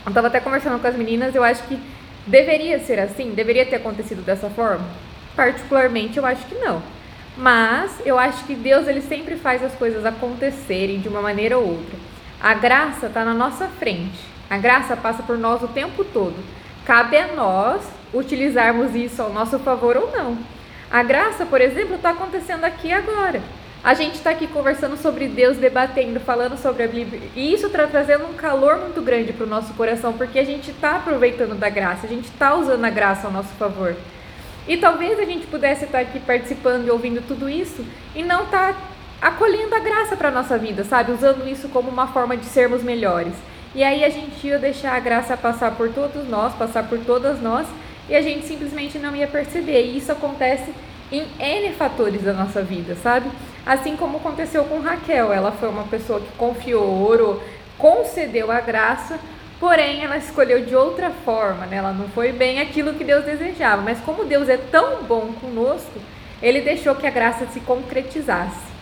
Eu 0.04 0.10
estava 0.10 0.26
até 0.26 0.40
conversando 0.40 0.78
com 0.80 0.86
as 0.86 0.96
meninas, 0.96 1.34
eu 1.34 1.42
acho 1.42 1.62
que 1.64 1.78
deveria 2.26 2.78
ser 2.80 2.98
assim, 2.98 3.30
deveria 3.30 3.64
ter 3.64 3.76
acontecido 3.76 4.22
dessa 4.22 4.50
forma. 4.50 4.84
Particularmente, 5.34 6.18
eu 6.18 6.26
acho 6.26 6.44
que 6.46 6.54
não. 6.56 6.82
Mas 7.36 7.90
eu 8.04 8.18
acho 8.18 8.44
que 8.44 8.54
Deus 8.54 8.86
ele 8.86 9.00
sempre 9.00 9.36
faz 9.36 9.62
as 9.62 9.74
coisas 9.74 10.06
acontecerem 10.06 11.00
de 11.00 11.08
uma 11.08 11.20
maneira 11.20 11.58
ou 11.58 11.66
outra. 11.66 11.98
A 12.40 12.54
graça 12.54 13.06
está 13.06 13.24
na 13.24 13.34
nossa 13.34 13.66
frente. 13.66 14.20
A 14.48 14.58
graça 14.58 14.96
passa 14.96 15.22
por 15.22 15.36
nós 15.36 15.62
o 15.62 15.68
tempo 15.68 16.04
todo. 16.04 16.36
Cabe 16.84 17.16
a 17.16 17.28
nós 17.28 17.82
utilizarmos 18.12 18.94
isso 18.94 19.20
ao 19.22 19.32
nosso 19.32 19.58
favor 19.58 19.96
ou 19.96 20.12
não. 20.12 20.38
A 20.90 21.02
graça, 21.02 21.44
por 21.44 21.60
exemplo, 21.60 21.96
está 21.96 22.10
acontecendo 22.10 22.64
aqui 22.64 22.92
agora. 22.92 23.42
A 23.82 23.92
gente 23.92 24.14
está 24.14 24.30
aqui 24.30 24.46
conversando 24.46 24.96
sobre 24.96 25.28
Deus, 25.28 25.56
debatendo, 25.56 26.20
falando 26.20 26.56
sobre 26.56 26.84
a 26.84 26.88
Bíblia. 26.88 27.28
E 27.34 27.52
isso 27.52 27.66
está 27.66 27.86
trazendo 27.86 28.26
um 28.26 28.32
calor 28.32 28.78
muito 28.78 29.02
grande 29.02 29.32
para 29.32 29.44
o 29.44 29.48
nosso 29.48 29.74
coração, 29.74 30.12
porque 30.14 30.38
a 30.38 30.44
gente 30.44 30.70
está 30.70 30.96
aproveitando 30.96 31.58
da 31.58 31.68
graça, 31.68 32.06
a 32.06 32.08
gente 32.08 32.26
está 32.26 32.54
usando 32.54 32.84
a 32.84 32.90
graça 32.90 33.26
ao 33.26 33.32
nosso 33.32 33.52
favor. 33.58 33.94
E 34.66 34.76
talvez 34.76 35.18
a 35.18 35.24
gente 35.24 35.46
pudesse 35.46 35.84
estar 35.84 36.00
aqui 36.00 36.18
participando 36.20 36.86
e 36.86 36.90
ouvindo 36.90 37.26
tudo 37.26 37.48
isso 37.48 37.84
e 38.14 38.22
não 38.22 38.44
estar 38.44 38.74
acolhendo 39.20 39.74
a 39.74 39.78
graça 39.78 40.16
para 40.16 40.28
a 40.28 40.32
nossa 40.32 40.56
vida, 40.58 40.84
sabe? 40.84 41.12
Usando 41.12 41.48
isso 41.48 41.68
como 41.68 41.90
uma 41.90 42.08
forma 42.08 42.36
de 42.36 42.46
sermos 42.46 42.82
melhores. 42.82 43.34
E 43.74 43.82
aí 43.82 44.04
a 44.04 44.08
gente 44.08 44.46
ia 44.46 44.58
deixar 44.58 44.94
a 44.94 45.00
graça 45.00 45.36
passar 45.36 45.72
por 45.72 45.90
todos 45.90 46.28
nós, 46.28 46.54
passar 46.54 46.88
por 46.88 46.98
todas 47.00 47.40
nós 47.42 47.66
e 48.08 48.14
a 48.14 48.22
gente 48.22 48.46
simplesmente 48.46 48.98
não 48.98 49.14
ia 49.14 49.26
perceber. 49.26 49.84
E 49.84 49.98
isso 49.98 50.12
acontece 50.12 50.72
em 51.10 51.26
N 51.38 51.72
fatores 51.74 52.22
da 52.22 52.32
nossa 52.32 52.62
vida, 52.62 52.96
sabe? 53.02 53.30
Assim 53.64 53.96
como 53.96 54.18
aconteceu 54.18 54.64
com 54.64 54.80
Raquel, 54.80 55.32
ela 55.32 55.52
foi 55.52 55.68
uma 55.68 55.84
pessoa 55.84 56.20
que 56.20 56.32
confiou, 56.36 57.02
orou, 57.02 57.42
concedeu 57.78 58.50
a 58.50 58.60
graça, 58.60 59.18
porém 59.64 60.04
ela 60.04 60.18
escolheu 60.18 60.62
de 60.62 60.76
outra 60.76 61.08
forma, 61.24 61.64
né? 61.64 61.78
Ela 61.78 61.90
não 61.90 62.06
foi 62.08 62.32
bem 62.32 62.60
aquilo 62.60 62.92
que 62.92 63.02
Deus 63.02 63.24
desejava, 63.24 63.80
mas 63.80 63.98
como 64.00 64.26
Deus 64.26 64.46
é 64.46 64.58
tão 64.58 65.04
bom 65.04 65.32
conosco, 65.40 65.98
ele 66.42 66.60
deixou 66.60 66.94
que 66.94 67.06
a 67.06 67.10
graça 67.10 67.46
se 67.46 67.60
concretizasse. 67.60 68.74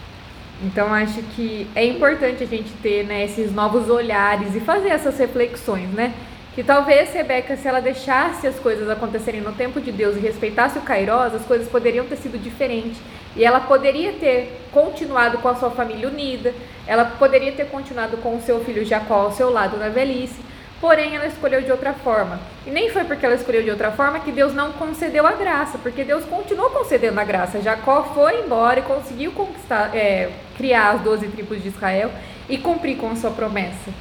Então 0.61 0.93
acho 0.93 1.22
que 1.37 1.68
é 1.76 1.87
importante 1.87 2.43
a 2.43 2.47
gente 2.49 2.72
ter 2.83 3.05
né, 3.05 3.24
esses 3.24 3.53
novos 3.55 3.89
olhares 3.89 4.57
e 4.57 4.61
fazer 4.61 4.89
essas 4.89 5.16
reflexões, 5.16 5.89
né? 5.91 6.12
Que 6.53 6.64
talvez 6.64 7.14
Rebeca, 7.14 7.57
se 7.57 7.68
ela 7.68 7.80
deixasse 7.80 8.45
as 8.49 8.59
coisas 8.59 8.91
acontecerem 8.91 9.41
no 9.41 9.53
tempo 9.53 9.80
de 9.80 9.93
Deus 9.93 10.16
e 10.16 10.18
respeitasse 10.18 10.78
o 10.78 10.83
Kairos, 10.83 11.33
as 11.33 11.45
coisas 11.45 11.68
poderiam 11.68 12.07
ter 12.07 12.16
sido 12.16 12.37
diferentes. 12.43 12.99
E 13.37 13.45
ela 13.45 13.61
poderia 13.61 14.14
ter 14.14 14.61
continuado 14.72 15.39
com 15.39 15.49
a 15.49 15.55
sua 15.55 15.70
família 15.70 16.09
unida, 16.09 16.53
ela 16.89 17.05
poderia 17.05 17.53
ter 17.53 17.66
continuado 17.66 18.16
com 18.16 18.37
o 18.37 18.43
seu 18.43 18.64
filho 18.64 18.85
Jacó 18.85 19.14
ao 19.14 19.33
seu 19.33 19.49
lado 19.49 19.76
na 19.76 19.89
velhice, 19.89 20.51
porém 20.83 21.14
ela 21.14 21.26
escolheu 21.26 21.62
de 21.62 21.70
outra 21.70 21.93
forma. 21.93 22.41
E 22.66 22.70
nem 22.70 22.91
foi 22.91 23.05
porque 23.05 23.24
ela 23.24 23.37
escolheu 23.37 23.62
de 23.62 23.70
outra 23.70 23.93
forma 23.93 24.18
que 24.18 24.33
Deus 24.33 24.53
não 24.53 24.72
concedeu 24.72 25.24
a 25.24 25.30
graça, 25.30 25.78
porque 25.78 26.03
Deus 26.03 26.24
continuou 26.24 26.70
concedendo 26.70 27.20
a 27.20 27.24
graça. 27.24 27.62
Jacó 27.62 28.03
foi 28.12 28.41
embora 28.41 28.80
e 28.80 28.83
conseguiu 28.83 29.30
conquistar, 29.30 29.95
é, 29.95 30.30
criar 30.57 30.91
as 30.91 31.01
doze 31.01 31.28
tribos 31.28 31.62
de 31.62 31.68
Israel 31.68 32.11
e 32.49 32.59
cumprir 32.59 32.97
com 32.97 33.09
a 33.09 33.14
sua 33.14 33.30
promessa. 33.30 33.93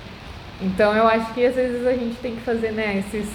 Então 0.59 0.95
eu 0.95 1.07
acho 1.07 1.31
que 1.35 1.45
às 1.45 1.53
vezes 1.53 1.85
a 1.85 1.93
gente 1.93 2.15
tem 2.15 2.35
que 2.35 2.41
fazer 2.41 2.71
né, 2.71 3.03
esses, 3.05 3.29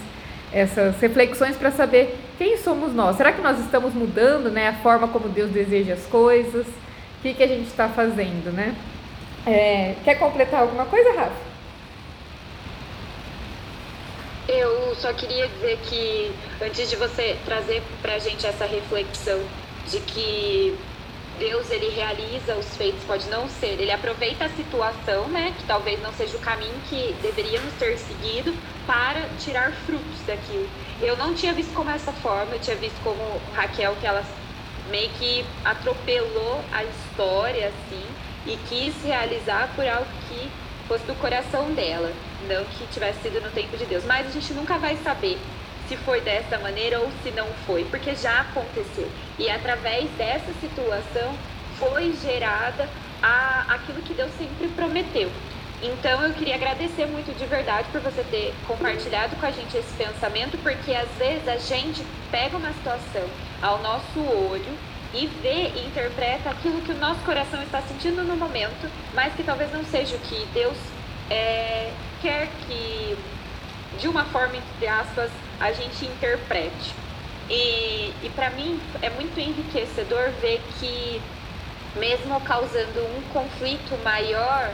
essas 0.52 1.00
reflexões 1.00 1.56
para 1.56 1.70
saber 1.70 2.18
quem 2.38 2.56
somos 2.56 2.92
nós. 2.92 3.16
Será 3.16 3.30
que 3.30 3.40
nós 3.40 3.60
estamos 3.60 3.94
mudando, 3.94 4.50
né, 4.50 4.70
a 4.70 4.72
forma 4.74 5.06
como 5.06 5.28
Deus 5.28 5.52
deseja 5.52 5.94
as 5.94 6.04
coisas? 6.06 6.66
O 6.66 7.22
que, 7.22 7.32
que 7.32 7.44
a 7.44 7.48
gente 7.48 7.68
está 7.68 7.88
fazendo, 7.88 8.52
né? 8.52 8.74
É, 9.46 9.94
quer 10.02 10.16
completar 10.16 10.62
alguma 10.62 10.84
coisa, 10.86 11.12
Rafa? 11.12 11.45
Eu 14.56 14.94
só 14.94 15.12
queria 15.12 15.46
dizer 15.48 15.78
que 15.84 16.32
antes 16.62 16.88
de 16.88 16.96
você 16.96 17.36
trazer 17.44 17.82
para 18.00 18.14
a 18.14 18.18
gente 18.18 18.46
essa 18.46 18.64
reflexão 18.64 19.38
de 19.86 20.00
que 20.00 20.78
Deus 21.38 21.70
ele 21.70 21.90
realiza 21.90 22.54
os 22.56 22.74
feitos, 22.74 23.04
pode 23.04 23.28
não 23.28 23.46
ser, 23.48 23.78
ele 23.78 23.92
aproveita 23.92 24.46
a 24.46 24.48
situação, 24.48 25.28
né, 25.28 25.52
que 25.58 25.64
talvez 25.64 26.00
não 26.00 26.10
seja 26.14 26.38
o 26.38 26.40
caminho 26.40 26.80
que 26.88 27.12
deveríamos 27.20 27.74
ter 27.74 27.98
seguido 27.98 28.54
para 28.86 29.28
tirar 29.38 29.72
frutos 29.72 30.22
daquilo. 30.26 30.66
Eu 31.02 31.16
não 31.18 31.34
tinha 31.34 31.52
visto 31.52 31.74
como 31.74 31.90
essa 31.90 32.12
forma, 32.12 32.54
eu 32.54 32.60
tinha 32.60 32.76
visto 32.76 32.98
como 33.02 33.20
Raquel 33.52 33.94
que 33.96 34.06
ela 34.06 34.24
meio 34.88 35.10
que 35.10 35.44
atropelou 35.64 36.64
a 36.72 36.84
história 36.84 37.68
assim 37.68 38.04
e 38.46 38.56
quis 38.56 39.02
realizar 39.02 39.74
por 39.74 39.86
algo 39.86 40.08
que 40.28 40.50
fosse 40.88 41.04
do 41.04 41.14
coração 41.16 41.72
dela, 41.72 42.12
não 42.48 42.64
que 42.64 42.86
tivesse 42.88 43.20
sido 43.22 43.40
no 43.40 43.50
tempo 43.50 43.76
de 43.76 43.84
Deus. 43.86 44.04
Mas 44.04 44.26
a 44.26 44.30
gente 44.30 44.52
nunca 44.54 44.78
vai 44.78 44.96
saber 44.96 45.38
se 45.88 45.96
foi 45.96 46.20
dessa 46.20 46.58
maneira 46.58 47.00
ou 47.00 47.10
se 47.22 47.30
não 47.30 47.46
foi, 47.66 47.84
porque 47.84 48.14
já 48.14 48.40
aconteceu. 48.40 49.08
E 49.38 49.48
através 49.48 50.10
dessa 50.12 50.52
situação 50.60 51.34
foi 51.78 52.12
gerada 52.22 52.88
a, 53.22 53.66
aquilo 53.74 54.02
que 54.02 54.14
Deus 54.14 54.30
sempre 54.38 54.68
prometeu. 54.68 55.30
Então 55.82 56.22
eu 56.22 56.32
queria 56.32 56.54
agradecer 56.54 57.06
muito 57.06 57.36
de 57.36 57.44
verdade 57.44 57.86
por 57.92 58.00
você 58.00 58.24
ter 58.24 58.54
compartilhado 58.66 59.36
com 59.36 59.46
a 59.46 59.50
gente 59.50 59.76
esse 59.76 59.92
pensamento, 59.94 60.56
porque 60.62 60.92
às 60.94 61.08
vezes 61.18 61.46
a 61.46 61.58
gente 61.58 62.02
pega 62.30 62.56
uma 62.56 62.72
situação 62.72 63.28
ao 63.60 63.82
nosso 63.82 64.20
olho 64.20 64.95
e 65.16 65.26
vê 65.42 65.72
e 65.74 65.86
interpreta 65.86 66.50
aquilo 66.50 66.82
que 66.82 66.92
o 66.92 66.98
nosso 66.98 67.20
coração 67.20 67.62
está 67.62 67.80
sentindo 67.80 68.22
no 68.22 68.36
momento, 68.36 68.90
mas 69.14 69.34
que 69.34 69.42
talvez 69.42 69.72
não 69.72 69.84
seja 69.84 70.14
o 70.14 70.20
que 70.20 70.46
Deus 70.52 70.76
é, 71.30 71.90
quer 72.20 72.48
que, 72.66 73.16
de 73.98 74.08
uma 74.08 74.26
forma, 74.26 74.56
entre 74.56 74.86
aspas, 74.86 75.30
a 75.58 75.72
gente 75.72 76.04
interprete. 76.04 76.94
E, 77.48 78.12
e 78.22 78.30
para 78.34 78.50
mim 78.50 78.78
é 79.00 79.08
muito 79.08 79.38
enriquecedor 79.40 80.30
ver 80.40 80.60
que, 80.78 81.22
mesmo 81.96 82.38
causando 82.42 83.00
um 83.00 83.22
conflito 83.32 83.96
maior, 84.04 84.70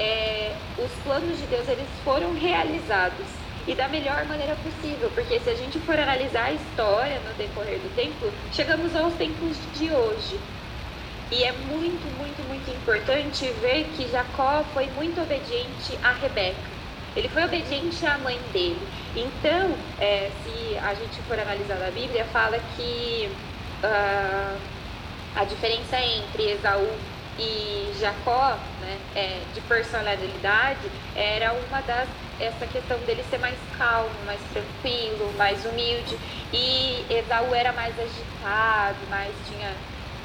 é, 0.00 0.52
os 0.78 0.90
planos 1.04 1.38
de 1.38 1.46
Deus 1.46 1.68
eles 1.68 1.88
foram 2.04 2.34
realizados 2.34 3.26
e 3.66 3.74
da 3.74 3.88
melhor 3.88 4.24
maneira 4.26 4.56
possível, 4.56 5.10
porque 5.14 5.40
se 5.40 5.50
a 5.50 5.54
gente 5.54 5.78
for 5.80 5.98
analisar 5.98 6.44
a 6.44 6.52
história 6.52 7.18
no 7.20 7.34
decorrer 7.34 7.78
do 7.80 7.94
tempo, 7.96 8.32
chegamos 8.52 8.94
aos 8.94 9.14
tempos 9.14 9.56
de 9.74 9.90
hoje. 9.90 10.38
E 11.32 11.42
é 11.42 11.50
muito, 11.50 12.06
muito, 12.16 12.48
muito 12.48 12.70
importante 12.70 13.50
ver 13.60 13.88
que 13.96 14.08
Jacó 14.08 14.64
foi 14.72 14.86
muito 14.90 15.20
obediente 15.20 15.98
a 16.02 16.12
Rebeca. 16.12 16.76
Ele 17.16 17.28
foi 17.28 17.44
obediente 17.44 18.06
à 18.06 18.16
mãe 18.18 18.38
dele. 18.52 18.86
Então, 19.16 19.74
é, 19.98 20.30
se 20.44 20.78
a 20.78 20.94
gente 20.94 21.20
for 21.22 21.38
analisar 21.38 21.82
a 21.82 21.90
Bíblia, 21.90 22.24
fala 22.26 22.60
que 22.76 23.28
uh, 23.82 24.60
a 25.34 25.44
diferença 25.44 26.00
entre 26.00 26.52
Esaú 26.52 26.88
e 27.38 27.92
Jacó, 27.94 28.58
né, 28.80 28.98
é, 29.14 29.44
de 29.52 29.60
personalidade, 29.62 30.90
era 31.14 31.52
uma 31.52 31.80
das 31.82 32.08
essa 32.38 32.66
questão 32.66 32.98
dele 33.04 33.22
ser 33.24 33.38
mais 33.38 33.58
calmo, 33.76 34.24
mais 34.24 34.42
tranquilo, 34.44 35.32
mais 35.34 35.64
humilde. 35.64 36.18
E 36.52 37.06
Esaú 37.10 37.54
era 37.54 37.72
mais 37.72 37.98
agitado, 37.98 39.06
mais 39.08 39.46
tinha. 39.46 39.74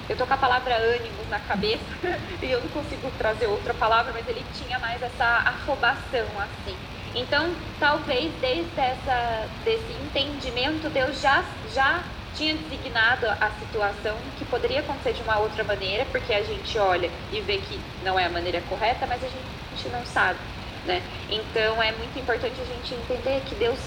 Eu 0.09 0.17
tô 0.17 0.27
com 0.27 0.33
a 0.33 0.37
palavra 0.37 0.75
ânimo 0.75 1.25
na 1.29 1.39
cabeça 1.39 1.85
e 2.41 2.51
eu 2.51 2.61
não 2.61 2.69
consigo 2.69 3.09
trazer 3.11 3.47
outra 3.47 3.73
palavra, 3.73 4.11
mas 4.11 4.27
ele 4.27 4.43
tinha 4.51 4.77
mais 4.79 5.01
essa 5.01 5.25
afobação 5.25 6.37
assim. 6.39 6.77
Então, 7.15 7.55
talvez 7.79 8.39
desde 8.41 8.79
essa, 8.79 9.47
desse 9.63 9.93
entendimento, 9.93 10.89
Deus 10.89 11.21
já, 11.21 11.45
já 11.63 12.20
tinha 12.35 12.55
designado 12.55 13.27
a 13.27 13.51
situação 13.59 14.15
que 14.37 14.45
poderia 14.45 14.79
acontecer 14.79 15.13
de 15.13 15.21
uma 15.21 15.39
outra 15.39 15.63
maneira, 15.63 16.05
porque 16.05 16.33
a 16.33 16.43
gente 16.43 16.77
olha 16.77 17.09
e 17.31 17.41
vê 17.41 17.57
que 17.57 17.79
não 18.03 18.19
é 18.19 18.25
a 18.25 18.29
maneira 18.29 18.61
correta, 18.61 19.05
mas 19.07 19.23
a 19.23 19.27
gente 19.27 19.89
não 19.91 20.05
sabe. 20.05 20.39
Né? 20.85 21.01
Então 21.29 21.81
é 21.81 21.91
muito 21.91 22.17
importante 22.17 22.55
a 22.59 22.65
gente 22.65 22.93
entender 22.93 23.41
que 23.47 23.55
Deus 23.55 23.79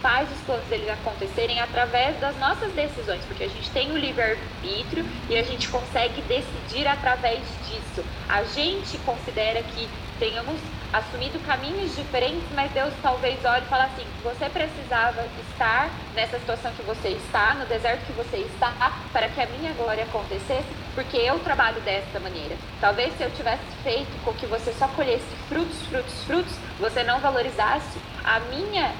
faz 0.00 0.30
os 0.30 0.38
planos 0.42 0.66
dele 0.66 0.88
acontecerem 0.90 1.60
através 1.60 2.18
das 2.20 2.36
nossas 2.38 2.72
decisões, 2.72 3.24
porque 3.24 3.44
a 3.44 3.48
gente 3.48 3.68
tem 3.70 3.90
o 3.90 3.96
livre-arbítrio 3.96 5.04
e 5.28 5.36
a 5.36 5.42
gente 5.42 5.68
consegue 5.68 6.22
decidir 6.22 6.86
através 6.86 7.40
disso. 7.66 8.04
A 8.28 8.44
gente 8.44 8.96
considera 8.98 9.60
que 9.62 9.88
tenhamos 10.18 10.60
assumido 10.92 11.38
caminhos 11.40 11.94
diferentes, 11.94 12.44
mas 12.54 12.70
Deus 12.72 12.92
talvez 13.02 13.42
olhe 13.44 13.64
e 13.64 13.68
fale 13.68 13.84
assim: 13.84 14.06
você 14.22 14.48
precisava 14.48 15.24
estar 15.50 15.90
nessa 16.14 16.38
situação 16.38 16.72
que 16.72 16.82
você 16.82 17.08
está, 17.08 17.54
no 17.54 17.66
deserto 17.66 18.06
que 18.06 18.12
você 18.12 18.38
está, 18.38 18.72
para 19.12 19.28
que 19.28 19.40
a 19.40 19.46
minha 19.46 19.72
glória 19.74 20.04
acontecesse, 20.04 20.68
porque 20.94 21.16
eu 21.16 21.38
trabalho 21.40 21.80
dessa 21.82 22.18
maneira. 22.20 22.56
Talvez 22.80 23.16
se 23.16 23.22
eu 23.22 23.30
tivesse 23.30 23.64
feito 23.82 24.24
com 24.24 24.32
que 24.34 24.46
você 24.46 24.72
só 24.72 24.88
colhesse 24.88 25.26
frutos, 25.48 25.80
frutos, 25.88 26.24
frutos, 26.24 26.54
você 26.78 27.02
não 27.02 27.20
valorizasse 27.20 27.98
a 28.24 28.40
minha 28.40 28.92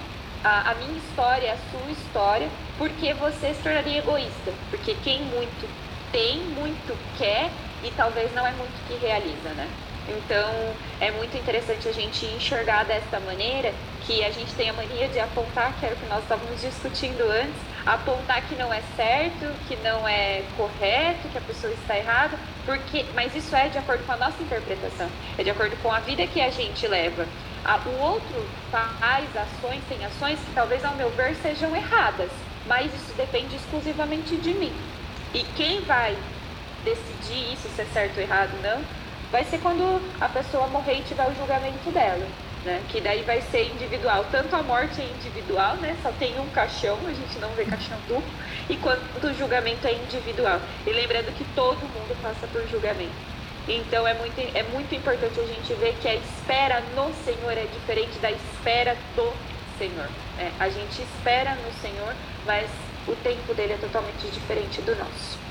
a, 0.45 0.71
a 0.71 0.75
minha 0.77 0.99
história, 0.99 1.53
a 1.53 1.57
sua 1.71 1.91
história, 1.91 2.49
porque 2.77 3.13
você 3.15 3.55
se 3.55 3.63
tornaria 3.63 3.99
egoísta. 3.99 4.53
Porque 4.71 4.95
quem 5.03 5.23
muito 5.23 5.69
tem, 6.13 6.39
muito 6.39 6.97
quer 7.19 7.51
e 7.83 7.91
talvez 7.93 8.33
não 8.35 8.47
é 8.47 8.53
muito 8.53 8.87
que 8.87 8.95
realiza, 9.05 9.51
né? 9.51 9.69
Então 10.09 10.75
é 11.01 11.11
muito 11.11 11.37
interessante 11.37 11.87
a 11.87 11.93
gente 11.93 12.25
enxergar 12.27 12.85
desta 12.85 13.21
maneira 13.21 13.73
que 14.07 14.25
a 14.25 14.31
gente 14.31 14.55
tem 14.55 14.71
a 14.71 14.73
mania 14.73 15.07
de 15.09 15.21
apontar, 15.21 15.75
que 15.79 15.85
era 15.85 15.95
o 15.95 15.99
que 15.99 16.07
nós 16.07 16.23
estávamos 16.23 16.61
discutindo 16.61 17.23
antes, 17.31 17.61
apontar 17.85 18.43
que 18.49 18.55
não 18.55 18.73
é 18.73 18.83
certo, 18.97 19.55
que 19.69 19.77
não 19.77 20.09
é 20.09 20.43
correto, 20.57 21.29
que 21.29 21.37
a 21.37 21.43
pessoa 21.43 21.73
está 21.73 21.97
errada, 21.97 22.39
porque, 22.65 23.05
mas 23.15 23.35
isso 23.37 23.55
é 23.55 23.69
de 23.69 23.77
acordo 23.77 24.05
com 24.07 24.13
a 24.13 24.17
nossa 24.17 24.43
interpretação, 24.43 25.11
é 25.37 25.43
de 25.43 25.51
acordo 25.51 25.77
com 25.83 25.93
a 25.93 26.01
vida 26.01 26.27
que 26.27 26.41
a 26.41 26.51
gente 26.51 26.87
leva. 26.87 27.27
O 27.85 28.03
outro 28.03 28.49
faz 28.71 29.27
ações, 29.37 29.83
tem 29.91 30.03
ações 30.07 30.39
que 30.39 30.55
talvez 30.55 30.83
ao 30.85 30.95
meu 30.95 31.11
ver 31.11 31.35
sejam 31.37 31.75
erradas, 31.77 32.31
mas 32.67 32.87
isso 32.87 33.13
depende 33.15 33.57
exclusivamente 33.57 34.37
de 34.37 34.55
mim. 34.55 34.73
E 35.35 35.45
quem 35.55 35.83
vai 35.83 36.17
decidir 36.83 37.53
isso 37.53 37.69
se 37.69 37.83
é 37.83 37.85
certo 37.93 38.17
ou 38.17 38.23
errado 38.23 38.53
não, 38.63 38.83
vai 39.31 39.45
ser 39.45 39.59
quando 39.59 40.01
a 40.21 40.29
pessoa 40.29 40.67
morrer 40.69 40.99
e 40.99 41.03
tiver 41.03 41.29
o 41.29 41.35
julgamento 41.35 41.91
dela. 41.91 42.27
Né? 42.65 42.83
Que 42.89 43.01
daí 43.01 43.23
vai 43.23 43.41
ser 43.41 43.71
individual. 43.71 44.25
Tanto 44.31 44.55
a 44.57 44.63
morte 44.63 45.01
é 45.01 45.05
individual, 45.05 45.77
né? 45.77 45.97
Só 46.03 46.11
tem 46.19 46.39
um 46.41 46.49
caixão, 46.51 46.99
a 47.07 47.13
gente 47.13 47.39
não 47.39 47.51
vê 47.51 47.65
caixão 47.65 47.97
duplo, 48.09 48.29
e 48.69 48.77
quanto 48.77 49.27
o 49.27 49.35
julgamento 49.35 49.87
é 49.87 49.93
individual. 49.93 50.61
E 50.87 50.91
lembrando 50.91 51.33
que 51.37 51.45
todo 51.55 51.79
mundo 51.79 52.21
passa 52.21 52.47
por 52.49 52.67
julgamento. 52.69 53.15
Então 53.69 54.07
é 54.09 54.15
muito, 54.15 54.41
é 54.57 54.63
muito 54.65 54.95
importante 54.95 55.39
a 55.39 55.45
gente 55.45 55.75
ver 55.75 55.95
que 56.01 56.09
a 56.09 56.15
espera 56.15 56.83
no 56.97 57.13
Senhor 57.25 57.53
é 57.53 57.67
diferente 57.67 58.19
da 58.19 58.31
espera 58.31 58.97
do 59.15 59.33
Senhor. 59.79 60.09
É, 60.39 60.51
a 60.59 60.69
gente 60.69 61.03
espera 61.03 61.55
no 61.55 61.73
Senhor, 61.81 62.15
mas 62.47 62.69
o 63.07 63.15
tempo 63.17 63.55
dele 63.55 63.75
é 63.75 63.77
totalmente 63.77 64.27
diferente 64.31 64.81
do 64.83 64.97
nosso. 64.97 65.48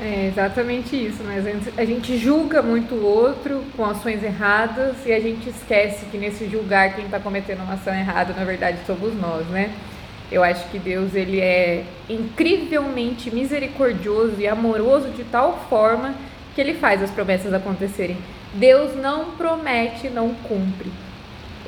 É 0.00 0.28
exatamente 0.28 0.94
isso, 0.94 1.24
né? 1.24 1.42
A 1.76 1.84
gente 1.84 2.16
julga 2.16 2.62
muito 2.62 2.94
o 2.94 3.04
outro 3.04 3.64
com 3.76 3.84
ações 3.84 4.22
erradas 4.22 4.94
e 5.04 5.12
a 5.12 5.18
gente 5.18 5.48
esquece 5.48 6.06
que 6.06 6.16
nesse 6.16 6.48
julgar 6.48 6.94
quem 6.94 7.06
está 7.06 7.18
cometendo 7.18 7.62
uma 7.62 7.74
ação 7.74 7.92
errada, 7.92 8.32
na 8.32 8.44
verdade, 8.44 8.78
somos 8.86 9.12
nós, 9.20 9.44
né? 9.48 9.72
Eu 10.30 10.44
acho 10.44 10.68
que 10.68 10.78
Deus 10.78 11.14
ele 11.14 11.40
é 11.40 11.84
incrivelmente 12.08 13.34
misericordioso 13.34 14.36
e 14.38 14.46
amoroso 14.46 15.08
de 15.10 15.24
tal 15.24 15.66
forma 15.68 16.14
que 16.54 16.60
ele 16.60 16.74
faz 16.74 17.02
as 17.02 17.10
promessas 17.10 17.52
acontecerem. 17.52 18.18
Deus 18.54 18.94
não 18.94 19.32
promete, 19.32 20.08
não 20.08 20.32
cumpre. 20.34 20.92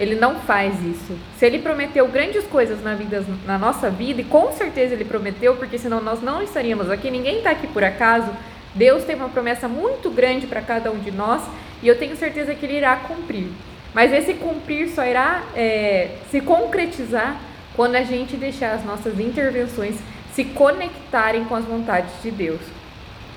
Ele 0.00 0.14
não 0.14 0.36
faz 0.36 0.72
isso. 0.82 1.14
Se 1.36 1.44
ele 1.44 1.58
prometeu 1.58 2.08
grandes 2.08 2.42
coisas 2.46 2.82
na, 2.82 2.94
vida, 2.94 3.22
na 3.46 3.58
nossa 3.58 3.90
vida, 3.90 4.22
e 4.22 4.24
com 4.24 4.50
certeza 4.50 4.94
ele 4.94 5.04
prometeu, 5.04 5.56
porque 5.56 5.76
senão 5.76 6.00
nós 6.00 6.22
não 6.22 6.42
estaríamos 6.42 6.88
aqui, 6.88 7.10
ninguém 7.10 7.36
está 7.36 7.50
aqui 7.50 7.66
por 7.66 7.84
acaso. 7.84 8.30
Deus 8.74 9.04
tem 9.04 9.14
uma 9.14 9.28
promessa 9.28 9.68
muito 9.68 10.08
grande 10.08 10.46
para 10.46 10.62
cada 10.62 10.90
um 10.90 10.98
de 10.98 11.10
nós 11.10 11.42
e 11.82 11.88
eu 11.88 11.98
tenho 11.98 12.16
certeza 12.16 12.54
que 12.54 12.64
ele 12.64 12.78
irá 12.78 12.96
cumprir. 12.96 13.48
Mas 13.92 14.10
esse 14.10 14.32
cumprir 14.32 14.88
só 14.88 15.04
irá 15.04 15.42
é, 15.54 16.12
se 16.30 16.40
concretizar 16.40 17.38
quando 17.76 17.96
a 17.96 18.02
gente 18.02 18.38
deixar 18.38 18.72
as 18.72 18.84
nossas 18.84 19.20
intervenções 19.20 19.96
se 20.32 20.44
conectarem 20.44 21.44
com 21.44 21.54
as 21.54 21.66
vontades 21.66 22.10
de 22.22 22.30
Deus. 22.30 22.60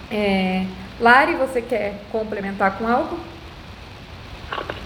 É, 0.09 0.65
Lari, 0.97 1.33
você 1.33 1.61
quer 1.61 1.95
complementar 2.09 2.77
com 2.77 2.87
algo? 2.87 3.19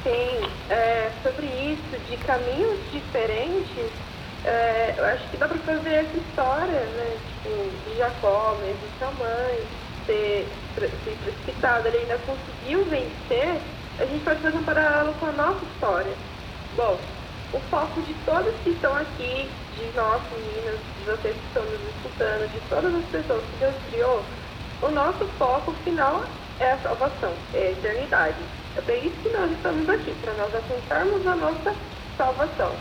Sim, 0.04 0.40
é, 0.70 1.12
sobre 1.24 1.48
isso, 1.48 1.98
de 2.10 2.18
caminhos 2.18 2.92
diferentes, 2.92 3.92
é, 4.44 4.96
eu 4.98 5.06
acho 5.06 5.30
que 5.30 5.38
dá 5.38 5.48
para 5.48 5.58
fazer 5.60 5.94
essa 5.94 6.18
história, 6.18 6.80
né? 6.80 7.18
Tipo, 7.28 7.90
de 7.90 7.98
Jacó, 7.98 8.56
mesmo 8.62 8.82
sua 8.98 9.12
mãe, 9.12 9.60
ter 10.06 10.48
se 11.04 11.12
precipitado, 11.12 11.88
ele 11.88 11.98
ainda 11.98 12.18
conseguiu 12.20 12.86
vencer, 12.86 13.62
a 14.00 14.06
gente 14.06 14.24
pode 14.24 14.42
fazer 14.42 14.58
um 14.58 14.64
paralelo 14.64 15.14
com 15.16 15.26
a 15.26 15.32
nossa 15.34 15.66
história. 15.66 16.14
Bom, 16.76 16.98
o 17.52 17.60
foco 17.70 18.02
de 18.04 18.14
todos 18.26 18.54
que 18.64 18.70
estão 18.70 18.94
aqui, 18.96 19.50
de 19.76 19.98
nós 19.98 20.22
meninas, 20.32 20.80
de 20.98 21.04
vocês 21.04 21.36
que 21.36 21.48
estão 21.48 21.64
nos 21.64 21.82
escutando, 21.96 22.48
de 22.52 22.60
todas 22.70 22.96
as 22.96 23.06
pessoas 23.06 23.44
que 23.52 23.58
Deus 23.58 23.76
criou, 23.90 24.24
o 24.82 24.90
nosso 24.90 25.26
foco 25.38 25.74
final 25.84 26.24
é 26.60 26.72
a 26.72 26.78
salvação, 26.80 27.34
é 27.54 27.68
a 27.68 27.72
eternidade. 27.72 28.38
É 28.78 28.82
para 28.82 28.96
isso 28.96 29.16
que 29.24 29.30
nós 29.30 29.52
estamos 29.52 29.90
aqui, 29.90 30.14
para 30.22 30.34
nós 30.34 30.54
alcançarmos 30.54 31.26
a 31.26 31.36
nossa 31.36 31.76
salvação. 32.16 32.76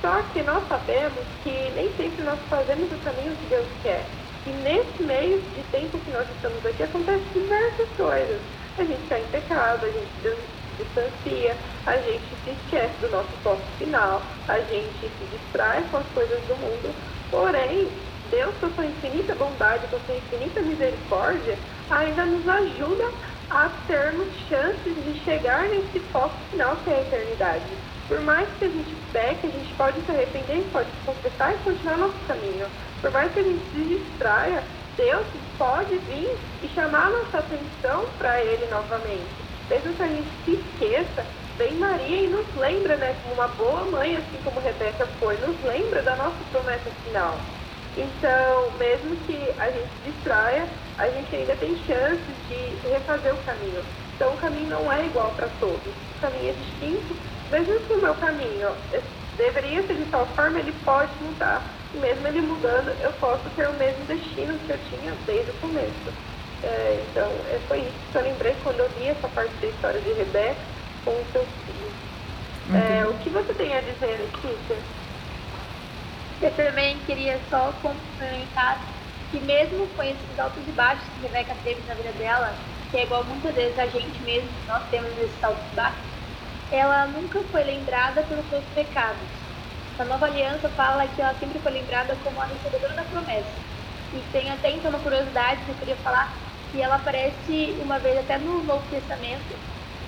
Só 0.00 0.20
que 0.32 0.42
nós 0.42 0.66
sabemos 0.68 1.24
que 1.44 1.72
nem 1.76 1.92
sempre 1.96 2.24
nós 2.24 2.40
fazemos 2.50 2.90
o 2.90 2.96
caminho 3.04 3.36
que 3.36 3.46
Deus 3.48 3.66
quer. 3.84 4.04
E 4.46 4.50
nesse 4.50 5.00
meio 5.04 5.40
de 5.40 5.62
tempo 5.70 5.96
que 6.00 6.10
nós 6.10 6.26
estamos 6.28 6.66
aqui, 6.66 6.82
acontecem 6.82 7.22
diversas 7.32 7.88
coisas. 7.96 8.40
A 8.78 8.82
gente 8.82 9.00
está 9.04 9.20
em 9.20 9.26
pecado, 9.26 9.86
a 9.86 9.90
gente 9.90 10.38
distancia, 10.76 11.56
a 11.86 11.96
gente 11.98 12.24
se 12.44 12.50
esquece 12.50 12.94
do 13.00 13.08
nosso 13.10 13.30
foco 13.44 13.62
final, 13.78 14.20
a 14.48 14.58
gente 14.58 15.00
se 15.00 15.24
distrai 15.30 15.84
com 15.92 15.98
as 15.98 16.06
coisas 16.14 16.40
do 16.48 16.56
mundo. 16.56 16.92
Porém, 17.30 17.88
Deus, 18.32 18.54
com 18.60 18.68
sua 18.70 18.86
infinita 18.86 19.36
bondade, 19.36 19.86
com 19.86 20.00
sua 20.00 20.16
infinita 20.16 20.60
misericórdia, 20.62 21.56
ainda 21.90 22.24
nos 22.24 22.48
ajuda 22.48 23.08
a 23.50 23.70
termos 23.86 24.28
chances 24.48 24.94
de 24.94 25.20
chegar 25.24 25.68
nesse 25.68 26.00
foco 26.12 26.34
final 26.50 26.76
que 26.84 26.90
é 26.90 26.94
a 26.94 27.00
eternidade. 27.00 27.64
Por 28.06 28.20
mais 28.20 28.48
que 28.58 28.64
a 28.64 28.68
gente 28.68 28.94
peque, 29.12 29.46
a 29.46 29.50
gente 29.50 29.74
pode 29.74 30.00
se 30.00 30.10
arrepender, 30.10 30.64
pode 30.72 30.88
se 30.88 31.06
confessar 31.06 31.54
e 31.54 31.58
continuar 31.58 31.98
nosso 31.98 32.18
caminho. 32.26 32.66
Por 33.00 33.10
mais 33.10 33.32
que 33.32 33.40
a 33.40 33.42
gente 33.42 33.62
se 33.72 33.80
distraia, 33.84 34.62
Deus 34.96 35.26
pode 35.58 35.96
vir 35.98 36.36
e 36.62 36.68
chamar 36.74 37.10
nossa 37.10 37.38
atenção 37.38 38.06
para 38.18 38.40
Ele 38.40 38.66
novamente. 38.70 39.48
Mesmo 39.68 39.92
que 39.94 40.02
a 40.02 40.06
gente 40.06 40.28
se 40.44 40.52
esqueça, 40.52 41.26
vem 41.58 41.74
Maria 41.74 42.22
e 42.22 42.28
nos 42.28 42.46
lembra, 42.56 42.96
né, 42.96 43.14
como 43.22 43.34
uma 43.34 43.48
boa 43.48 43.84
mãe, 43.90 44.16
assim 44.16 44.38
como 44.42 44.60
Rebeca 44.60 45.06
foi, 45.20 45.36
nos 45.38 45.62
lembra 45.64 46.02
da 46.02 46.16
nossa 46.16 46.36
promessa 46.50 46.90
final. 47.04 47.38
Então, 47.96 48.70
mesmo 48.78 49.16
que 49.26 49.36
a 49.58 49.70
gente 49.70 49.88
se 50.04 50.10
distraia, 50.10 50.66
a 50.98 51.10
gente 51.10 51.34
ainda 51.34 51.56
tem 51.56 51.76
chances 51.84 52.48
de 52.48 52.88
refazer 52.88 53.34
o 53.34 53.44
caminho. 53.44 53.84
Então, 54.16 54.34
o 54.34 54.38
caminho 54.38 54.68
não 54.68 54.92
é 54.92 55.06
igual 55.06 55.34
para 55.34 55.48
todos. 55.60 55.94
O 55.94 56.20
caminho 56.20 56.50
é 56.50 56.52
distinto 56.54 57.16
mesmo 57.50 57.80
que 57.86 57.92
o 57.94 58.02
meu 58.02 58.14
caminho 58.16 58.68
deveria 59.36 59.86
ser 59.86 59.96
de 59.96 60.10
tal 60.10 60.26
forma, 60.34 60.58
ele 60.58 60.72
pode 60.84 61.22
mudar. 61.22 61.88
E 61.94 61.96
mesmo 61.96 62.26
ele 62.26 62.42
mudando, 62.42 62.90
eu 63.00 63.12
posso 63.14 63.48
ter 63.50 63.66
o 63.68 63.78
mesmo 63.78 64.04
destino 64.04 64.58
que 64.58 64.72
eu 64.72 64.78
tinha 64.90 65.12
desde 65.26 65.50
o 65.52 65.54
começo. 65.54 66.12
É, 66.62 67.06
então, 67.08 67.30
é, 67.46 67.58
foi 67.60 67.78
isso 67.78 68.10
que 68.10 68.18
eu 68.18 68.22
lembrei 68.22 68.54
quando 68.56 68.80
eu 68.80 68.88
li 68.98 69.06
essa 69.06 69.28
parte 69.28 69.54
da 69.60 69.66
história 69.68 70.00
de 70.02 70.12
Rebeca 70.12 70.60
com 71.04 71.12
o 71.12 71.32
seu 71.32 71.46
filho. 71.64 71.92
É, 72.74 73.06
o 73.06 73.18
que 73.18 73.30
você 73.30 73.54
tem 73.54 73.74
a 73.74 73.80
dizer, 73.80 74.18
Letícia? 74.18 74.76
Eu 76.42 76.54
também 76.54 76.98
queria 77.06 77.40
só 77.48 77.72
complementar 77.80 78.97
que 79.30 79.40
mesmo 79.40 79.86
com 79.88 80.02
esses 80.02 80.38
altos 80.38 80.62
e 80.66 80.72
baixos 80.72 81.04
que 81.14 81.26
Rebeca 81.26 81.54
teve 81.62 81.82
na 81.86 81.94
vida 81.94 82.12
dela, 82.12 82.52
que 82.90 82.96
é 82.96 83.02
igual 83.02 83.24
muitas 83.24 83.54
vezes 83.54 83.78
a 83.78 83.86
gente 83.86 84.22
mesmo, 84.22 84.48
nós 84.66 84.82
temos 84.90 85.10
esses 85.18 85.44
altos 85.44 85.62
e 85.72 85.76
baixos, 85.76 86.00
ela 86.70 87.06
nunca 87.06 87.40
foi 87.50 87.64
lembrada 87.64 88.22
pelos 88.22 88.48
seus 88.48 88.64
pecados. 88.74 89.28
A 89.98 90.04
nova 90.04 90.26
aliança 90.26 90.68
fala 90.70 91.06
que 91.08 91.20
ela 91.20 91.34
sempre 91.40 91.58
foi 91.58 91.72
lembrada 91.72 92.16
como 92.22 92.40
a 92.40 92.44
recebedora 92.44 92.94
da 92.94 93.02
promessa. 93.02 93.50
E 94.14 94.22
tem 94.32 94.50
até 94.50 94.70
então 94.70 94.90
uma 94.90 95.00
curiosidade 95.00 95.60
que 95.64 95.70
eu 95.70 95.74
queria 95.74 95.96
falar, 95.96 96.32
que 96.70 96.80
ela 96.80 96.96
aparece 96.96 97.76
uma 97.82 97.98
vez 97.98 98.16
até 98.18 98.38
no 98.38 98.62
Novo 98.62 98.86
Testamento, 98.90 99.56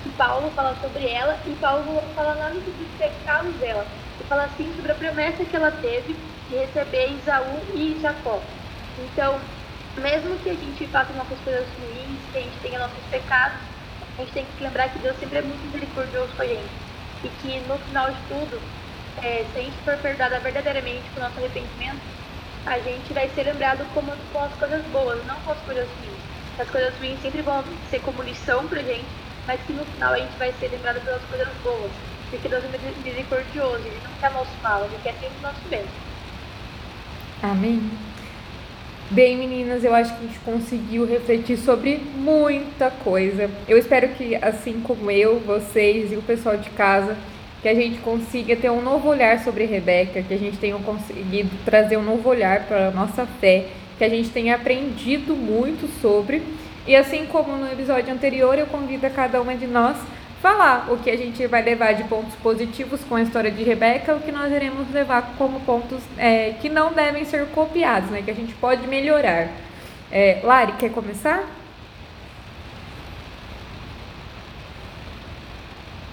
que 0.02 0.10
Paulo 0.10 0.50
fala 0.52 0.76
sobre 0.80 1.08
ela, 1.08 1.36
e 1.44 1.54
Paulo 1.56 2.00
fala 2.14 2.34
lá 2.34 2.50
nos 2.50 2.64
pecados 2.96 3.54
dela. 3.56 3.86
E 4.20 4.24
fala 4.24 4.44
assim 4.44 4.72
sobre 4.76 4.92
a 4.92 4.94
promessa 4.94 5.44
que 5.44 5.56
ela 5.56 5.70
teve 5.70 6.16
de 6.48 6.56
receber 6.56 7.18
Isaú 7.18 7.60
e 7.74 7.98
Jacó. 8.00 8.40
Então, 8.98 9.38
mesmo 9.96 10.38
que 10.38 10.50
a 10.50 10.54
gente 10.54 10.86
faça 10.88 11.12
nossas 11.14 11.38
coisas 11.40 11.66
ruins, 11.78 12.18
que 12.32 12.38
a 12.38 12.40
gente 12.40 12.58
tenha 12.62 12.78
nossos 12.78 13.04
pecados, 13.10 13.58
a 14.16 14.22
gente 14.22 14.32
tem 14.32 14.44
que 14.44 14.64
lembrar 14.64 14.88
que 14.88 14.98
Deus 14.98 15.16
sempre 15.18 15.38
é 15.38 15.42
muito 15.42 15.64
misericordioso 15.66 16.32
com 16.36 16.42
a 16.42 16.46
gente. 16.46 16.70
E 17.24 17.28
que 17.28 17.60
no 17.68 17.78
final 17.78 18.10
de 18.10 18.20
tudo, 18.28 18.60
é, 19.22 19.44
se 19.52 19.58
a 19.58 19.62
gente 19.62 19.76
for 19.84 19.96
perdoada 19.98 20.38
verdadeiramente 20.40 21.02
com 21.10 21.20
o 21.20 21.22
nosso 21.22 21.38
arrependimento, 21.38 22.00
a 22.66 22.78
gente 22.78 23.12
vai 23.12 23.28
ser 23.30 23.44
lembrado 23.44 23.86
como, 23.94 24.12
com 24.32 24.44
as 24.44 24.52
coisas 24.54 24.84
boas, 24.86 25.24
não 25.26 25.36
com 25.40 25.52
as 25.52 25.58
coisas 25.60 25.88
ruins. 25.88 26.20
As 26.58 26.68
coisas 26.68 26.94
ruins 26.98 27.20
sempre 27.22 27.42
vão 27.42 27.64
ser 27.90 28.00
como 28.00 28.22
lição 28.22 28.66
pra 28.68 28.82
gente, 28.82 29.08
mas 29.46 29.60
que 29.62 29.72
no 29.72 29.84
final 29.84 30.12
a 30.12 30.18
gente 30.18 30.36
vai 30.38 30.52
ser 30.60 30.68
lembrado 30.68 31.00
pelas 31.04 31.22
coisas 31.22 31.48
boas. 31.62 31.90
Porque 32.28 32.48
Deus 32.48 32.62
é 32.64 32.68
misericordioso, 33.04 33.82
Ele 33.84 34.00
não 34.04 34.12
quer 34.20 34.30
nosso 34.32 34.50
mal, 34.62 34.84
Ele 34.84 34.98
quer 35.02 35.14
sempre 35.14 35.38
o 35.38 35.42
nosso 35.42 35.68
bem. 35.68 35.84
Amém. 37.42 38.09
Bem, 39.12 39.36
meninas, 39.36 39.82
eu 39.82 39.92
acho 39.92 40.16
que 40.16 40.24
a 40.24 40.28
gente 40.28 40.38
conseguiu 40.38 41.04
refletir 41.04 41.56
sobre 41.56 42.00
muita 42.14 42.92
coisa. 42.92 43.50
Eu 43.66 43.76
espero 43.76 44.10
que, 44.10 44.36
assim 44.36 44.80
como 44.84 45.10
eu, 45.10 45.40
vocês 45.40 46.12
e 46.12 46.16
o 46.16 46.22
pessoal 46.22 46.56
de 46.56 46.70
casa, 46.70 47.16
que 47.60 47.68
a 47.68 47.74
gente 47.74 47.98
consiga 47.98 48.54
ter 48.54 48.70
um 48.70 48.80
novo 48.80 49.08
olhar 49.08 49.40
sobre 49.40 49.64
Rebeca, 49.64 50.22
que 50.22 50.32
a 50.32 50.38
gente 50.38 50.58
tenha 50.58 50.78
conseguido 50.78 51.50
trazer 51.64 51.96
um 51.96 52.04
novo 52.04 52.28
olhar 52.28 52.68
para 52.68 52.86
a 52.86 52.90
nossa 52.92 53.26
fé, 53.26 53.66
que 53.98 54.04
a 54.04 54.08
gente 54.08 54.30
tenha 54.30 54.54
aprendido 54.54 55.34
muito 55.34 55.88
sobre. 56.00 56.40
E 56.86 56.94
assim 56.94 57.26
como 57.26 57.56
no 57.56 57.66
episódio 57.66 58.14
anterior, 58.14 58.56
eu 58.56 58.66
convido 58.66 59.08
a 59.08 59.10
cada 59.10 59.42
uma 59.42 59.56
de 59.56 59.66
nós 59.66 59.96
falar 60.40 60.90
o 60.90 60.98
que 60.98 61.10
a 61.10 61.16
gente 61.16 61.46
vai 61.46 61.62
levar 61.62 61.92
de 61.92 62.04
pontos 62.04 62.34
positivos 62.36 63.02
com 63.04 63.14
a 63.14 63.22
história 63.22 63.50
de 63.50 63.62
Rebeca, 63.62 64.14
o 64.14 64.20
que 64.20 64.32
nós 64.32 64.50
iremos 64.52 64.90
levar 64.90 65.34
como 65.36 65.60
pontos 65.60 66.02
é, 66.16 66.54
que 66.60 66.68
não 66.68 66.92
devem 66.92 67.24
ser 67.24 67.46
copiados, 67.48 68.10
né? 68.10 68.22
Que 68.22 68.30
a 68.30 68.34
gente 68.34 68.54
pode 68.54 68.86
melhorar. 68.86 69.48
É, 70.10 70.40
Lari, 70.42 70.72
quer 70.72 70.90
começar? 70.90 71.44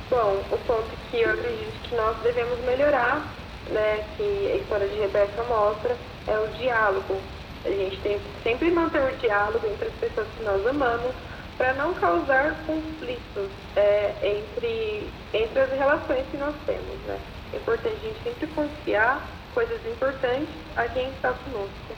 Bom, 0.09 0.41
o 0.51 0.57
ponto 0.59 0.89
que 1.09 1.21
eu 1.21 1.31
acredito 1.31 1.89
que 1.89 1.95
nós 1.95 2.17
devemos 2.21 2.59
melhorar, 2.65 3.25
né, 3.69 4.03
que 4.15 4.51
a 4.53 4.55
história 4.55 4.87
de 4.87 4.99
Rebeca 4.99 5.43
mostra, 5.43 5.95
é 6.27 6.39
o 6.39 6.47
diálogo. 6.57 7.17
A 7.65 7.69
gente 7.69 7.97
tem 8.01 8.17
que 8.17 8.43
sempre 8.43 8.71
manter 8.71 9.01
o 9.01 9.17
diálogo 9.17 9.65
entre 9.67 9.87
as 9.87 9.93
pessoas 9.95 10.27
que 10.37 10.43
nós 10.43 10.65
amamos, 10.65 11.13
para 11.57 11.73
não 11.73 11.93
causar 11.95 12.55
conflitos 12.65 13.49
é, 13.75 14.13
entre, 14.21 15.09
entre 15.33 15.59
as 15.59 15.71
relações 15.71 16.25
que 16.29 16.37
nós 16.37 16.55
temos. 16.65 16.99
Né? 17.07 17.19
É 17.53 17.57
importante 17.57 17.95
a 17.95 18.07
gente 18.07 18.23
sempre 18.23 18.47
confiar 18.47 19.27
coisas 19.53 19.79
importantes 19.85 20.49
a 20.75 20.87
quem 20.87 21.09
está 21.09 21.33
conosco. 21.33 21.95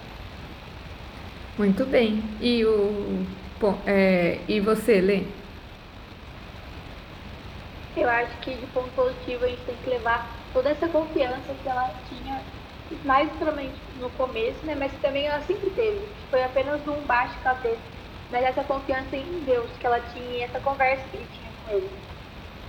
Muito 1.57 1.85
bem. 1.85 2.23
E, 2.39 2.63
o, 2.63 3.25
bom, 3.59 3.77
é, 3.85 4.39
e 4.47 4.61
você, 4.61 5.01
Lê? 5.01 5.23
Eu 7.97 8.09
acho 8.09 8.37
que 8.37 8.53
de 8.53 8.65
ponto 8.67 8.89
positivo 8.91 9.43
a 9.43 9.47
gente 9.49 9.61
tem 9.65 9.75
que 9.83 9.89
levar 9.89 10.29
toda 10.53 10.69
essa 10.69 10.87
confiança 10.87 11.53
que 11.61 11.67
ela 11.67 11.93
tinha, 12.07 12.41
mais 13.03 13.29
provavelmente 13.33 13.75
no 13.99 14.09
começo, 14.11 14.65
né? 14.65 14.73
Mas 14.79 14.93
também 15.01 15.25
ela 15.25 15.41
sempre 15.41 15.69
teve. 15.71 16.07
Foi 16.29 16.41
apenas 16.41 16.79
um 16.87 17.01
baixo 17.01 17.33
que 17.39 17.61
teve 17.61 17.77
mas 18.31 18.43
essa 18.43 18.63
confiança 18.63 19.15
em 19.15 19.43
Deus 19.45 19.69
que 19.79 19.85
ela 19.85 19.99
tinha 20.13 20.37
e 20.37 20.41
essa 20.41 20.59
conversa 20.59 21.03
que 21.09 21.17
ele 21.17 21.27
tinha 21.33 21.51
com 21.65 21.75
ele. 21.75 21.89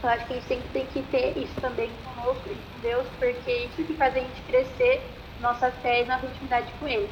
Eu 0.02 0.08
acho 0.08 0.26
que 0.26 0.32
a 0.32 0.36
gente 0.36 0.48
sempre 0.48 0.68
tem 0.72 0.86
que 0.86 1.02
ter 1.10 1.36
isso 1.36 1.60
também 1.60 1.90
conosco 2.04 2.48
e 2.48 2.54
com 2.54 2.80
Deus, 2.80 3.06
porque 3.18 3.50
isso 3.50 3.84
que 3.84 3.94
faz 3.94 4.16
a 4.16 4.20
gente 4.20 4.42
crescer 4.42 5.02
nossa 5.40 5.70
fé 5.70 6.02
e 6.02 6.06
nossa 6.06 6.26
intimidade 6.26 6.72
com 6.78 6.86
Ele. 6.86 7.08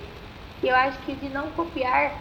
E 0.63 0.69
eu 0.69 0.77
acho 0.77 0.99
que 1.01 1.15
de 1.15 1.29
não 1.29 1.51
copiar 1.53 2.13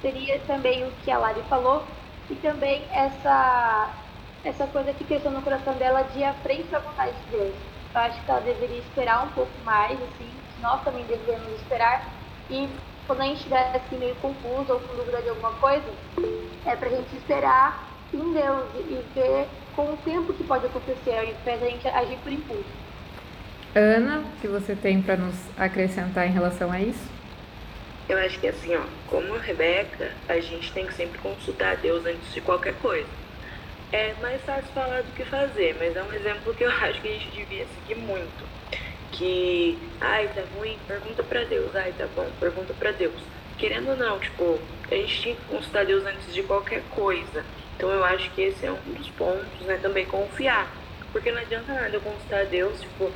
seria 0.00 0.38
também 0.40 0.84
o 0.84 0.92
que 1.02 1.10
a 1.10 1.18
Lari 1.18 1.42
falou 1.48 1.84
e 2.30 2.34
também 2.36 2.84
essa, 2.92 3.90
essa 4.44 4.66
coisa 4.66 4.92
que 4.92 5.04
cresceu 5.04 5.30
no 5.30 5.42
coração 5.42 5.74
dela 5.74 6.02
de 6.02 6.20
ir 6.20 6.24
à 6.24 6.34
frente 6.34 6.64
da 6.64 6.78
vontade 6.78 7.12
de 7.12 7.36
Deus. 7.36 7.54
Eu 7.94 8.00
acho 8.00 8.20
que 8.22 8.30
ela 8.30 8.40
deveria 8.40 8.78
esperar 8.78 9.24
um 9.24 9.30
pouco 9.30 9.52
mais, 9.64 9.92
assim, 9.92 10.30
nós 10.60 10.82
também 10.82 11.04
deveríamos 11.04 11.52
esperar 11.60 12.10
e 12.50 12.68
quando 13.06 13.20
a 13.20 13.24
gente 13.24 13.38
estiver 13.38 13.76
assim 13.76 13.98
meio 13.98 14.14
confuso 14.16 14.72
ou 14.72 14.80
com 14.80 14.96
dúvida 14.96 15.20
de 15.20 15.28
alguma 15.28 15.52
coisa, 15.52 15.84
é 16.64 16.76
pra 16.76 16.88
gente 16.88 17.14
esperar 17.16 17.88
em 18.12 18.32
Deus 18.32 18.64
e 18.74 19.04
ver 19.14 19.46
com 19.76 19.92
o 19.92 19.96
tempo 19.98 20.32
que 20.32 20.44
pode 20.44 20.66
acontecer, 20.66 21.18
ao 21.18 21.24
invés 21.24 21.60
da 21.60 21.66
gente 21.66 21.88
agir 21.88 22.16
por 22.18 22.32
impulso. 22.32 22.84
Ana, 23.74 24.20
o 24.20 24.40
que 24.40 24.46
você 24.46 24.74
tem 24.76 25.02
para 25.02 25.16
nos 25.16 25.34
acrescentar 25.58 26.26
em 26.28 26.32
relação 26.32 26.70
a 26.70 26.80
isso? 26.80 27.10
Eu 28.08 28.18
acho 28.18 28.38
que 28.38 28.46
assim, 28.46 28.76
ó, 28.76 28.82
como 29.08 29.34
a 29.34 29.38
Rebeca, 29.38 30.12
a 30.28 30.38
gente 30.38 30.72
tem 30.72 30.86
que 30.86 30.94
sempre 30.94 31.18
consultar 31.18 31.72
a 31.72 31.74
Deus 31.74 32.04
antes 32.06 32.32
de 32.32 32.40
qualquer 32.40 32.74
coisa. 32.74 33.08
É 33.92 34.14
mais 34.20 34.40
fácil 34.42 34.70
falar 34.74 35.02
do 35.02 35.12
que 35.14 35.24
fazer, 35.24 35.76
mas 35.78 35.96
é 35.96 36.02
um 36.02 36.12
exemplo 36.12 36.54
que 36.54 36.64
eu 36.64 36.70
acho 36.82 37.00
que 37.00 37.08
a 37.08 37.12
gente 37.12 37.30
devia 37.30 37.66
seguir 37.66 38.00
muito 38.00 38.44
que, 39.14 39.78
ai, 40.00 40.28
tá 40.34 40.42
ruim, 40.56 40.76
pergunta 40.86 41.22
para 41.22 41.44
Deus, 41.44 41.74
ai, 41.74 41.92
tá 41.96 42.06
bom, 42.14 42.28
pergunta 42.40 42.74
para 42.74 42.90
Deus. 42.90 43.14
Querendo 43.56 43.90
ou 43.90 43.96
não, 43.96 44.18
tipo, 44.18 44.58
a 44.90 44.94
gente 44.94 45.20
tinha 45.20 45.36
que 45.36 45.44
consultar 45.44 45.86
Deus 45.86 46.04
antes 46.04 46.34
de 46.34 46.42
qualquer 46.42 46.82
coisa. 46.90 47.44
Então 47.76 47.88
eu 47.90 48.04
acho 48.04 48.30
que 48.32 48.42
esse 48.42 48.66
é 48.66 48.72
um 48.72 48.92
dos 48.92 49.08
pontos, 49.10 49.60
né? 49.60 49.78
Também 49.80 50.04
confiar. 50.06 50.68
Porque 51.12 51.30
não 51.30 51.40
adianta 51.40 51.72
nada 51.72 51.94
eu 51.94 52.00
consultar 52.00 52.46
Deus, 52.46 52.80
tipo, 52.80 53.10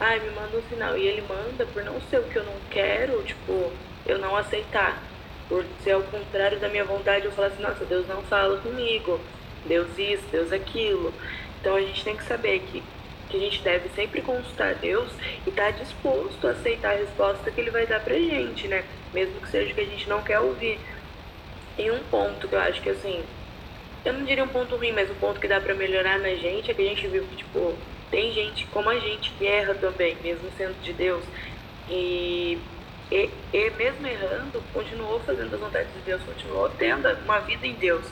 ai, 0.00 0.18
me 0.18 0.30
manda 0.30 0.56
um 0.56 0.62
sinal. 0.68 0.98
E 0.98 1.06
ele 1.06 1.22
manda 1.22 1.64
por 1.66 1.84
não 1.84 2.00
ser 2.10 2.18
o 2.18 2.24
que 2.24 2.36
eu 2.36 2.44
não 2.44 2.56
quero, 2.70 3.22
tipo, 3.22 3.72
eu 4.04 4.18
não 4.18 4.36
aceitar. 4.36 5.00
Por 5.48 5.64
ser 5.82 5.92
ao 5.92 6.02
contrário 6.02 6.58
da 6.58 6.68
minha 6.68 6.84
vontade, 6.84 7.26
eu 7.26 7.32
falar 7.32 7.48
assim, 7.48 7.62
nossa, 7.62 7.84
Deus 7.84 8.06
não 8.08 8.22
fala 8.22 8.58
comigo. 8.58 9.20
Deus 9.66 9.96
isso, 9.96 10.24
Deus 10.30 10.52
aquilo. 10.52 11.14
Então 11.60 11.76
a 11.76 11.80
gente 11.80 12.02
tem 12.02 12.16
que 12.16 12.24
saber 12.24 12.60
que 12.60 12.82
que 13.28 13.36
a 13.36 13.40
gente 13.40 13.62
deve 13.62 13.88
sempre 13.90 14.22
consultar 14.22 14.74
Deus 14.76 15.10
e 15.46 15.48
estar 15.48 15.72
tá 15.72 15.78
disposto 15.78 16.46
a 16.46 16.50
aceitar 16.50 16.92
a 16.94 16.98
resposta 16.98 17.50
que 17.50 17.60
Ele 17.60 17.70
vai 17.70 17.86
dar 17.86 18.00
pra 18.00 18.14
gente, 18.14 18.68
né? 18.68 18.84
Mesmo 19.12 19.40
que 19.40 19.48
seja 19.48 19.72
que 19.72 19.80
a 19.80 19.86
gente 19.86 20.08
não 20.08 20.22
quer 20.22 20.40
ouvir. 20.40 20.78
E 21.78 21.90
um 21.90 21.98
ponto 22.04 22.46
que 22.46 22.54
eu 22.54 22.60
acho 22.60 22.80
que 22.80 22.90
assim, 22.90 23.22
eu 24.04 24.12
não 24.12 24.24
diria 24.24 24.44
um 24.44 24.48
ponto 24.48 24.76
ruim, 24.76 24.92
mas 24.92 25.10
um 25.10 25.14
ponto 25.14 25.40
que 25.40 25.48
dá 25.48 25.60
para 25.60 25.74
melhorar 25.74 26.18
na 26.18 26.34
gente 26.34 26.70
é 26.70 26.74
que 26.74 26.82
a 26.82 26.88
gente 26.88 27.06
viu 27.06 27.24
que, 27.24 27.36
tipo, 27.36 27.74
tem 28.10 28.32
gente 28.32 28.66
como 28.66 28.90
a 28.90 28.98
gente 28.98 29.30
que 29.30 29.46
erra 29.46 29.74
também, 29.74 30.16
mesmo 30.22 30.48
sendo 30.56 30.80
de 30.82 30.92
Deus. 30.92 31.24
E, 31.88 32.58
e, 33.10 33.30
e 33.52 33.70
mesmo 33.70 34.06
errando, 34.06 34.62
continuou 34.72 35.20
fazendo 35.20 35.54
as 35.54 35.60
vontades 35.60 35.92
de 35.94 36.00
Deus, 36.00 36.22
continuou 36.22 36.68
tendo 36.70 37.08
uma 37.24 37.40
vida 37.40 37.66
em 37.66 37.74
Deus. 37.74 38.06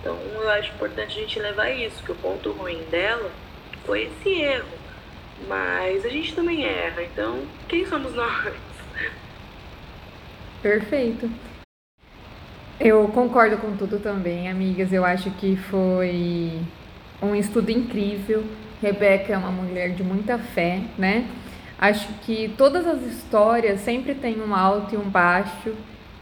Então 0.00 0.18
eu 0.34 0.48
acho 0.50 0.72
importante 0.72 1.18
a 1.18 1.20
gente 1.22 1.38
levar 1.38 1.70
isso, 1.70 2.02
que 2.02 2.12
o 2.12 2.16
ponto 2.16 2.50
ruim 2.52 2.82
dela 2.90 3.30
foi 3.86 4.04
esse 4.04 4.42
erro. 4.42 4.68
Mas 5.48 6.04
a 6.04 6.08
gente 6.08 6.34
também 6.34 6.64
erra, 6.64 7.02
então 7.02 7.42
quem 7.68 7.86
somos 7.86 8.14
nós? 8.14 8.52
Perfeito. 10.60 11.30
Eu 12.80 13.08
concordo 13.08 13.56
com 13.58 13.76
tudo 13.76 13.98
também, 13.98 14.50
amigas. 14.50 14.92
Eu 14.92 15.04
acho 15.04 15.30
que 15.32 15.56
foi 15.56 16.60
um 17.22 17.34
estudo 17.34 17.70
incrível. 17.70 18.44
Rebeca 18.82 19.32
é 19.32 19.38
uma 19.38 19.50
mulher 19.50 19.90
de 19.90 20.02
muita 20.02 20.38
fé, 20.38 20.82
né? 20.98 21.26
Acho 21.78 22.08
que 22.22 22.52
todas 22.56 22.86
as 22.86 23.02
histórias 23.02 23.80
sempre 23.80 24.14
têm 24.14 24.40
um 24.40 24.54
alto 24.54 24.94
e 24.94 24.98
um 24.98 25.08
baixo, 25.08 25.74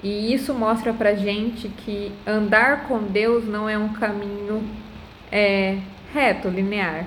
e 0.02 0.34
isso 0.34 0.52
mostra 0.52 0.92
pra 0.92 1.14
gente 1.14 1.68
que 1.68 2.12
andar 2.26 2.86
com 2.88 2.98
Deus 2.98 3.46
não 3.46 3.68
é 3.68 3.78
um 3.78 3.92
caminho 3.92 4.62
é, 5.30 5.78
reto, 6.12 6.48
linear. 6.48 7.06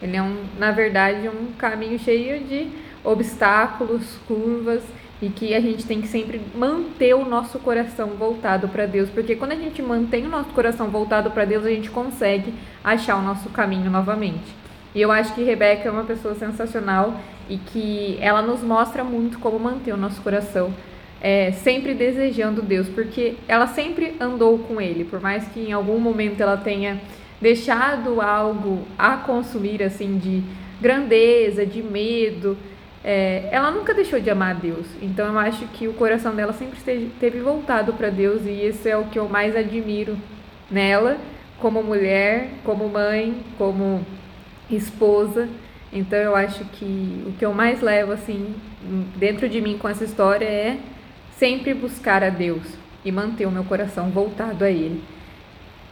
Ele 0.00 0.16
é, 0.16 0.22
um, 0.22 0.44
na 0.58 0.70
verdade, 0.70 1.28
um 1.28 1.52
caminho 1.58 1.98
cheio 1.98 2.44
de 2.44 2.68
obstáculos, 3.04 4.02
curvas 4.26 4.82
e 5.20 5.28
que 5.28 5.54
a 5.54 5.60
gente 5.60 5.84
tem 5.84 6.00
que 6.00 6.06
sempre 6.06 6.40
manter 6.54 7.14
o 7.14 7.24
nosso 7.24 7.58
coração 7.58 8.08
voltado 8.10 8.68
para 8.68 8.86
Deus, 8.86 9.10
porque 9.10 9.34
quando 9.34 9.52
a 9.52 9.56
gente 9.56 9.82
mantém 9.82 10.26
o 10.26 10.28
nosso 10.28 10.50
coração 10.50 10.88
voltado 10.88 11.30
para 11.30 11.44
Deus, 11.44 11.66
a 11.66 11.70
gente 11.70 11.90
consegue 11.90 12.54
achar 12.84 13.16
o 13.16 13.22
nosso 13.22 13.48
caminho 13.50 13.90
novamente. 13.90 14.54
E 14.94 15.00
eu 15.00 15.10
acho 15.10 15.34
que 15.34 15.42
Rebeca 15.42 15.88
é 15.88 15.90
uma 15.90 16.04
pessoa 16.04 16.34
sensacional 16.34 17.20
e 17.48 17.56
que 17.56 18.16
ela 18.20 18.42
nos 18.42 18.62
mostra 18.62 19.02
muito 19.02 19.38
como 19.38 19.58
manter 19.58 19.92
o 19.92 19.96
nosso 19.96 20.20
coração 20.22 20.72
é, 21.20 21.52
sempre 21.52 21.94
desejando 21.94 22.62
Deus, 22.62 22.88
porque 22.88 23.34
ela 23.48 23.66
sempre 23.66 24.14
andou 24.20 24.58
com 24.58 24.80
Ele, 24.80 25.04
por 25.04 25.20
mais 25.20 25.46
que 25.48 25.60
em 25.60 25.72
algum 25.72 25.98
momento 25.98 26.40
ela 26.40 26.56
tenha 26.56 27.00
deixado 27.40 28.20
algo 28.20 28.86
a 28.98 29.16
consumir 29.16 29.82
assim 29.82 30.18
de 30.18 30.42
grandeza, 30.80 31.64
de 31.66 31.82
medo, 31.82 32.56
é, 33.04 33.48
ela 33.50 33.70
nunca 33.70 33.94
deixou 33.94 34.20
de 34.20 34.30
amar 34.30 34.54
Deus. 34.54 34.86
Então 35.00 35.26
eu 35.26 35.38
acho 35.38 35.66
que 35.68 35.88
o 35.88 35.94
coração 35.94 36.34
dela 36.34 36.52
sempre 36.52 36.78
esteve 36.78 37.40
voltado 37.40 37.92
para 37.92 38.10
Deus 38.10 38.42
e 38.44 38.66
isso 38.66 38.88
é 38.88 38.96
o 38.96 39.04
que 39.04 39.18
eu 39.18 39.28
mais 39.28 39.56
admiro 39.56 40.16
nela, 40.70 41.16
como 41.58 41.82
mulher, 41.82 42.50
como 42.64 42.88
mãe, 42.88 43.42
como 43.56 44.04
esposa. 44.70 45.48
Então 45.92 46.18
eu 46.18 46.36
acho 46.36 46.64
que 46.66 47.24
o 47.26 47.32
que 47.32 47.44
eu 47.44 47.54
mais 47.54 47.80
levo 47.80 48.12
assim 48.12 48.54
dentro 49.16 49.48
de 49.48 49.60
mim 49.60 49.78
com 49.78 49.88
essa 49.88 50.04
história 50.04 50.44
é 50.44 50.78
sempre 51.36 51.72
buscar 51.72 52.22
a 52.22 52.28
Deus 52.28 52.62
e 53.04 53.12
manter 53.12 53.46
o 53.46 53.50
meu 53.50 53.64
coração 53.64 54.10
voltado 54.10 54.64
a 54.64 54.70
Ele. 54.70 55.02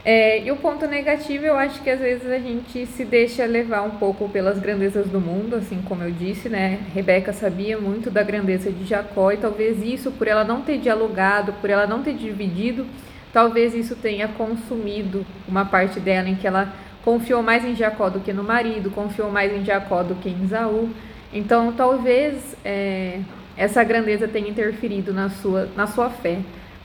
É, 0.09 0.41
e 0.41 0.49
o 0.53 0.55
ponto 0.55 0.87
negativo, 0.87 1.45
eu 1.45 1.57
acho 1.57 1.81
que 1.81 1.89
às 1.89 1.99
vezes 1.99 2.31
a 2.31 2.39
gente 2.39 2.85
se 2.85 3.03
deixa 3.03 3.45
levar 3.45 3.81
um 3.81 3.97
pouco 3.97 4.29
pelas 4.29 4.57
grandezas 4.57 5.05
do 5.07 5.19
mundo, 5.19 5.57
assim 5.57 5.81
como 5.81 6.01
eu 6.01 6.11
disse, 6.11 6.47
né? 6.47 6.79
Rebeca 6.95 7.33
sabia 7.33 7.77
muito 7.77 8.09
da 8.09 8.23
grandeza 8.23 8.71
de 8.71 8.85
Jacó 8.85 9.33
e 9.33 9.37
talvez 9.37 9.83
isso, 9.83 10.09
por 10.11 10.25
ela 10.25 10.45
não 10.45 10.61
ter 10.61 10.77
dialogado, 10.77 11.51
por 11.59 11.69
ela 11.69 11.85
não 11.85 12.03
ter 12.03 12.13
dividido, 12.13 12.85
talvez 13.33 13.75
isso 13.75 13.97
tenha 13.97 14.29
consumido 14.29 15.25
uma 15.45 15.65
parte 15.65 15.99
dela 15.99 16.29
em 16.29 16.35
que 16.35 16.47
ela 16.47 16.71
confiou 17.03 17.43
mais 17.43 17.65
em 17.65 17.75
Jacó 17.75 18.09
do 18.09 18.21
que 18.21 18.31
no 18.31 18.45
marido, 18.45 18.89
confiou 18.89 19.29
mais 19.29 19.51
em 19.51 19.65
Jacó 19.65 20.03
do 20.03 20.15
que 20.15 20.29
em 20.29 20.45
Isaú. 20.45 20.89
Então, 21.33 21.73
talvez 21.73 22.55
é, 22.63 23.19
essa 23.57 23.83
grandeza 23.83 24.25
tenha 24.25 24.49
interferido 24.49 25.13
na 25.13 25.29
sua, 25.29 25.67
na 25.75 25.85
sua 25.85 26.09
fé. 26.09 26.37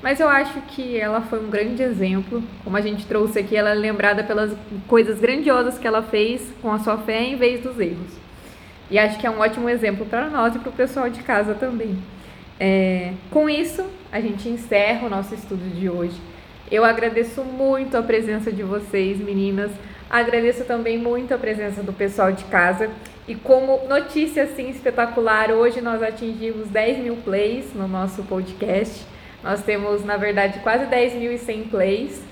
Mas 0.03 0.19
eu 0.19 0.29
acho 0.29 0.61
que 0.63 0.99
ela 0.99 1.21
foi 1.21 1.39
um 1.39 1.49
grande 1.49 1.83
exemplo. 1.83 2.43
Como 2.65 2.77
a 2.77 2.81
gente 2.81 3.07
trouxe 3.07 3.39
aqui, 3.39 3.57
ela 3.57 3.71
é 3.71 3.75
lembrada 3.75 4.25
pelas 4.25 4.53
coisas 4.89 5.21
grandiosas 5.21 5.79
que 5.79 5.87
ela 5.87 6.03
fez 6.03 6.53
com 6.61 6.73
a 6.73 6.79
sua 6.81 6.99
fé 6.99 7.23
em 7.23 7.37
vez 7.37 7.61
dos 7.61 7.79
erros. 7.79 8.21
E 8.91 8.99
acho 8.99 9.19
que 9.19 9.27
é 9.27 9.31
um 9.31 9.39
ótimo 9.39 9.69
exemplo 9.69 10.05
para 10.05 10.29
nós 10.29 10.57
e 10.57 10.59
para 10.59 10.71
o 10.71 10.73
pessoal 10.73 11.09
de 11.09 11.23
casa 11.23 11.55
também. 11.55 11.97
É, 12.59 13.13
com 13.31 13.49
isso, 13.49 13.85
a 14.11 14.21
gente 14.21 14.49
encerra 14.49 15.07
o 15.07 15.11
nosso 15.11 15.35
estudo 15.35 15.63
de 15.75 15.89
hoje. 15.89 16.21
Eu 16.71 16.85
agradeço 16.85 17.43
muito 17.43 17.97
a 17.97 18.03
presença 18.03 18.51
de 18.51 18.63
vocês, 18.63 19.19
meninas. 19.19 19.71
Agradeço 20.11 20.65
também 20.65 20.99
muito 20.99 21.33
a 21.33 21.39
presença 21.39 21.83
do 21.83 21.93
pessoal 21.93 22.33
de 22.33 22.45
casa. 22.45 22.91
E 23.29 23.35
como 23.35 23.87
notícia 23.89 24.43
assim 24.43 24.69
espetacular, 24.69 25.51
hoje 25.53 25.81
nós 25.81 26.03
atingimos 26.03 26.69
10 26.69 26.99
mil 26.99 27.17
plays 27.17 27.73
no 27.75 27.87
nosso 27.87 28.23
podcast. 28.25 29.07
Nós 29.43 29.63
temos, 29.63 30.05
na 30.05 30.17
verdade, 30.17 30.61
quase 30.61 30.87
10.100 30.87 31.69
plays, 31.69 32.23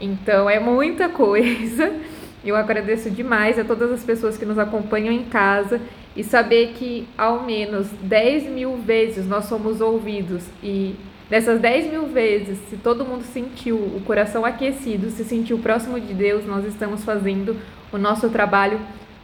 então 0.00 0.48
é 0.48 0.60
muita 0.60 1.08
coisa. 1.08 1.92
Eu 2.44 2.56
agradeço 2.56 3.10
demais 3.10 3.58
a 3.58 3.64
todas 3.64 3.92
as 3.92 4.02
pessoas 4.02 4.38
que 4.38 4.46
nos 4.46 4.58
acompanham 4.58 5.12
em 5.12 5.24
casa 5.24 5.80
e 6.16 6.24
saber 6.24 6.72
que 6.74 7.06
ao 7.16 7.42
menos 7.42 7.88
10 8.02 8.44
mil 8.44 8.78
vezes 8.78 9.26
nós 9.26 9.44
somos 9.44 9.80
ouvidos 9.82 10.44
e 10.62 10.94
dessas 11.28 11.60
10 11.60 11.90
mil 11.90 12.06
vezes, 12.06 12.58
se 12.70 12.76
todo 12.78 13.04
mundo 13.04 13.24
sentiu 13.24 13.76
o 13.76 14.02
coração 14.06 14.44
aquecido, 14.44 15.10
se 15.10 15.22
sentiu 15.22 15.58
próximo 15.58 16.00
de 16.00 16.14
Deus, 16.14 16.46
nós 16.46 16.64
estamos 16.64 17.04
fazendo 17.04 17.56
o 17.92 17.98
nosso 17.98 18.30
trabalho 18.30 18.80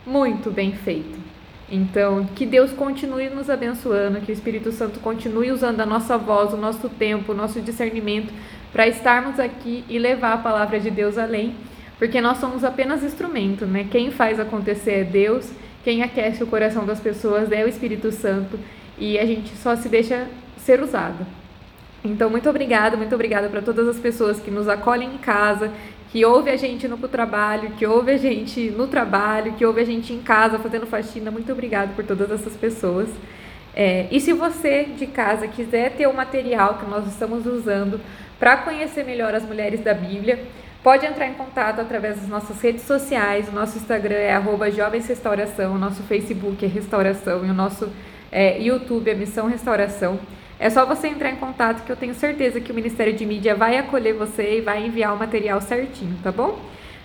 muito 0.06 0.50
bem 0.50 0.72
feito. 0.72 1.25
Então, 1.70 2.24
que 2.26 2.46
Deus 2.46 2.70
continue 2.72 3.28
nos 3.28 3.50
abençoando, 3.50 4.20
que 4.20 4.30
o 4.30 4.32
Espírito 4.32 4.70
Santo 4.70 5.00
continue 5.00 5.50
usando 5.50 5.80
a 5.80 5.86
nossa 5.86 6.16
voz, 6.16 6.52
o 6.52 6.56
nosso 6.56 6.88
tempo, 6.88 7.32
o 7.32 7.34
nosso 7.34 7.60
discernimento 7.60 8.32
para 8.72 8.86
estarmos 8.86 9.40
aqui 9.40 9.84
e 9.88 9.98
levar 9.98 10.34
a 10.34 10.38
palavra 10.38 10.78
de 10.78 10.90
Deus 10.90 11.18
além, 11.18 11.54
porque 11.98 12.20
nós 12.20 12.38
somos 12.38 12.62
apenas 12.62 13.02
instrumento, 13.02 13.66
né? 13.66 13.86
Quem 13.90 14.12
faz 14.12 14.38
acontecer 14.38 14.92
é 14.92 15.04
Deus, 15.04 15.50
quem 15.82 16.02
aquece 16.02 16.42
o 16.44 16.46
coração 16.46 16.84
das 16.84 17.00
pessoas 17.00 17.50
é 17.50 17.64
o 17.64 17.68
Espírito 17.68 18.12
Santo 18.12 18.58
e 18.98 19.18
a 19.18 19.26
gente 19.26 19.56
só 19.56 19.74
se 19.74 19.88
deixa 19.88 20.28
ser 20.58 20.80
usado. 20.80 21.26
Então, 22.04 22.30
muito 22.30 22.48
obrigada, 22.48 22.96
muito 22.96 23.14
obrigada 23.14 23.48
para 23.48 23.62
todas 23.62 23.88
as 23.88 23.98
pessoas 23.98 24.38
que 24.38 24.50
nos 24.50 24.68
acolhem 24.68 25.14
em 25.14 25.18
casa, 25.18 25.72
que 26.16 26.24
ouve 26.24 26.48
a 26.48 26.56
gente 26.56 26.88
no 26.88 26.96
trabalho, 26.96 27.72
que 27.72 27.86
ouve 27.86 28.10
a 28.10 28.16
gente 28.16 28.70
no 28.70 28.86
trabalho, 28.86 29.52
que 29.52 29.66
ouve 29.66 29.82
a 29.82 29.84
gente 29.84 30.14
em 30.14 30.22
casa 30.22 30.58
fazendo 30.58 30.86
faxina. 30.86 31.30
Muito 31.30 31.52
obrigada 31.52 31.92
por 31.94 32.06
todas 32.06 32.30
essas 32.30 32.54
pessoas. 32.56 33.10
É, 33.74 34.06
e 34.10 34.18
se 34.18 34.32
você 34.32 34.84
de 34.84 35.06
casa 35.06 35.46
quiser 35.46 35.92
ter 35.92 36.06
o 36.06 36.14
material 36.14 36.78
que 36.78 36.86
nós 36.86 37.06
estamos 37.06 37.44
usando 37.44 38.00
para 38.38 38.56
conhecer 38.56 39.04
melhor 39.04 39.34
as 39.34 39.42
mulheres 39.42 39.80
da 39.80 39.92
Bíblia, 39.92 40.42
pode 40.82 41.04
entrar 41.04 41.26
em 41.26 41.34
contato 41.34 41.80
através 41.80 42.16
das 42.16 42.28
nossas 42.28 42.62
redes 42.62 42.84
sociais. 42.84 43.50
O 43.50 43.52
nosso 43.52 43.76
Instagram 43.76 44.16
é 44.16 44.32
arroba 44.32 44.70
Jovens 44.70 45.06
Restauração, 45.06 45.74
o 45.74 45.78
nosso 45.78 46.02
Facebook 46.04 46.64
é 46.64 46.68
Restauração 46.68 47.44
e 47.44 47.50
o 47.50 47.54
nosso 47.54 47.92
é, 48.32 48.58
YouTube 48.58 49.10
é 49.10 49.14
Missão 49.14 49.48
Restauração. 49.48 50.18
É 50.58 50.70
só 50.70 50.86
você 50.86 51.08
entrar 51.08 51.30
em 51.30 51.36
contato 51.36 51.84
que 51.84 51.92
eu 51.92 51.96
tenho 51.96 52.14
certeza 52.14 52.60
que 52.60 52.72
o 52.72 52.74
Ministério 52.74 53.12
de 53.12 53.26
Mídia 53.26 53.54
vai 53.54 53.76
acolher 53.76 54.14
você 54.14 54.58
e 54.58 54.60
vai 54.60 54.84
enviar 54.84 55.14
o 55.14 55.18
material 55.18 55.60
certinho, 55.60 56.16
tá 56.22 56.32
bom? 56.32 56.58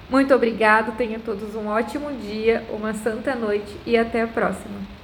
Muito 0.10 0.34
obrigado, 0.34 0.96
tenha 0.98 1.20
todos 1.20 1.56
um 1.56 1.68
ótimo 1.68 2.12
dia, 2.14 2.64
uma 2.70 2.94
santa 2.94 3.36
noite 3.36 3.76
e 3.86 3.98
até 3.98 4.22
a 4.22 4.28
próxima. 4.28 5.01